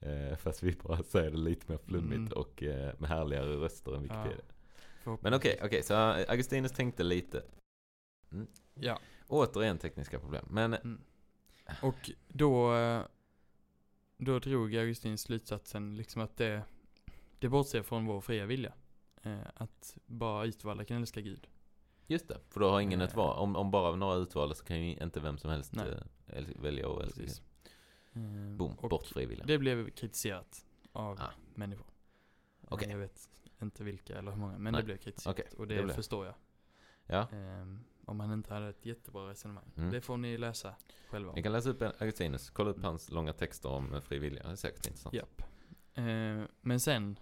[0.00, 2.32] Eh, fast vi bara säger det lite mer flummigt Mm.
[2.32, 4.36] och eh, med härligare röster än Wikipedia.
[4.36, 5.38] Men förhoppningsvis.
[5.38, 7.42] okej, okej, så eh, Augustinus tänkte lite.
[8.74, 8.98] Ja.
[9.28, 10.44] Återigen tekniska problem.
[10.50, 11.00] Men Mm.
[11.82, 13.02] Och då, eh,
[14.18, 16.62] då drog Augustin slutsatsen liksom att det,
[17.38, 18.72] det bortser från vår fria vilja.
[19.22, 21.46] Eh, att bara utvalda kan älska Gud.
[22.06, 23.06] just det, för då har ingen Eh.
[23.08, 23.38] ett val.
[23.38, 25.88] Om, om bara några utvalda så kan ju inte vem som helst Nej.
[26.26, 27.20] eh, äl- välja att älska.
[27.20, 27.30] Gud.
[28.24, 29.46] Eh, Boom, och bort frivilliga.
[29.46, 31.30] Det blev kritiserat av Ah.
[31.54, 31.86] människor.
[32.70, 33.28] Eh, Jag vet
[33.62, 34.82] inte vilka eller hur många, men Nej.
[34.82, 35.34] det blev kritiserat.
[35.38, 35.94] Okej, och det det, blev.
[35.94, 36.34] förstår jag.
[37.06, 39.72] Ja, Ehm, Om han inte hade ett jättebra resonemang.
[39.76, 39.90] Mm.
[39.90, 40.74] Det får ni läsa
[41.08, 41.32] själva.
[41.32, 44.42] Ni kan läsa upp Augustinus, kolla upp hans långa texter om eh, fri vilja.
[44.42, 45.14] Det är säkert intressant.
[45.14, 45.42] Japp.
[45.94, 46.04] Eh,
[46.60, 47.18] men sen,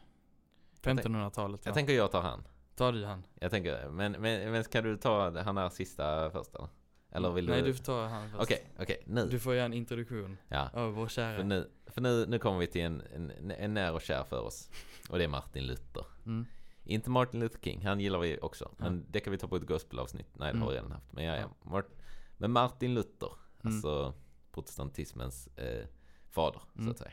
[0.82, 1.68] 1500-talet va?
[1.68, 2.42] Jag tänker jag tar han.
[2.74, 3.26] Ta du han.
[3.34, 6.68] Jag tänker, men, men, men ska du ta han där sista först eller?
[7.16, 7.66] Eller vill Nej du?
[7.68, 8.42] du får ta han först.
[8.42, 9.28] Okej, okej, nu.
[9.30, 10.70] Du får göra en introduktion Ja.
[10.72, 11.36] av vår kära.
[11.36, 14.40] För nu, för nu, nu kommer vi till en, en, en när och kär för
[14.40, 14.70] oss.
[15.08, 16.04] Och det är Martin Luther.
[16.26, 16.46] Mm.
[16.84, 18.70] Inte Martin Luther King, han gillar vi också.
[18.78, 20.26] Men det kan vi ta på ett gospelavsnitt.
[20.38, 20.62] Nej, det Mm.
[20.62, 21.12] har vi redan haft.
[21.12, 21.40] Men ja, ja.
[21.40, 21.70] Ja.
[21.70, 21.94] Mart-
[22.38, 23.30] Men Martin Luther,
[23.62, 23.74] Mm.
[23.74, 24.14] alltså
[24.52, 25.86] protestantismens eh,
[26.30, 26.90] fader, så Mm.
[26.90, 27.12] att säga.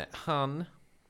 [0.00, 0.64] Eh, han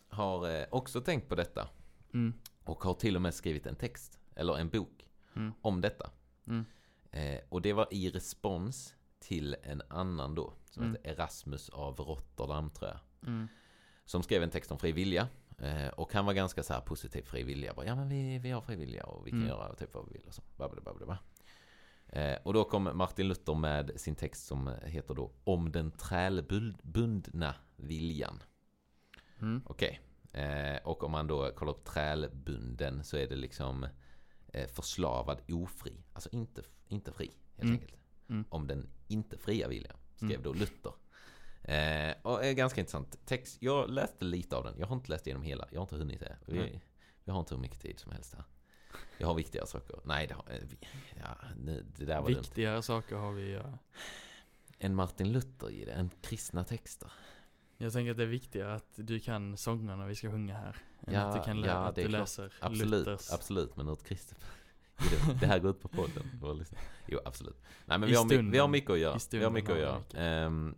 [0.08, 1.68] har eh, också tänkt på detta.
[2.14, 2.34] Mm.
[2.64, 5.52] Och har till och med skrivit en text, eller en bok, Mm.
[5.62, 6.11] om detta.
[6.46, 6.64] Mm.
[7.11, 10.94] Eh, och det var i respons till en annan då, som Mm.
[10.94, 13.00] heter Erasmus av Rotterdam tror jag.
[13.28, 13.48] Mm.
[14.04, 15.28] Som skrev en text om fri vilja.
[15.58, 17.74] Eh, och han var ganska så här positiv fri vilja.
[17.74, 19.48] Bara, ja men vi, vi har fri vilja och vi kan Mm.
[19.50, 20.42] göra typ vad vi vill och så.
[20.56, 21.18] Babbla.
[22.06, 27.54] Eh, och då kom Martin Luther med sin text som heter då Om den trälbundna
[27.76, 28.42] viljan.
[29.40, 29.62] Mm.
[29.66, 30.00] Okej.
[30.32, 33.86] Eh, och om man då kollar upp trälbunden så är det liksom
[34.48, 36.02] eh, förslavad ofri.
[36.12, 36.62] Alltså inte,
[36.93, 37.72] inte fri helt Mm.
[37.80, 38.01] enkelt.
[38.28, 38.45] Mm.
[38.49, 40.43] Om den inte fria viljan, skrev Mm.
[40.43, 40.93] då Luther.
[41.62, 43.57] Eh, och är ganska intressant text.
[43.61, 44.74] Jag läste lite av den.
[44.78, 45.68] Jag har inte läst igenom hela.
[45.70, 46.36] Jag har inte hunnit det.
[46.47, 46.80] Vi, Nej.
[47.24, 48.45] vi har inte hur mycket tid som helst här.
[49.18, 50.01] Jag har viktigare saker.
[50.05, 50.59] Nej, det, har, eh,
[51.20, 51.36] ja,
[51.99, 52.38] det där var dumt.
[52.38, 53.78] Viktigare saker har vi göra.
[54.78, 55.93] En Martin Luther i det.
[55.93, 57.12] En kristna texter.
[57.76, 60.76] Jag tänker att det är viktigare att du kan sångerna vi ska sjunga här.
[61.07, 62.20] Än Ja, att du kan lära, ja, att du klart.
[62.20, 63.30] läser Absolut, Luthers.
[63.32, 63.76] absolut.
[63.76, 64.38] Men ur ett kristet
[65.40, 66.30] Det här går ut på podden.
[67.07, 67.57] Jo, absolut.
[67.84, 69.12] Nej, men vi har, vi har mycket att göra.
[69.38, 70.03] Vi har mycket att göra.
[70.14, 70.74] Ehm,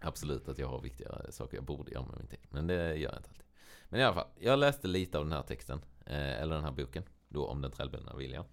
[0.00, 2.38] absolut att jag har viktigare saker jag borde göra med min tid.
[2.50, 3.44] Men det gör jag inte alltid.
[3.88, 5.80] Men i alla fall, jag läste lite av den här texten.
[6.06, 7.02] eh, Eller den här boken.
[7.28, 8.44] Då om den trälbundna viljan.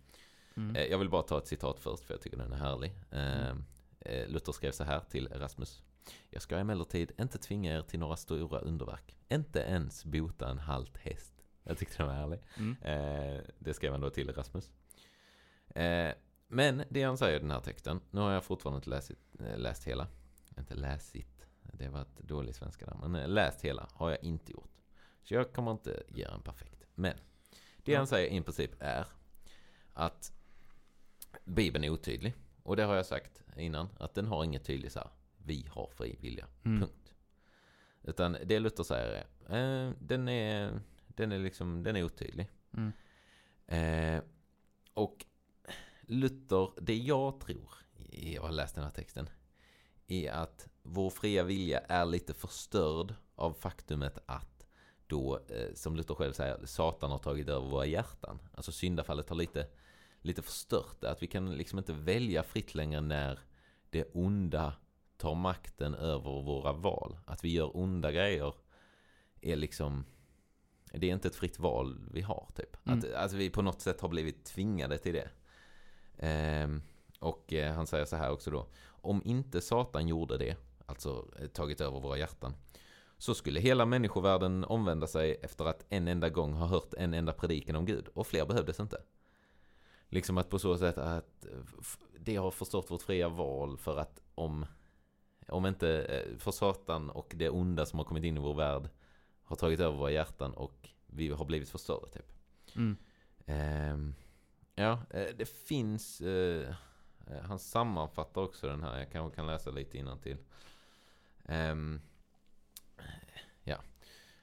[0.57, 0.75] Mm.
[0.75, 2.93] Eh, Jag vill bara ta ett citat först för jag tycker den är härlig.
[3.11, 3.63] Ehm,
[3.99, 5.83] eh, Luther skrev så här till Erasmus.
[6.29, 9.15] Jag ska emellertid inte tvinga er till några stora underverk.
[9.29, 11.33] Inte ens bota en halt häst.
[11.63, 12.39] Jag tyckte den var härlig.
[12.57, 12.75] Mm.
[12.81, 14.71] Eh, det skrev han då till Erasmus.
[15.75, 16.13] Eh,
[16.47, 19.57] men det han säger i den här texten, nu har jag fortfarande inte läst, eh,
[19.57, 20.07] läst hela.
[20.57, 23.07] Inte läsit, det var ett dålig svenska där.
[23.07, 24.71] Men eh, läst hela har jag inte gjort.
[25.23, 26.83] Så jag kommer inte ge en perfekt.
[26.95, 27.13] Men
[27.77, 27.97] det Ja.
[27.97, 29.05] han säger i princip är
[29.93, 30.31] att
[31.45, 32.33] Bibeln är otydlig.
[32.63, 35.89] Och det har jag sagt innan, att den har inget tydligt så här, vi har
[35.93, 36.47] fri vilja.
[36.63, 36.79] Mm.
[36.79, 37.13] Punkt.
[38.03, 42.47] Utan det Luther säger är, eh, den är, den är liksom, den är otydlig.
[42.73, 42.91] Mm.
[43.67, 44.23] Eh,
[44.93, 45.25] och
[46.11, 47.73] Luther, det jag tror,
[48.09, 49.29] jag har läst den här texten,
[50.07, 54.67] är att vår fria vilja är lite förstörd av faktumet att
[55.07, 58.39] då, eh, som Luther själv säger, Satan har tagit över våra hjärtan.
[58.53, 59.67] Alltså syndafallet har lite,
[60.21, 61.11] lite förstört det.
[61.11, 63.39] Att vi kan liksom inte välja fritt längre när
[63.89, 64.73] det onda
[65.17, 67.17] tar makten över våra val.
[67.25, 68.53] Att vi gör onda grejer
[69.41, 70.05] är liksom
[70.93, 72.87] det är inte ett fritt val vi har typ.
[72.87, 72.99] Mm.
[72.99, 75.29] Att, att vi på något sätt har blivit tvingade till det.
[76.19, 76.81] Ehm,
[77.19, 78.67] och eh, han säger så här också då.
[78.87, 80.55] Om inte Satan gjorde det,
[80.85, 82.53] alltså eh, tagit över våra hjärtan,
[83.17, 87.33] så skulle hela människovärlden omvända sig efter att en enda gång ha hört en enda
[87.33, 88.07] predikan om Gud.
[88.07, 89.01] Och fler behövdes inte.
[90.09, 91.51] Liksom att på så sätt att eh,
[92.19, 94.65] det har förstått vårt fria val för att om,
[95.47, 98.89] om inte för Satan och det onda som har kommit in i vår värld
[99.43, 102.31] har tagit över våra hjärtan och vi har blivit förstörda typ.
[102.75, 102.97] Mm.
[103.45, 104.15] Ehm,
[104.83, 106.21] ja, eh, det finns...
[106.21, 106.69] eh,
[107.27, 108.99] eh, han sammanfattar också den här.
[108.99, 110.37] Jag kanske kan läsa lite innan till.
[113.63, 113.77] ja.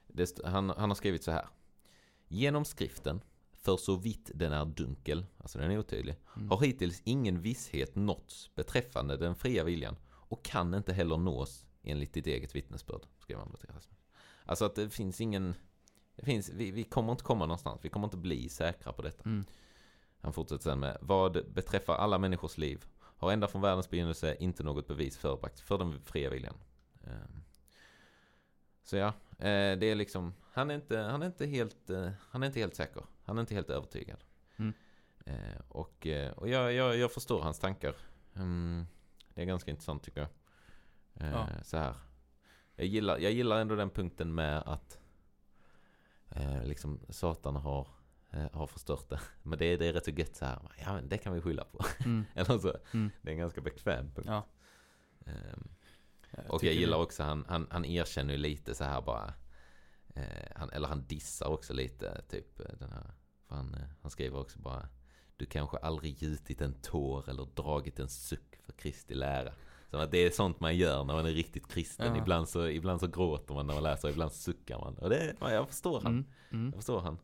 [0.06, 1.46] Det, han, han har skrivit så här.
[2.28, 3.20] Genom skriften,
[3.52, 6.50] för så vitt den är dunkel, alltså den är otydlig, Mm.
[6.50, 12.12] har hittills ingen visshet nåtts beträffande den fria viljan och kan inte heller nås enligt
[12.12, 13.98] ditt eget vittnesbörd, skrev han då till Rasmus.
[14.44, 15.54] Alltså att det finns ingen,
[16.16, 19.22] det finns, vi, vi kommer inte komma någonstans, vi kommer inte bli säkra på detta.
[19.24, 19.44] Mm.
[20.26, 24.62] Han fortsätter sen med, vad beträffar alla människors liv har ända från världens begynnelse inte
[24.62, 26.54] något bevis förebragts för den fria viljan.
[27.04, 27.42] Ehm,
[28.82, 29.06] Så ja,
[29.38, 32.60] eh, det är liksom, han är inte, han är inte helt, eh, han är inte
[32.60, 33.02] helt säker.
[33.24, 34.24] Han är inte helt övertygad.
[34.56, 34.72] Mm.
[35.26, 36.06] Eh, Och,
[36.36, 37.94] och jag, jag, jag förstår hans tankar.
[38.34, 38.86] Mm,
[39.34, 40.30] Det är ganska intressant tycker jag.
[41.32, 41.48] Ja.
[41.62, 41.94] Så här.
[42.76, 44.98] Jag gillar, jag gillar ändå den punkten med att
[46.64, 47.88] liksom Satan har,
[48.52, 49.20] har förstört det.
[49.42, 50.58] Men det, det är rätt så gött så här.
[50.84, 51.84] Ja men det kan vi skylla på.
[52.04, 52.24] Mm.
[52.34, 52.74] Eller så.
[52.92, 53.10] Mm.
[53.22, 54.26] Det är en ganska bekväm punkt.
[54.30, 54.46] Ja.
[56.30, 59.34] Jag och jag gillar det- också, han, han, han erkänner ju lite så här bara.
[60.14, 60.22] Eh,
[60.56, 63.10] han, eller han dissar också lite, typ eh, den här.
[63.48, 64.88] Han, eh, han skriver också bara.
[65.36, 69.52] Du kanske aldrig gjutit en tår eller dragit en suck för Kristi lära.
[69.90, 72.14] Så att det är sånt man gör när man är riktigt kristen.
[72.14, 72.22] Ja.
[72.22, 74.98] Ibland, så, ibland så gråter man när man läser, ibland suckar man.
[74.98, 76.12] Och det, ja, jag förstår han.
[76.12, 76.26] Mm.
[76.50, 76.66] Mm.
[76.66, 77.18] Jag förstår han.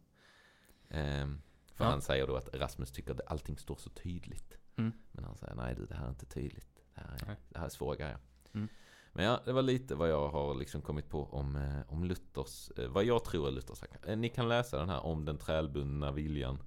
[0.93, 1.43] Ehm,
[1.75, 1.91] för Ja.
[1.91, 4.59] han säger då att Rasmus tycker att allting står så tydligt.
[4.77, 4.93] Mm.
[5.13, 6.83] Men han säger nej du, det här är inte tydligt.
[6.95, 7.37] Det här är, Nej.
[7.49, 8.19] det här är svåra grejer.
[8.53, 8.69] Mm.
[9.13, 12.71] Men ja, det var lite vad jag har liksom kommit på om, eh, om Luthers,
[12.79, 13.83] eh, vad jag tror är Luthers.
[14.07, 16.59] Eh, ni kan läsa den här om den trälbundna viljan.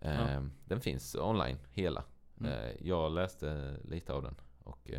[0.00, 0.42] Ja.
[0.64, 2.04] Den finns online, hela.
[2.40, 2.76] Mm.
[2.80, 4.34] Jag läste lite av den
[4.64, 4.90] och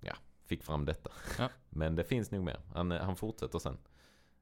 [0.00, 1.10] ja, fick fram detta.
[1.38, 1.48] Ja.
[1.68, 2.60] Men det finns nog mer.
[2.74, 3.78] Han, han fortsätter sen.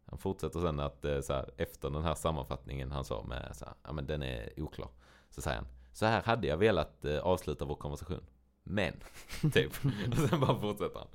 [0.07, 3.65] Han fortsätter sen att eh, så här, efter den här sammanfattningen han sa med så
[3.65, 4.89] här, ja men den är oklar.
[5.31, 8.21] Så säger han, så här hade jag velat eh, avsluta vår konversation.
[8.63, 8.93] Men,
[9.53, 9.73] typ.
[10.11, 11.09] Och sen bara fortsätter han.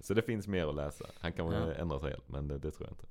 [0.00, 1.06] Så det finns mer att läsa.
[1.20, 1.72] Han kan Ja.
[1.74, 3.06] ändra sig helt, men det, det tror jag inte.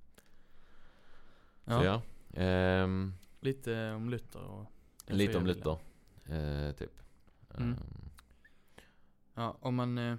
[1.65, 1.79] Ja.
[1.79, 2.01] Så ja.
[2.43, 4.65] Ehm, Lite om Luther och
[5.07, 5.45] lite om.
[5.47, 5.77] Luther.
[6.29, 6.91] Eh, typ.
[7.57, 7.69] Mm.
[7.71, 7.77] Ehm,
[9.33, 9.97] Ja, om man...
[9.97, 10.15] eh,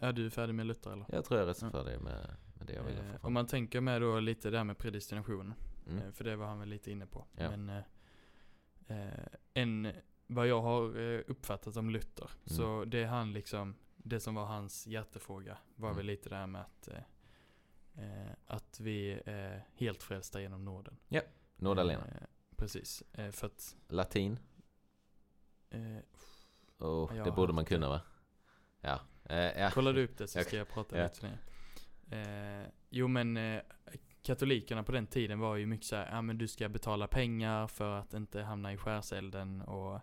[0.00, 1.06] Är du färdig med Luther eller?
[1.08, 1.70] jag tror jag är rätt Ja.
[1.70, 3.20] färdig med, det jag ville få Eh, fram.
[3.26, 5.54] om man tänker med då lite det här med predestination.
[5.86, 5.98] Mm.
[6.02, 7.26] Eh, För det var han väl lite inne på.
[7.36, 7.50] Ja.
[7.56, 7.82] Men
[8.86, 9.08] eh,
[9.54, 9.92] en,
[10.26, 10.98] vad jag har
[11.30, 12.24] uppfattat om Luther.
[12.30, 12.56] Mm.
[12.56, 15.96] Så det han liksom, det som var hans hjärtefråga var Mm.
[15.96, 20.96] väl lite det här med att, eh, att vi är helt frälsta genom nåden.
[21.56, 22.04] Nådalena.
[22.06, 23.02] Eh, precis.
[23.12, 24.38] Eh, för att, Latin.
[26.78, 28.00] Oh, det borde man kunna va?
[28.80, 29.00] Ja.
[29.24, 29.70] Eh, ja.
[29.70, 31.04] kollar du upp det så ska jag prata ja.
[31.04, 31.38] lite längre.
[32.10, 33.62] Eh, jo men eh,
[34.22, 37.66] katolikerna på den tiden var ju mycket så här, ja men du ska betala pengar
[37.66, 40.00] för att inte hamna i skärselden och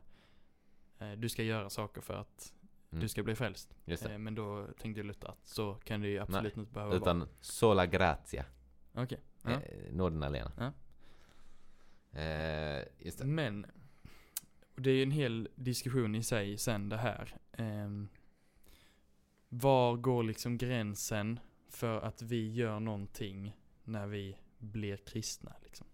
[0.99, 2.53] eh, du ska göra saker för att
[2.91, 3.01] Mm.
[3.01, 3.75] du ska bli frälst.
[3.85, 7.85] Eh, men då tänkte Luther att så kan det ju absolut inte behöva Utan sola
[7.85, 8.45] gratia.
[8.91, 9.05] vara.
[9.05, 9.19] Okej.
[9.43, 9.51] Ja.
[9.51, 10.51] Eh, nåden alena.
[10.57, 10.71] Ja.
[12.19, 13.25] Eh, just det.
[13.25, 13.65] Men,
[14.75, 17.35] det är ju en hel diskussion i sig sen det här.
[17.51, 18.09] Ehm,
[19.49, 21.39] var går liksom gränsen
[21.69, 25.87] för att vi gör någonting när vi blir kristna liksom?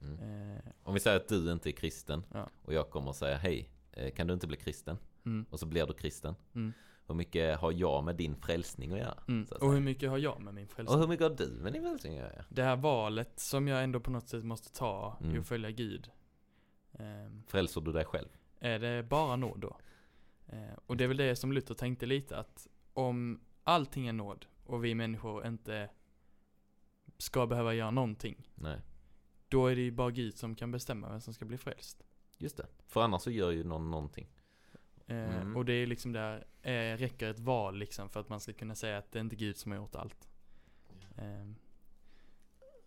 [0.00, 0.50] Mm.
[0.56, 2.48] Eh, Om vi säger att du inte är kristen Ja.
[2.64, 4.96] och jag kommer och säger hej, eh, kan du inte bli kristen?
[5.24, 6.34] mm, Och så blir du kristen.
[6.54, 6.72] mm,
[7.06, 9.18] Hur mycket har jag med din frälsning att göra?
[9.28, 9.42] mm.
[9.50, 11.00] Att Och hur mycket har jag med min och frälsning?
[11.00, 12.44] hur mycket har du med din frälsning att göra?
[12.48, 15.40] Det här valet som jag ändå på något sätt måste ta i Mm.
[15.40, 16.10] att följa Gud.
[16.92, 18.28] Ehm, Frälser du dig själv?
[18.60, 19.76] Är det bara nåd då?
[20.46, 24.46] Eh, och det är väl det som Luther tänkte lite att om allting är nåd
[24.72, 25.90] och vi människor inte
[27.18, 28.48] ska behöva göra någonting.
[28.54, 28.80] Nej.
[29.48, 32.04] Då är det ju bara Gud som kan bestämma vem som ska bli frälst.
[32.38, 32.66] Just det.
[32.86, 34.28] För annars så gör ju någon någonting.
[35.06, 35.56] Eh, Mm.
[35.56, 38.74] Och det är liksom där, eh, räcker ett val liksom för att man ska kunna
[38.74, 40.28] säga att det är inte Gud som har gjort allt.
[41.16, 41.46] Eh,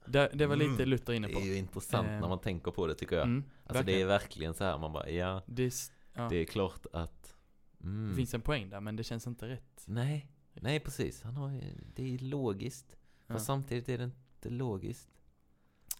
[0.05, 0.89] det, det var lite Mm.
[0.89, 1.39] Luther inne Det på.
[1.39, 3.25] är ju intressant Eh, när man tänker på det tycker jag.
[3.25, 4.07] Mm, alltså det är verkligen.
[4.07, 5.71] verkligen så här man bara, ja, det, är
[6.13, 7.35] ja, det är klart att...
[7.83, 8.09] Mm.
[8.09, 9.83] det finns en poäng där men det känns inte rätt.
[9.85, 10.31] Nej,
[10.61, 11.21] nej precis.
[11.23, 11.61] Han har,
[11.95, 12.97] det är logiskt.
[13.27, 13.33] Ja.
[13.33, 15.09] Fast samtidigt är det inte logiskt.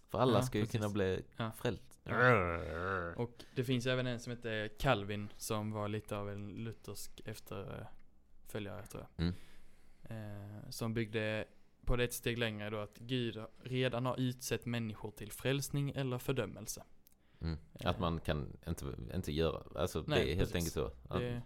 [0.08, 0.80] För alla Ja, ska ju precis.
[0.80, 1.52] kunna bli Ja.
[1.52, 2.00] frälst.
[3.16, 8.86] Och det finns även en som heter Calvin som var lite av en luthersk efterföljare
[8.86, 9.26] tror jag.
[9.26, 9.34] Mm.
[10.02, 11.44] Eh, som byggde
[11.84, 16.18] på det ett steg längre då att Gud redan har utsett människor till frälsning eller
[16.18, 16.84] fördömelse.
[17.40, 17.58] Mm.
[17.80, 20.76] Att man kan inte, inte göra, alltså Nej, det är helt precis.
[20.76, 21.14] enkelt så.
[21.14, 21.42] Att Det,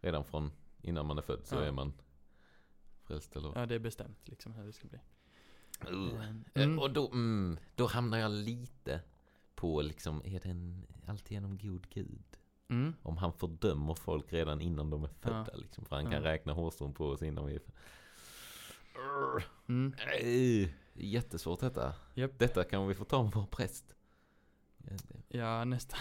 [0.00, 0.50] Redan från
[0.82, 1.60] innan man är född så Ja.
[1.62, 1.92] är man
[3.08, 3.52] frälst eller...
[3.54, 4.98] ja, det är bestämt liksom hur det ska bli.
[5.90, 6.24] Uh.
[6.24, 6.78] Eh, Eh, mm.
[6.78, 9.00] Och då, mm, då hamnar jag lite
[9.54, 12.24] på liksom, är det en alltigenom god gud?
[12.68, 12.94] Mm.
[13.02, 15.84] Om han fördömer folk redan innan de är födda liksom.
[15.84, 16.32] För han kan Ja.
[16.32, 17.78] räkna hårstrån på oss innan vi är födda.
[19.68, 19.94] Mm.
[20.06, 21.94] Nej, Jättesvårt detta.
[22.14, 22.38] Japp.
[22.38, 23.94] Detta kan vi få ta med vår präst.
[24.78, 24.96] Ja,
[25.28, 26.00] Ja, nästan.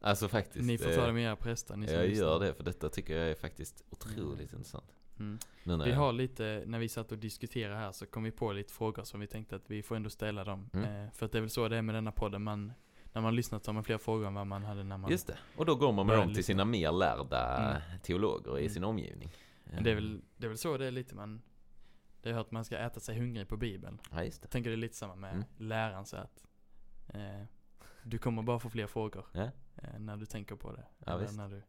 [0.00, 0.66] Alltså faktiskt.
[0.66, 1.76] Ni får eh, ta det med era präster.
[1.76, 4.94] Ni Jag gör det, för detta tycker jag är faktiskt otroligt intressant.
[5.18, 5.38] Mm.
[5.64, 8.30] Nu när Vi jag, har lite, när vi satt och diskuterade här så kom vi
[8.30, 10.70] på lite frågor som vi tänkte att vi får ändå ställa dem.
[10.72, 11.04] Mm.
[11.06, 12.42] Eh, för att det är väl så det är med denna podden.
[12.42, 12.72] Man,
[13.12, 15.10] när man lyssnat så har man fler frågor än vad man hade när man...
[15.10, 16.52] Just det, och då går man med börjar dem till lyssna.
[16.52, 17.98] sina mer lärda Mm.
[18.02, 18.72] teologer i Mm.
[18.72, 19.30] sin omgivning.
[19.64, 21.42] Men det, är väl, det är väl så det är lite man...
[22.22, 24.00] Det hört att man ska äta sig hungrig på bibeln.
[24.10, 24.46] Ja, just det.
[24.46, 25.44] Jag tänker det är lite samma med Mm.
[25.56, 26.44] läran så att
[27.08, 27.42] eh,
[28.02, 29.42] du kommer bara få fler frågor Ja,
[29.76, 30.84] eh, när du tänker på det.
[30.98, 31.36] Ja, eller visst.
[31.36, 31.62] när du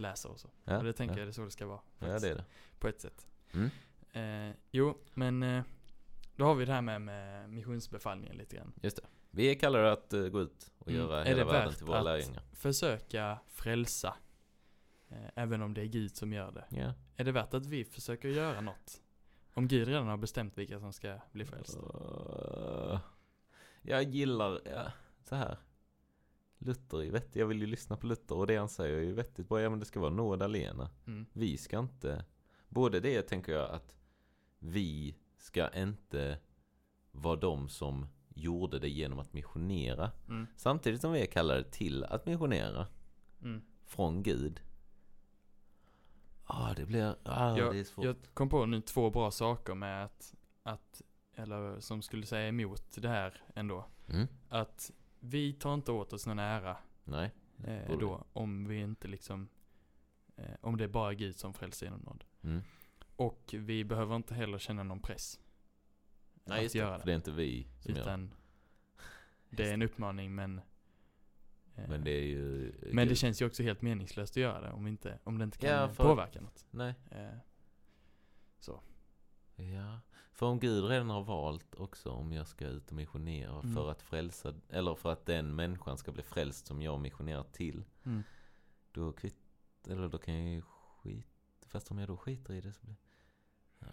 [0.00, 0.50] läser och så.
[0.64, 1.18] ja, och det tänker ja.
[1.18, 1.80] jag det är så det ska vara.
[1.98, 2.44] Ja, det är det.
[2.78, 3.26] På ett sätt.
[3.52, 3.70] Mm.
[4.12, 5.64] Eh, jo, men eh,
[6.36, 8.72] då har vi det här med, med missionsbefallningen lite grann.
[8.82, 9.02] Just det.
[9.30, 11.00] Vi kallar det att eh, gå ut och Mm.
[11.00, 12.42] göra Är hela det världen till våra lärjungar.
[12.52, 14.14] Försöka frälsa,
[15.08, 16.64] eh, även om det är Gud som gör det.
[16.70, 16.94] Ja.
[17.16, 19.02] Är det värt att vi försöker göra något?
[19.54, 21.80] Om Gud redan har bestämt vilka som ska bli frälsta.
[21.80, 23.00] Uh,
[23.82, 24.92] jag gillar, ja,
[25.24, 25.58] så här.
[26.58, 27.40] Luther är vettig.
[27.40, 29.48] Jag vill ju lyssna på Luther och det han säger är ju vettigt.
[29.48, 30.90] Bara, ja men det ska vara nåd alena.
[31.06, 31.26] Mm.
[31.32, 32.24] Vi ska inte,
[32.68, 33.94] både det tänker jag att
[34.58, 36.38] vi ska inte
[37.12, 40.10] vara de som gjorde det genom att missionera.
[40.28, 40.46] Mm.
[40.56, 42.86] Samtidigt som vi är kallade till att missionera
[43.42, 43.62] Mm.
[43.86, 44.60] från Gud.
[46.48, 48.04] Ja, det blir, ah, det är Jag, svårt.
[48.04, 51.02] jag kom på nu två bra saker med att, att,
[51.34, 53.84] eller som skulle säga emot det här ändå.
[54.08, 54.26] Mm?
[54.48, 57.30] Att vi tar inte åt oss någon ära Nej.
[57.64, 59.48] eh, då om vi inte liksom,
[60.36, 62.24] eh, om det är bara Gud som frälser genom nåd.
[62.42, 62.60] Mm.
[63.16, 65.40] Och vi behöver inte heller känna någon press.
[66.44, 68.00] Nej, att just det, för det är inte vi som gör det.
[68.02, 68.34] Utan
[69.50, 70.58] det är en uppmaning men
[71.76, 72.72] eh, Men det är ju...
[72.92, 75.58] men det känns ju också helt meningslöst att göra det om, inte, om det inte
[75.58, 76.66] kan Ja, för- påverka något.
[76.70, 76.94] Nej.
[77.10, 77.28] Eh,
[79.56, 80.00] Ja.
[80.38, 83.74] För om Gud redan har valt också om jag ska ut och missionera Mm.
[83.74, 87.84] för att frälsa, eller för att den människan ska bli frälst som jag missionerar till.
[88.04, 88.22] mm.
[88.92, 89.36] Då kvitt,
[89.88, 92.96] eller då kan jag ju skita, fast om jag då skiter i det så blir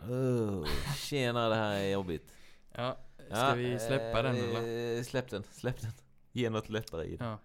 [0.09, 2.31] Oh, tjena det här är jobbigt.
[2.71, 5.03] Ja, ska Ja, vi släppa den eh, eller?
[5.03, 5.91] Släpp den, släpp den.
[6.31, 7.27] Ge något lättare i den.
[7.27, 7.39] Ja.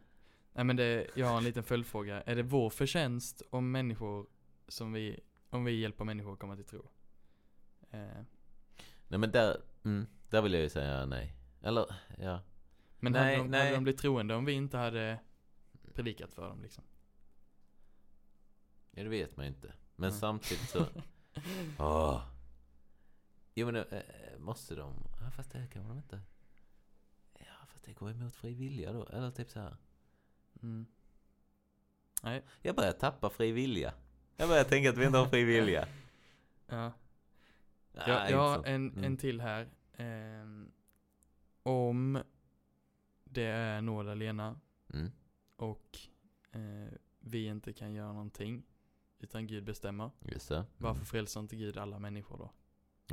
[0.52, 2.22] Nej men det, jag har en liten följdfråga.
[2.22, 4.27] Är det vår förtjänst om människor
[4.68, 5.20] som vi,
[5.51, 6.89] om vi hjälper människor att komma till tro?
[7.90, 8.22] Eh,
[9.11, 11.37] Nej men där, mm, där vill jag ju säga nej.
[11.62, 11.87] Eller,
[12.19, 12.41] ja.
[12.99, 13.61] men Nej, hade, de, nej.
[13.61, 15.19] hade de blivit troende om vi inte hade
[15.95, 16.85] predikat för dem liksom?
[18.91, 19.73] Ja det vet man ju inte.
[19.97, 20.20] Men Mm.
[20.20, 20.87] samtidigt så,
[21.78, 22.23] åh.
[23.55, 24.03] Jo men eh,
[24.39, 26.20] måste de, ja, fast det kan de inte.
[27.39, 29.07] Ja fast det går emot fri vilja då.
[29.07, 29.77] Eller typ så här.
[30.62, 30.87] Mm.
[32.23, 32.43] Nej.
[32.62, 33.95] Jag börjar tappa fri vilja.
[34.37, 35.89] Jag börjar tänka att vi inte har fri vilja.
[36.66, 36.93] Ja.
[38.06, 39.05] Nej, Jag, har en, Mm.
[39.05, 39.68] en till här.
[39.93, 40.72] Ehm,
[41.62, 42.22] om
[43.24, 44.60] det är nåd alena
[44.94, 45.10] Mm.
[45.56, 45.98] och
[46.52, 48.62] eh, vi inte kan göra någonting
[49.18, 50.10] utan Gud bestämmer.
[50.20, 50.56] Just det.
[50.56, 50.66] Mm.
[50.77, 52.51] Varför frälser inte Gud alla människor då?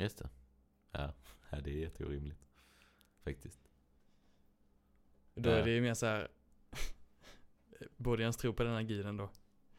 [0.02, 0.28] Just det.
[0.90, 1.12] Ja,
[1.50, 2.48] ja det är jätteorimligt.
[3.20, 3.68] Faktiskt.
[5.34, 6.28] Då är det ju mer så här.
[7.96, 9.30] Borde jag ens tro på denna guden då?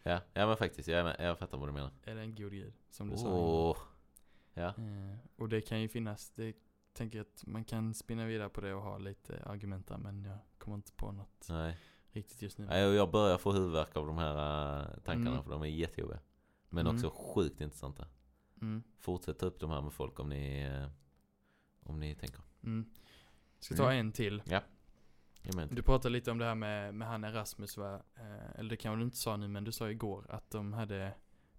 [0.03, 0.87] Ja, ja men faktiskt.
[0.87, 1.91] Jag, jag fattar vad du menar.
[2.03, 2.73] Är det en god gud?
[2.89, 3.77] Som du sa Åh.
[4.59, 4.67] Ja.
[4.67, 6.55] Eh, och det kan ju finnas, det
[6.93, 10.23] tänker jag att man kan spinna vidare på det och ha lite argument där men
[10.23, 11.77] jag kommer inte på något Nej.
[12.11, 12.65] riktigt just nu.
[12.65, 14.35] Nej, och jag börjar få huvudvärk av de här
[14.81, 15.43] äh, tankarna Mm.
[15.43, 16.19] för de är jättejobbiga.
[16.69, 16.95] Men Mm.
[16.95, 18.07] också sjukt intressanta.
[18.61, 20.87] Mm, Fortsätt ta upp de här med folk om ni, eh,
[21.83, 22.41] om ni tänker.
[22.63, 22.89] mm.
[23.59, 24.43] Ska ta en till.
[24.45, 24.61] Jag
[25.45, 25.75] inte.
[25.75, 28.01] Du pratade lite om det här med, med han Erasmus va?
[28.15, 31.13] Eh, eller det kan du inte sa nu men du sa igår att de hade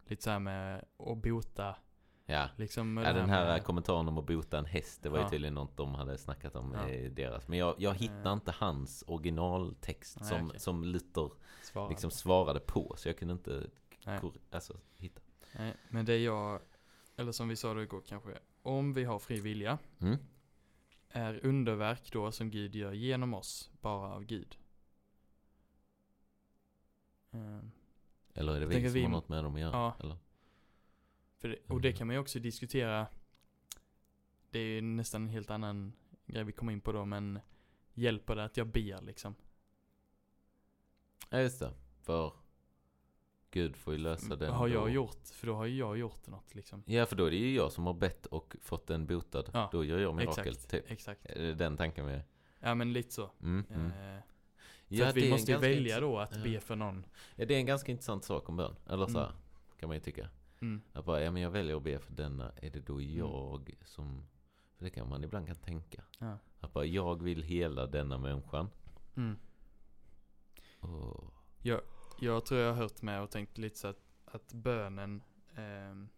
[0.06, 1.77] lite så här med att bota
[2.31, 2.48] Ja.
[2.57, 2.97] liksom.
[2.97, 5.31] Ja, det den här med, kommentaren om att bota en häst, det var ju Ja.
[5.31, 6.89] tydligen något de hade snackat om Ja.
[6.89, 7.48] i deras.
[7.48, 8.32] Men jag, jag hittar Eh.
[8.32, 10.61] inte hans originaltext Nej, som, okej.
[10.61, 11.31] som Luther
[11.62, 11.89] svara.
[11.89, 12.94] liksom svarade på.
[12.97, 13.70] Så jag kunde inte
[14.51, 15.20] alltså, hitta.
[15.59, 16.61] Nej, men det jag,
[17.16, 18.31] eller som vi sa då igår kanske,
[18.62, 20.16] om vi har fri vilja, Mm?
[21.09, 24.57] är underverk då som Gud gör genom oss bara av Gud?
[27.32, 27.70] Ehm,
[28.35, 29.73] Eller är det vi som vi- har något med dem att göra?
[29.73, 29.97] Ja.
[30.01, 30.16] Eller?
[31.41, 31.99] För det, och det Mm.
[31.99, 33.07] kan man ju också diskutera,
[34.51, 35.93] det är ju nästan en helt annan
[36.27, 37.39] grej vi kommer in på då, men
[37.95, 39.35] hjälper det att jag ber liksom?
[41.31, 41.73] Ja just det.
[42.03, 42.33] För
[43.51, 44.49] Gud får ju lösa den.
[44.49, 44.89] Mm, har jag då.
[44.91, 45.29] gjort?
[45.33, 46.83] För då har ju jag gjort något liksom.
[46.87, 49.51] Ja för då är det ju jag som har bett och fått den botad.
[49.53, 50.91] Ja, Då gör jag mirakel Exakt, typ.
[50.91, 51.23] exakt.
[51.23, 52.21] Det den tanken vi
[52.61, 53.31] Ja men lite så.
[53.43, 53.87] mm, mm.
[53.87, 54.23] Eh, för
[54.97, 56.43] Ja, det vi måste ju välja då att Ja.
[56.43, 57.07] be för någon.
[57.37, 58.77] Ja det är en ganska intressant sak om bön.
[58.89, 59.33] Eller så Mm.
[59.81, 60.29] kan man ju tycka.
[60.61, 60.82] Mm.
[60.93, 62.53] Att bara, ja men jag väljer att be för denna.
[62.57, 64.27] Är det då jag som...
[64.77, 66.05] För det kan man ibland kan tänka.
[66.19, 66.39] Ja.
[66.61, 68.70] Att bara, jag vill hela denna människan.
[69.16, 69.37] Mm.
[70.81, 71.81] Och, Jag,
[72.20, 75.23] jag tror jag har hört med och tänkt lite så att, att bönen
[75.57, 76.09] ehm,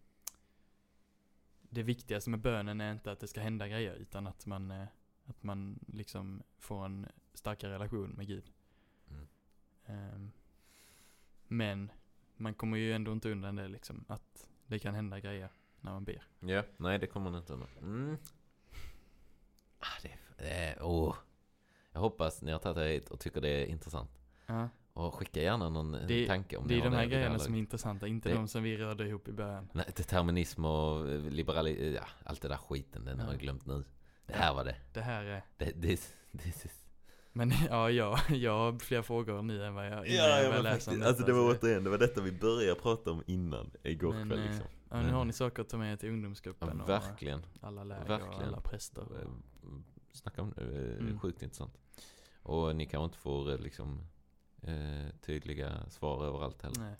[1.61, 4.87] Det viktigaste med bönen är inte att det ska hända grejer utan att man eh,
[5.25, 8.51] Att man liksom får en starkare relation med Gud.
[9.09, 9.27] Mm.
[9.85, 10.31] Ehm,
[11.47, 11.91] men
[12.37, 15.49] man kommer ju ändå inte undan det liksom att det kan hända grejer
[15.81, 16.23] när man ber.
[16.39, 17.69] ja, nej det kommer man inte undan.
[17.81, 18.17] Mm.
[19.79, 21.15] Ah, det, det är, åh.
[21.91, 24.09] Jag hoppas ni har tagit er hit och tycker det är intressant.
[24.45, 24.69] Ja.
[24.93, 27.39] Och skicka gärna någon eh, Det- tanke om Det är har de här det grejerna
[27.39, 29.69] som är intressanta, inte Det- de som vi rörde ihop i början.
[29.73, 31.93] Nej, determinism och eh, liberali...
[31.95, 33.31] Ja, allt det där skiten, den har Ja.
[33.33, 33.83] jag glömt nu.
[34.25, 34.75] Det här var det.
[34.93, 36.82] Det här är det this, this is...
[37.33, 40.91] Men ja, jag, jag har fler frågor nu än vad jag innan jag började läsa
[40.91, 44.29] om alltså det var återigen, det var detta vi började prata om innan, igår Men,
[44.29, 44.67] kväll eh, liksom.
[44.89, 47.41] Ja, nu har ni saker att ta med till Ja, ungdomsgruppen och verkligen.
[47.61, 48.47] alla läger och verkligen.
[48.47, 49.01] alla präster.
[49.01, 49.27] Eh,
[49.67, 51.19] Och, Snacka om det, eh, Mm.
[51.19, 51.77] sjukt intressant.
[52.43, 54.07] Och ni kanske inte får liksom
[55.21, 56.79] tydliga svar överallt heller.
[56.79, 56.95] Nej,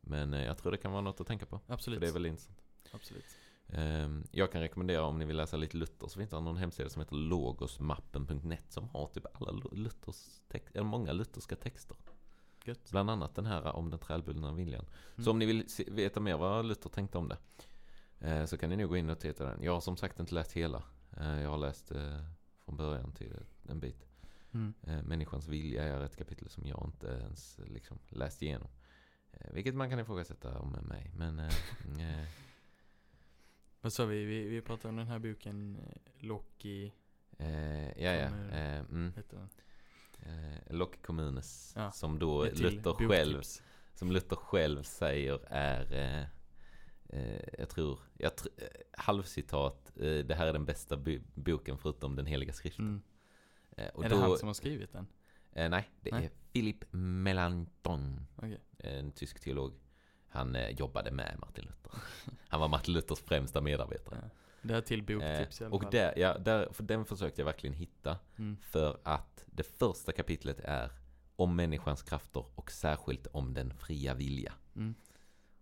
[0.00, 1.58] Men jag tror det kan vara något att tänka på.
[1.58, 2.00] För absolut.
[2.00, 2.58] det är väldigt intressant.
[2.92, 3.24] Absolut.
[3.72, 6.88] Ehm, Jag kan rekommendera om ni vill läsa lite Luther så finns det någon hemsida
[6.88, 11.96] som heter logosmappen.net som har typ alla Lu- Luthers text, eller många lutherska texter.
[12.64, 12.90] Gött.
[12.90, 14.84] Bland annat den här om den trälbundna viljan.
[15.16, 15.30] Så Mm.
[15.30, 17.38] om ni vill se, veta mer vad Luther tänkte om det
[18.20, 19.62] eh, så kan ni nog gå in och titta den.
[19.62, 20.82] Jag har som sagt inte läst hela.
[21.16, 22.18] Eh, jag har läst eh,
[22.64, 23.36] från början till
[23.68, 24.04] en bit.
[24.52, 24.74] Mm.
[25.04, 28.68] Människans vilja är ett kapitel som jag inte ens liksom, läst igenom.
[29.52, 31.10] Vilket man kan ifrågasätta om mig.
[31.16, 31.38] Men
[33.88, 34.24] Vad sa vi?
[34.24, 34.48] vi?
[34.48, 36.92] Vi pratade om den här boken, eh, Loki,
[37.38, 38.26] eh, ja, ja.
[38.56, 39.12] Eh, mm,
[40.22, 41.72] eh, Loc Communes.
[41.76, 43.42] Ja, Som då Luther själv
[43.94, 46.26] som Luther själv säger är, eh,
[47.08, 52.16] eh, jag tror, jag tr eh, halvcitat, det här är den bästa bo- boken förutom
[52.16, 52.84] den heliga skriften.
[52.86, 53.02] Mm.
[53.76, 55.06] Är då, det han som har skrivit den?
[55.52, 56.24] nej, det Nej.
[56.24, 58.60] är Philip Melanchthon, Okej.
[58.78, 59.72] en tysk teolog.
[60.38, 61.92] Han eh, jobbade med Martin Luther.
[62.48, 64.18] Han var Martin Luthers främsta medarbetare.
[64.22, 64.28] Ja.
[64.62, 65.90] Det här till boktips i Eh, alla och fall.
[65.92, 68.18] där, ja, där, för den försökte jag verkligen hitta.
[68.38, 68.56] Mm.
[68.62, 70.90] För att det första kapitlet är
[71.36, 74.52] om människans krafter och särskilt om den fria vilja.
[74.76, 74.94] Mm.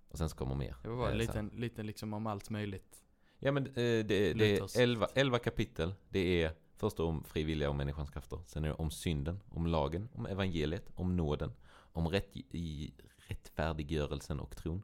[0.09, 0.77] Och sen så kommer mer.
[0.83, 1.19] Det var Eh, en här.
[1.19, 3.03] liten, liten liksom om allt möjligt.
[3.39, 4.05] Ja men eh, det,
[4.35, 5.95] det är 11, 11 kapitel.
[6.09, 8.39] Det är först om fri vilja och människans krafter.
[8.47, 11.53] Sen är det om synden, om lagen, om evangeliet, om nåden,
[11.93, 12.95] om rätt, i,
[13.29, 14.83] rättfärdiggörelsen och tron.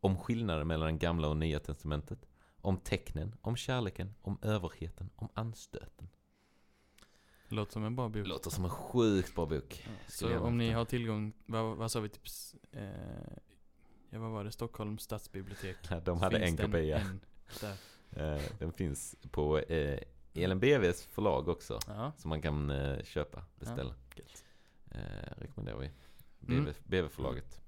[0.00, 2.26] Om skillnaden mellan den gamla och nya testamentet.
[2.60, 6.08] Om tecknen, om kärleken, om överheten, om anstöten.
[7.48, 8.26] Låter som en bra bok.
[8.26, 9.82] Låter som en sjukt bra bok.
[9.86, 9.90] Ja.
[10.08, 12.22] Så om ni har tillgång, vad, vad sa vi, typ,
[12.72, 12.82] eh,
[14.10, 15.76] ja vad var det, Stockholms stadsbibliotek?
[16.04, 16.98] De hade en kopia.
[16.98, 17.20] en?
[18.10, 19.98] Eh, Den finns på eh,
[20.34, 21.78] ELMBVs förlag också.
[21.86, 23.94] Ja, Som man kan eh, köpa, beställa.
[24.16, 24.44] gött.
[24.90, 25.00] Eh,
[25.36, 25.90] rekommenderar vi.
[26.48, 26.64] Mm.
[26.64, 27.61] BV, BV-förlaget.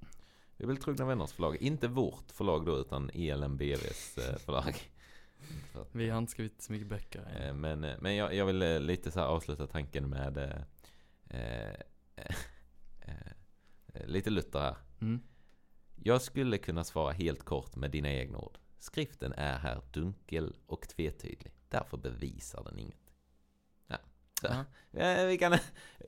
[0.57, 1.57] Vi är väl Trogna Vänners förlag.
[1.57, 4.75] Inte vårt förlag då, utan ELMBVs eh, förlag.
[5.93, 7.43] Vi har inte skrivit så mycket böcker än.
[7.49, 10.63] eh, men eh, men jag, jag vill lite så avsluta tanken med eh,
[11.29, 11.75] eh,
[14.07, 14.77] lite Luther här.
[15.01, 15.21] Mm.
[15.97, 18.59] Jag skulle kunna svara helt kort med dina egna ord.
[18.79, 21.53] Skriften är här dunkel och tvetydig.
[21.69, 23.04] Därför bevisar den inget.
[24.43, 24.65] Ja.
[24.91, 25.27] Ja.
[25.27, 25.59] Vi kan,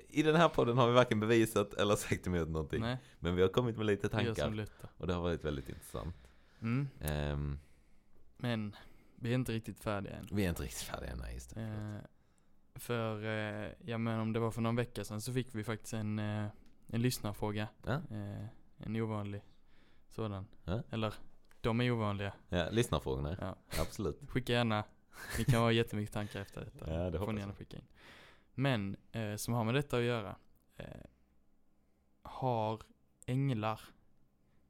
[0.09, 2.81] I den här podden har vi varken bevisat eller sagt emot någonting.
[2.81, 4.66] Nej, Men vi har kommit med lite tankar.
[4.98, 6.16] Och det har varit väldigt intressant.
[6.61, 6.89] Mm.
[7.01, 7.59] Ehm,
[8.36, 8.77] Men
[9.16, 10.28] vi är inte riktigt färdiga än.
[10.32, 11.61] vi är inte riktigt färdiga än, nej, just det.
[11.62, 12.09] Eh,
[12.81, 15.93] för, eh, ja men om det var för någon vecka sedan så fick vi faktiskt
[15.94, 16.47] en, eh,
[16.86, 17.69] en lyssnarfråga.
[17.86, 18.01] Ja,
[18.78, 19.43] en ovanlig
[20.11, 20.47] sådan.
[20.90, 21.15] Eller,
[21.61, 22.32] de är ovanliga.
[22.48, 23.36] ja, lyssnarfrågorna.
[23.40, 23.57] Ja.
[23.81, 24.20] Absolut.
[24.28, 24.85] Skicka gärna,
[25.38, 26.94] ni kan ha jättemycket tankar efter detta.
[26.94, 27.86] Ja, det får ni gärna skicka in.
[28.55, 30.36] Men, eh, som har med detta att göra.
[30.76, 30.86] Eh,
[32.22, 32.82] har
[33.26, 33.80] änglar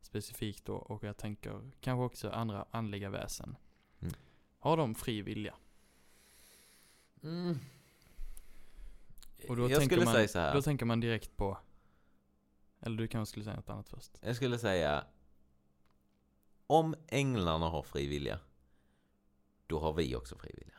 [0.01, 3.57] specifikt då, och jag tänker kanske också andra andliga väsen.
[4.01, 4.15] Mm.
[4.59, 5.55] Har de fri vilja?
[7.23, 7.59] Mm.
[9.49, 10.55] Och då jag tänker skulle man, säga så här.
[10.55, 11.59] Då tänker man direkt på,
[12.81, 14.19] eller du kanske skulle säga något annat först?
[14.21, 15.05] Jag skulle säga
[16.67, 18.39] om änglarna har fri vilja
[19.67, 20.75] då har vi också fri vilja.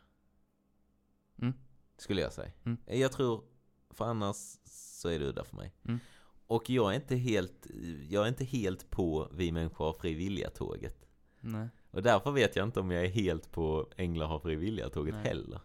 [1.42, 1.54] Mm.
[1.96, 2.52] Skulle jag säga.
[2.64, 2.78] Mm.
[2.86, 3.44] Jag tror,
[3.90, 5.72] för annars så är det udda för mig.
[5.84, 5.98] Mm.
[6.46, 7.66] Och jag är inte helt,
[8.08, 11.08] jag är inte helt på vi människor har fri vilja tåget.
[11.40, 11.68] Nej.
[11.90, 15.14] Och därför vet jag inte om jag är helt på änglar har fri vilja tåget
[15.14, 15.24] Nej.
[15.24, 15.60] heller.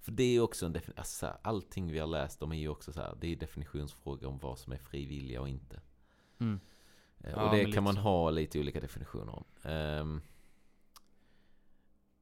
[0.00, 2.92] För det är också en definition, alltså, allting vi har läst om är ju också
[2.92, 5.80] så här, det är definitionsfrågor om vad som är fri vilja och inte.
[6.38, 6.60] Mm.
[7.18, 8.00] Eh, Ja, och men det kan man så.
[8.00, 9.44] ha lite olika definitioner om.
[9.62, 10.20] Ehm,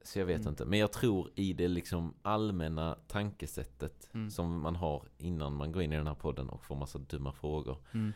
[0.06, 0.48] så jag vet Mm.
[0.48, 0.64] inte.
[0.64, 4.30] Men jag tror i det liksom allmänna tankesättet Mm.
[4.30, 7.32] som man har innan man går in i den här podden och får massa dumma
[7.32, 7.78] frågor.
[7.94, 8.12] Mm.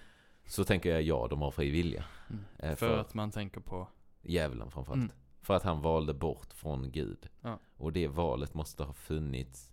[0.47, 2.05] Så tänker jag ja, de har fri vilja.
[2.31, 2.45] Mm.
[2.59, 3.89] Eh, För, för- att man tänker på,
[4.23, 5.03] Djävulen framförallt.
[5.03, 5.12] Mm.
[5.43, 7.29] För att han valde bort från Gud.
[7.41, 7.59] Ja.
[7.77, 9.73] Och det valet måste ha funnits.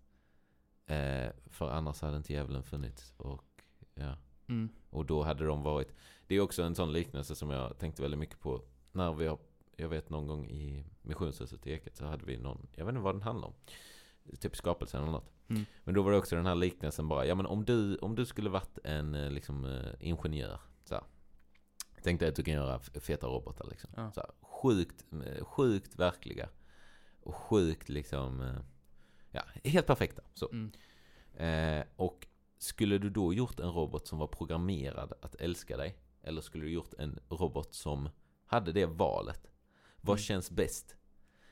[0.86, 3.14] Eh, för annars hade inte djävulen funnits.
[3.18, 3.44] Och,
[3.96, 4.14] ja.
[4.48, 4.70] mm.
[4.90, 5.94] och då hade de varit.
[6.28, 8.62] Det är också en sån liknelse som jag tänkte väldigt mycket på.
[8.92, 9.38] När vi har,
[9.78, 13.04] jag vet någon gång i missionshuset i Eket så hade vi någon, jag vet inte
[13.04, 13.54] vad den handlar om.
[14.40, 15.32] Typ skapelsen eller något.
[15.48, 15.66] Mm.
[15.84, 18.26] Men då var det också den här liknelsen bara, ja men om du, om du
[18.26, 20.60] skulle varit en eh, liksom, eh, ingenjör.
[20.84, 21.04] Så här.
[22.04, 23.90] Tänk dig att du kan göra feta robotar liksom.
[23.96, 24.12] Ja.
[24.12, 26.50] Så här, sjukt, eh, sjukt verkliga.
[27.20, 28.58] Och sjukt liksom,
[29.32, 30.22] ja, helt perfekta.
[30.34, 30.50] Så.
[30.52, 30.72] Mm.
[31.34, 32.28] Eh, och
[32.58, 35.98] skulle du då gjort en robot som var programmerad att älska dig?
[36.22, 38.10] Eller skulle du gjort en robot som
[38.46, 39.48] hade det valet?
[40.02, 40.24] Vad Mm.
[40.24, 40.96] känns bäst?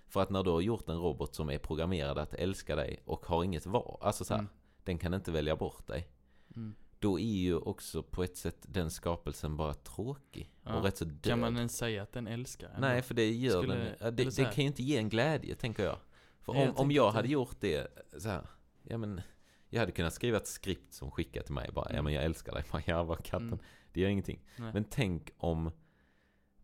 [0.07, 3.25] För att när du har gjort en robot som är programmerad att älska dig och
[3.25, 4.51] har inget val, alltså så här, Mm.
[4.83, 6.07] den kan inte välja bort dig.
[6.55, 6.75] Mm.
[6.99, 10.51] Då är ju också på ett sätt den skapelsen bara tråkig.
[10.63, 10.75] Ja.
[10.75, 11.23] Och rätt så död.
[11.23, 12.67] Kan man ens säga att den älskar?
[12.69, 12.81] ändå?
[12.87, 15.09] Nej, för det gör Skulle- den, ja, eller det, det kan ju inte ge en
[15.09, 15.97] glädje, tänker jag.
[16.41, 18.47] För Nej, jag om, om jag hade gjort det så här,
[18.83, 19.21] ja men,
[19.69, 22.03] jag hade kunnat skriva ett skript som skickar till mig bara, ja Mm.
[22.05, 23.59] men jag älskar dig, bara, ja vad katten, Mm.
[23.93, 24.39] det gör ingenting.
[24.57, 24.73] Nej.
[24.73, 25.71] Men tänk om,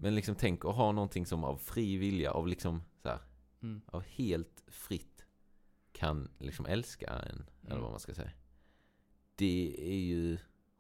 [0.02, 3.20] men liksom tänk att ha någonting som av fri vilja, av liksom så här,
[3.64, 3.82] Mm.
[3.86, 5.26] av helt fritt
[5.92, 7.82] kan liksom älska en, eller Mm.
[7.82, 8.32] vad man ska säga.
[9.36, 10.38] Det är ju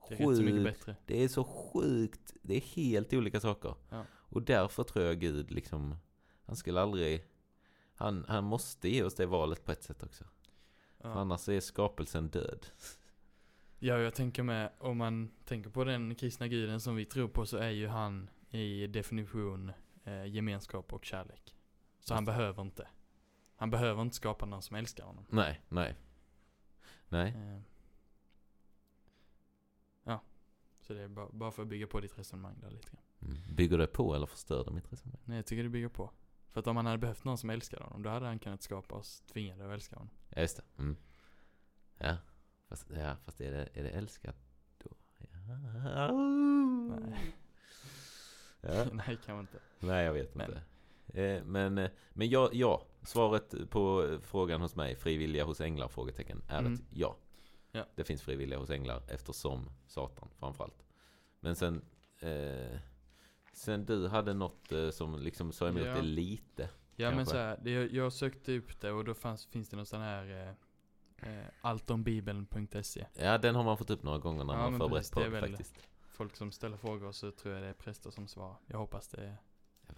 [0.09, 0.95] Det är rätt så mycket sjukt, bättre.
[1.05, 3.75] det är så sjukt, det är helt olika saker.
[3.89, 4.05] Ja.
[4.11, 5.95] Och därför tror jag Gud liksom,
[6.45, 7.25] han skulle aldrig,
[7.95, 10.23] han, han måste ge oss det valet på ett sätt också.
[10.99, 11.13] För Ja.
[11.13, 12.65] annars är skapelsen död.
[13.79, 17.45] ja, jag tänker med, om man tänker på den kristna guden som vi tror på
[17.45, 19.71] så är ju han i definition
[20.03, 21.55] eh, gemenskap och kärlek.
[21.99, 22.87] Så han behöver inte.
[23.55, 25.25] Han behöver inte skapa någon som älskar honom.
[25.29, 25.95] Nej, nej.
[27.09, 27.61] Nej, Eh,
[30.03, 30.21] ja,
[30.81, 33.31] så det är bara, bara för att bygga på ditt resonemang där lite grann.
[33.31, 33.55] Mm.
[33.55, 35.21] bygger det på eller förstör det mitt resonemang?
[35.25, 36.11] Nej, jag tycker det bygger på.
[36.49, 38.95] För att om han hade behövt någon som älskar honom, då hade han kunnat skapa
[38.95, 40.09] oss tvingade att älska honom.
[40.29, 40.63] Ja, just det.
[40.77, 40.95] Mm.
[41.97, 42.17] Ja,
[42.67, 44.35] fast, ja, fast är, det, är det älskat
[44.77, 44.89] då?
[45.17, 46.11] Ja.
[46.11, 47.35] Nej.
[48.61, 48.85] Ja.
[48.93, 49.59] Nej, kan man inte.
[49.79, 50.61] Nej, jag vet Men- inte.
[51.21, 55.87] Eh, men eh, men ja, ja, svaret på frågan hos mig, frivilliga hos änglar?
[55.87, 56.73] Frågetecken, är Mm.
[56.73, 57.17] ett ja.
[57.71, 57.85] Ja.
[57.95, 60.83] Det finns frivilliga hos änglar eftersom Satan framförallt.
[61.39, 61.81] Men sen,
[62.19, 62.77] eh,
[63.53, 65.93] sen du hade något eh, som liksom sa emot Ja.
[65.95, 66.69] det lite.
[66.95, 67.33] Ja men Kanske.
[67.33, 70.55] så här, det, jag sökte upp det och då fanns, finns det någon sån här
[71.61, 75.31] alltombibeln.se Ja, den har man fått upp några gånger när Ja, man men förberett precis,
[75.31, 75.87] det faktiskt.
[76.11, 78.57] Folk som ställer frågor så tror jag det är präster som svarar.
[78.67, 79.27] Jag hoppas det är i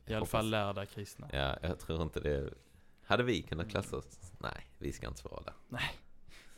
[0.05, 1.29] Jag alla hoppas- fall lärda kristna.
[1.33, 2.53] Ja, jag tror inte det.
[3.05, 3.71] Hade vi kunnat Mm.
[3.71, 4.33] klassa oss?
[4.39, 5.79] Nej, vi ska inte svara där.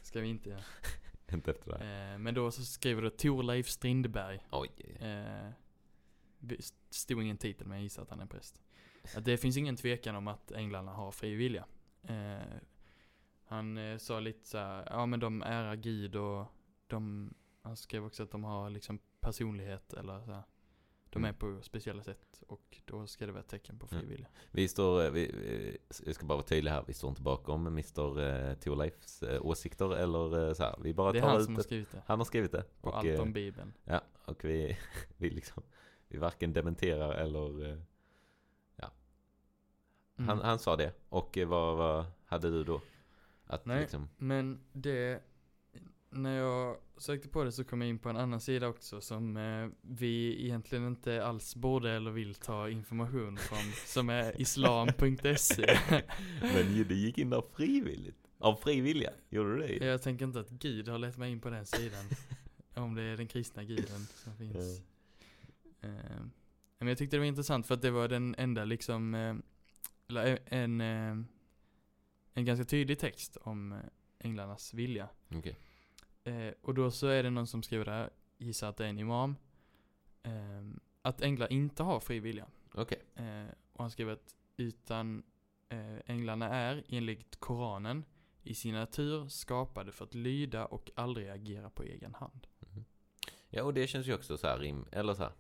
[0.02, 0.62] Ska vi inte göra.
[1.34, 2.12] Inte efter det.
[2.14, 4.40] Eh, men då så skriver du Torleif Strindberg.
[4.52, 4.70] Oj.
[5.00, 5.50] Eh,
[6.90, 8.62] stod ingen titel men jag gissar att han är präst.
[9.18, 11.66] Att det finns ingen tvekan om att änglarna har fri vilja.
[12.04, 12.38] Eh,
[13.46, 16.46] han eh, sa lite så här, ja men de ärar Gud och
[16.88, 20.44] de, han skrev också att de har liksom personlighet eller så här.
[21.10, 21.40] De är Mm.
[21.40, 24.28] på speciella sätt och då ska det vara ett tecken på fri vilja.
[24.52, 27.68] Vi står, eh, vi, vi, jag ska bara vara tydlig här, vi står inte bakom
[27.68, 28.20] Mr.
[28.20, 30.76] Eh, Thorleifs eh, åsikter eller eh, så här.
[30.82, 32.04] Vi bara Det är tar han ut som har skrivit det.
[32.06, 32.64] Han har skrivit det.
[32.82, 33.74] På och, allt eh, om bibeln.
[33.84, 34.78] Ja, och vi,
[35.18, 35.64] vi liksom,
[36.08, 37.78] vi varken dementerar eller, eh,
[40.18, 40.30] Mm.
[40.30, 40.94] han, han sa det.
[41.10, 42.82] Och eh, vad, vad hade du då?
[43.46, 43.82] Att Nej.
[43.82, 45.22] liksom, Men det,
[46.16, 49.38] när jag sökte på det så kom jag in på en annan sida också som
[49.38, 55.80] eh, vi egentligen inte alls borde eller vill ta information från, som är islam.se.
[56.42, 58.18] men det gick in där frivilligt.
[58.40, 59.86] Av fri vilja, gjorde du det?
[59.86, 62.06] jag tänker inte att Gud har lett mig in på den sidan.
[62.76, 64.82] om det är den kristna guden som finns.
[65.82, 65.90] Eh,
[66.80, 69.36] men jag tyckte det var intressant för att det var den enda liksom, eh,
[70.10, 71.18] eller en, eh,
[72.34, 73.80] en ganska tydlig text om eh,
[74.20, 75.10] änglarnas vilja.
[75.36, 75.58] Okej.
[76.26, 79.00] Eh, och då så är det någon som skriver där, gissar att det är en
[79.00, 79.36] imam,
[80.24, 80.32] eh,
[81.02, 82.48] att änglar inte har fri vilja.
[82.74, 83.02] Okej.
[83.16, 85.24] Eh, och han skriver att utan
[85.70, 88.06] eh, änglarna är enligt Koranen
[88.44, 92.48] i sin natur skapade för att lyda och aldrig agera på egen hand.
[92.60, 92.86] Mhm.
[93.50, 95.32] Ja, och det känns ju också så här rim, eller så här.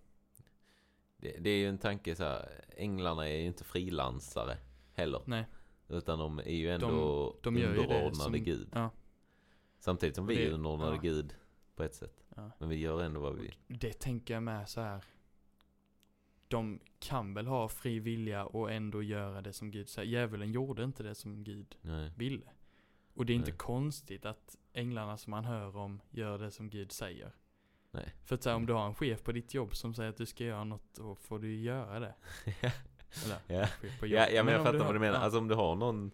[1.17, 4.57] Det, det är ju en tanke så här, änglarna är ju inte frilansare
[4.93, 5.21] heller.
[5.25, 5.45] Nej,
[5.87, 8.69] Utan de är ju ändå de det underordnade som- Gud.
[8.73, 8.89] ja.
[9.85, 11.01] Samtidigt som vi är underordnade ja.
[11.01, 11.35] Gud
[11.75, 12.25] på ett sätt.
[12.35, 12.51] ja.
[12.59, 13.55] Men vi gör ändå vad vi vill.
[13.67, 15.03] Det tänker jag med så här.
[16.47, 20.11] De kan väl ha fri vilja och ändå göra det som Gud säger.
[20.11, 22.11] Djävulen gjorde inte det som Gud Nej.
[22.17, 22.45] ville.
[23.13, 23.57] Och det är inte Nej.
[23.57, 27.35] konstigt att änglarna som man hör om gör det som Gud säger.
[27.91, 28.13] Nej.
[28.23, 30.25] För att säga, om du har en chef på ditt jobb som säger att du
[30.25, 32.15] ska göra något, då får du göra det.
[33.25, 33.67] Eller, ja.
[34.01, 35.17] Ja, ja, men jag om fattar vad du menar.
[35.17, 36.11] ja, Alltså om du har någon,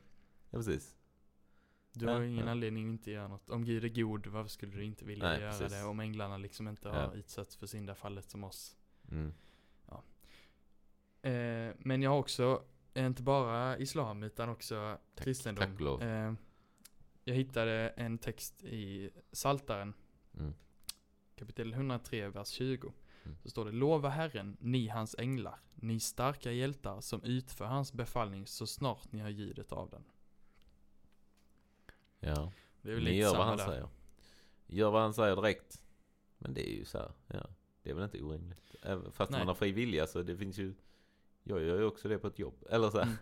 [0.49, 0.95] ja precis.
[1.93, 2.51] Du har ja, ju ingen ja.
[2.51, 3.49] anledning att inte göra något.
[3.49, 5.73] Om Gud är god, varför skulle du inte vilja Nej, göra precis.
[5.73, 5.83] det?
[5.83, 6.93] Om änglarna liksom inte Ja.
[6.95, 8.77] har utsatts för syndafallet som oss.
[9.11, 9.33] Mm.
[11.23, 12.63] Eh, men jag har också,
[12.93, 15.61] eh, inte bara islam utan också Tack- kristendom.
[15.65, 16.01] tack och lov.
[16.03, 16.33] Eh,
[17.23, 19.93] jag hittade en text i Saltaren
[20.39, 20.53] Mm.
[21.35, 22.93] kapitel 103, vers 20.
[23.23, 23.37] Mm.
[23.43, 28.47] Så står det Lova Herren, ni hans änglar, ni starka hjältar som utför hans befallning
[28.47, 30.03] så snart ni har ljudet av den.
[32.21, 32.51] Ja.
[32.81, 33.65] Det är väl Ni lite gör vad han där.
[33.65, 33.87] säger.
[34.67, 35.81] Gör vad han säger direkt.
[36.37, 37.49] Men det är ju så här, ja.
[37.83, 38.75] Det är väl inte orimligt.
[38.81, 39.39] Även Fast Nej.
[39.39, 40.73] man har fri vilja så det finns ju
[41.43, 42.65] Jag gör ju också det på ett jobb.
[42.69, 43.05] Eller så här.
[43.05, 43.17] Mm,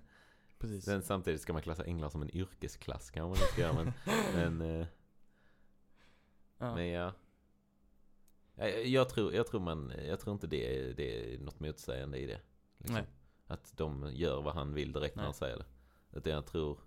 [0.60, 0.86] Precis.
[0.86, 3.94] Sen samtidigt ska man klassa änglar som en yrkesklass kanske man ska göra men,
[4.60, 4.88] men, eh,
[6.58, 6.76] ja.
[6.76, 7.14] men ja.
[8.56, 12.18] Jag, jag, tror, jag, tror man, jag tror inte det är, det är något motsägande
[12.18, 12.42] i det.
[12.78, 13.02] Liksom.
[13.48, 15.28] Att de gör vad han vill direkt när Nej.
[15.28, 15.66] han säger det.
[16.18, 16.80] Utan jag tror,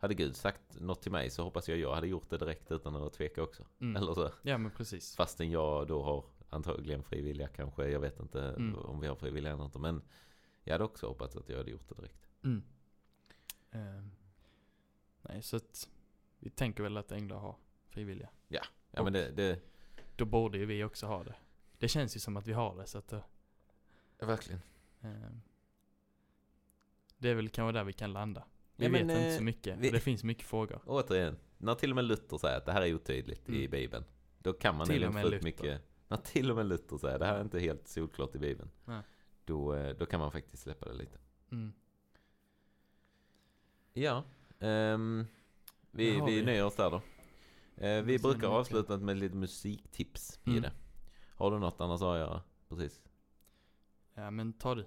[0.00, 2.96] hade Gud sagt något till mig så hoppas jag jag hade gjort det direkt utan
[2.96, 3.64] att tveka också.
[3.80, 3.96] Mm.
[3.96, 4.30] Eller så.
[4.42, 5.16] Ja men precis.
[5.16, 7.88] Fastän jag då har antagligen frivilliga kanske.
[7.88, 8.74] Jag vet inte Mm.
[8.78, 9.78] om vi har frivilliga eller inte.
[9.78, 10.02] Men
[10.64, 12.28] jag hade också hoppats att jag hade gjort det direkt.
[12.44, 12.62] Mm.
[13.70, 14.10] Ehm,
[15.22, 15.88] nej så att
[16.38, 17.56] vi tänker väl att änglar har
[17.88, 18.28] frivilliga.
[18.48, 18.60] Ja
[18.90, 19.60] Och- men det, det
[20.16, 21.34] Då borde ju vi också ha det.
[21.78, 23.22] Det känns ju som att vi har det så att då,
[24.18, 24.60] verkligen.
[25.00, 25.40] ehm,
[27.18, 28.44] Det är väl kanske där vi kan landa.
[28.80, 29.78] Vi Ja, vet men, inte eh, så mycket.
[29.78, 30.80] vi- Det finns mycket frågor.
[30.86, 33.70] Återigen, när till och med Luther säger att det här är otydligt i Mm.
[33.70, 34.04] Bibeln.
[34.38, 35.82] Då kan man Till inte få ut mycket.
[36.08, 38.70] När till och med Luther säger det här är inte helt solklart i Bibeln.
[38.84, 39.02] Nej.
[39.44, 41.18] Då, eh, då kan man faktiskt släppa det lite.
[41.52, 41.72] Mm.
[43.92, 44.24] Ja,
[44.60, 45.26] ehm,
[45.90, 46.42] vi, vi vi?
[46.42, 46.96] nöjer oss där då.
[47.86, 50.62] Eh, vi Det brukar avsluta med lite musiktips i Mm.
[50.62, 50.72] det.
[51.34, 53.00] Har du något annars har jag precis.
[54.14, 54.86] Ja men ta du.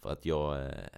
[0.00, 0.88] För att jag, eh,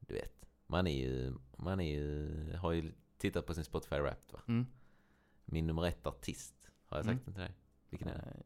[0.00, 0.41] du vet,
[0.72, 4.40] man är ju, man är ju, har ju tittat på sin Spotify Wrapped va?
[4.48, 4.66] Mm.
[5.44, 6.54] Min nummer ett artist,
[6.86, 7.24] har jag sagt Mm.
[7.24, 7.54] till dig?
[7.90, 8.42] Vilken är det?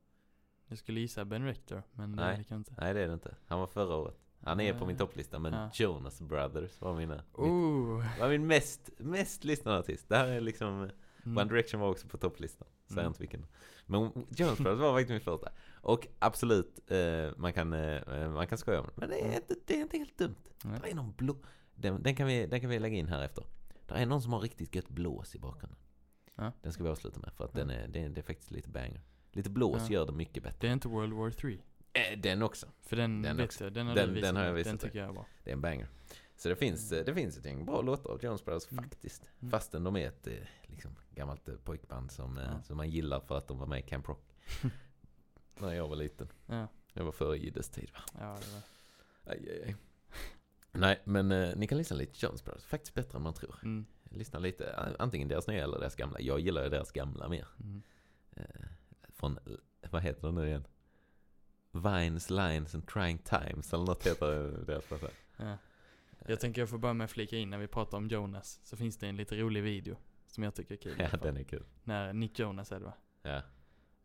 [0.68, 2.38] Jag skulle gissa Ben Rector men Nej.
[2.38, 2.74] Det kan jag inte.
[2.78, 3.34] Nej det är det inte.
[3.46, 4.16] Han var förra året.
[4.40, 5.70] Han är på min Eh, topplista men ja.
[5.74, 8.18] Jonas Brothers var mina, mitt, Oh.
[8.20, 10.08] var min mest, mest lyssnade artist.
[10.08, 10.90] Det här är liksom,
[11.24, 11.38] Mm.
[11.38, 12.68] One Direction var också på topplistan.
[12.86, 13.10] Säger Mm.
[13.10, 13.46] inte vilken.
[13.86, 14.00] Men
[14.36, 15.52] Jonas Brothers var faktiskt min första.
[15.80, 18.92] Och absolut, eh, man, kan, eh, man kan skoja om det.
[18.96, 19.34] Men det är Mm.
[19.34, 20.34] inte, det är inte helt dumt.
[20.64, 20.80] Nej.
[20.82, 21.36] Det är någon blå...
[21.76, 23.44] Den, den, kan vi, den kan vi lägga in här efter.
[23.86, 25.78] Det är någon som har riktigt gött blås i bakgrunden.
[26.34, 26.52] Ja.
[26.62, 27.58] Den ska vi avsluta med för att Ja.
[27.60, 29.00] den är, det, är, det är faktiskt lite banger.
[29.32, 29.94] Lite blås Ja.
[29.94, 30.58] gör det mycket bättre.
[30.60, 31.58] Det är inte World War 3.
[31.92, 32.66] Eh, den också.
[32.82, 33.64] För den, Den också.
[33.64, 35.26] jag, den har Den- den har jag visat Den tycker jag är bra.
[35.44, 35.88] Det är en banger.
[36.36, 38.84] Så det finns, eh, det finns ett gäng bra låtar av Jonas Brothers Mm.
[38.84, 39.30] faktiskt.
[39.40, 39.50] Mm.
[39.50, 40.32] Fastän de är ett eh,
[40.62, 42.62] liksom, gammalt eh, pojkband som, Ja.
[42.62, 44.22] som man gillar för att de var med i Camp Rock.
[45.58, 46.28] När jag var liten.
[46.46, 48.00] Ja, Jag var före Jiddes tid va?
[48.20, 48.62] ja det var.
[49.32, 49.76] Aj, aj, aj.
[50.76, 52.64] Nej, men eh, ni kan lyssna lite Jonas Brothers.
[52.64, 53.58] Faktiskt bättre än man tror.
[53.62, 53.86] Mm.
[54.10, 56.20] Lyssna lite, antingen deras nya eller deras gamla.
[56.20, 57.48] Jag gillar ju deras gamla mer.
[57.60, 57.82] Mm.
[58.36, 58.66] Eh,
[59.08, 59.38] från,
[59.90, 60.66] vad heter det nu igen?
[61.72, 65.08] Vines, Lines and Trying Times eller något heter deras platta.
[65.36, 65.58] Ja.
[66.26, 68.60] Jag tänker jag får börja med att flika in när vi pratar om Jonas.
[68.64, 69.96] Så finns det en lite rolig video.
[70.26, 70.96] Som jag tycker är kul.
[70.98, 71.64] Ja, den är kul.
[71.84, 72.94] När Nick Jonas är det va?
[73.22, 73.42] Ja,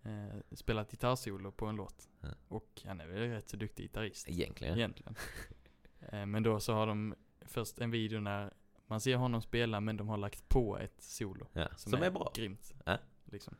[0.04, 2.10] Eh, spelar ett gitarrsolo på en låt.
[2.20, 2.28] Ja.
[2.48, 4.30] Och han är väl rätt så duktig gitarrist.
[4.30, 4.78] egentligen.
[4.78, 5.16] Egentligen.
[6.10, 8.54] eh, men då så har de först en video när
[8.88, 11.48] man ser honom spela men de har lagt på ett solo.
[11.54, 12.32] Ja, som, är, bra.
[12.36, 12.74] Grymt.
[12.86, 12.98] Ja.
[13.26, 13.56] Liksom.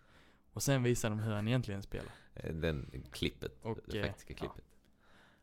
[0.54, 2.12] Och sen visar de hur han egentligen spelar.
[2.34, 4.66] Eh, Den klippet, Och, det eh, faktiska klippet.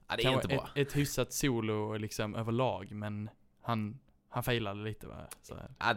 [0.08, 0.68] Ja, det är inte bra.
[0.74, 3.30] Ett, ett hyfsat solo liksom överlag men
[3.60, 3.98] han,
[4.28, 5.28] han failade lite va?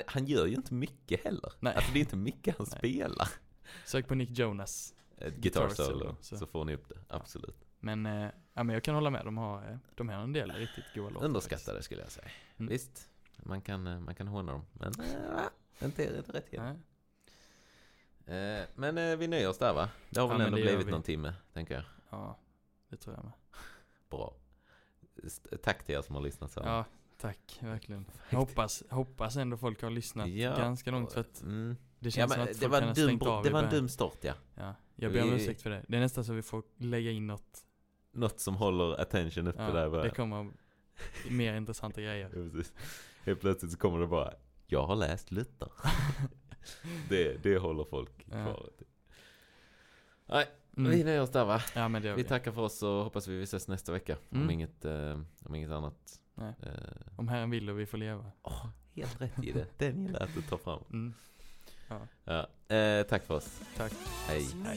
[0.06, 1.53] Han gör ju inte mycket heller.
[1.60, 1.76] Nej.
[1.76, 2.80] Alltså det är inte mycket han Nej.
[2.80, 3.28] spelar.
[3.86, 4.95] Sök på Nick Jonas.
[5.18, 6.38] Ett guitar Guitar solo, solo, så.
[6.38, 6.48] så.
[6.48, 6.98] får ni upp det.
[7.07, 7.65] Absolut.
[7.84, 10.52] Men, eh, ja, men jag kan hålla med, de har, eh, de har en del
[10.52, 11.26] riktigt goda låtar.
[11.26, 12.28] Underskattade skulle jag säga.
[12.58, 12.70] Mm.
[12.70, 14.66] Visst, man kan, eh, man kan håna dem.
[14.74, 16.53] Men äh, inte, rätt faktiskt.
[16.53, 16.84] igen.
[18.26, 19.90] Eh, men eh, vi nöjer oss där va?
[20.10, 20.91] Det har Ja, väl ändå det blivit vi.
[20.91, 21.84] någon timme, tänker jag.
[22.10, 22.38] Ja,
[22.90, 23.34] det tror jag med.
[24.10, 24.34] Bra.
[25.64, 26.70] Tack till er som har lyssnat så här.
[26.76, 26.86] Ja,
[27.18, 28.06] tack, verkligen.
[28.30, 31.78] Jag hoppas, hoppas ändå folk har lyssnat Ja, ganska långt för att Mm.
[31.99, 33.44] det Ja, känns men som att det folk var kan en ha dum, stängt av
[33.44, 34.34] det var en dum start ja.
[34.56, 35.86] Ja, jag ber om ursäkt för det.
[35.88, 37.66] Det är nästan så vi får lägga in något.
[38.12, 40.16] Något som håller attention uppe Ja, där i det början.
[40.16, 40.52] kommer
[41.30, 42.30] mer intressanta grejer.
[42.36, 42.74] Ja, precis.
[43.26, 44.34] Helt plötsligt så kommer det bara,
[44.68, 45.70] jag har läst Luther.
[47.10, 48.44] det, det håller folk Ja.
[48.46, 48.70] kvar.
[50.26, 50.48] Nej,
[50.78, 50.92] Mm.
[50.92, 51.62] vi nöjer oss där va?
[51.76, 52.28] Ja men det Vi vi.
[52.30, 54.18] tackar för oss och hoppas vi ses nästa vecka.
[54.30, 54.50] Om, Mm.
[54.50, 56.20] inget, eh, om inget annat.
[56.36, 56.54] Nej.
[56.64, 56.72] Eh,
[57.16, 58.32] Om Herren vill och vi får leva.
[58.42, 59.66] åh, helt rätt i det.
[59.78, 60.84] Den gillar jag att du tar fram.
[60.90, 61.14] Mm.
[62.26, 62.48] Ja.
[62.76, 63.62] Eh, tack för oss.
[63.78, 63.94] Tack.
[64.28, 64.48] Hej.
[64.56, 64.68] No,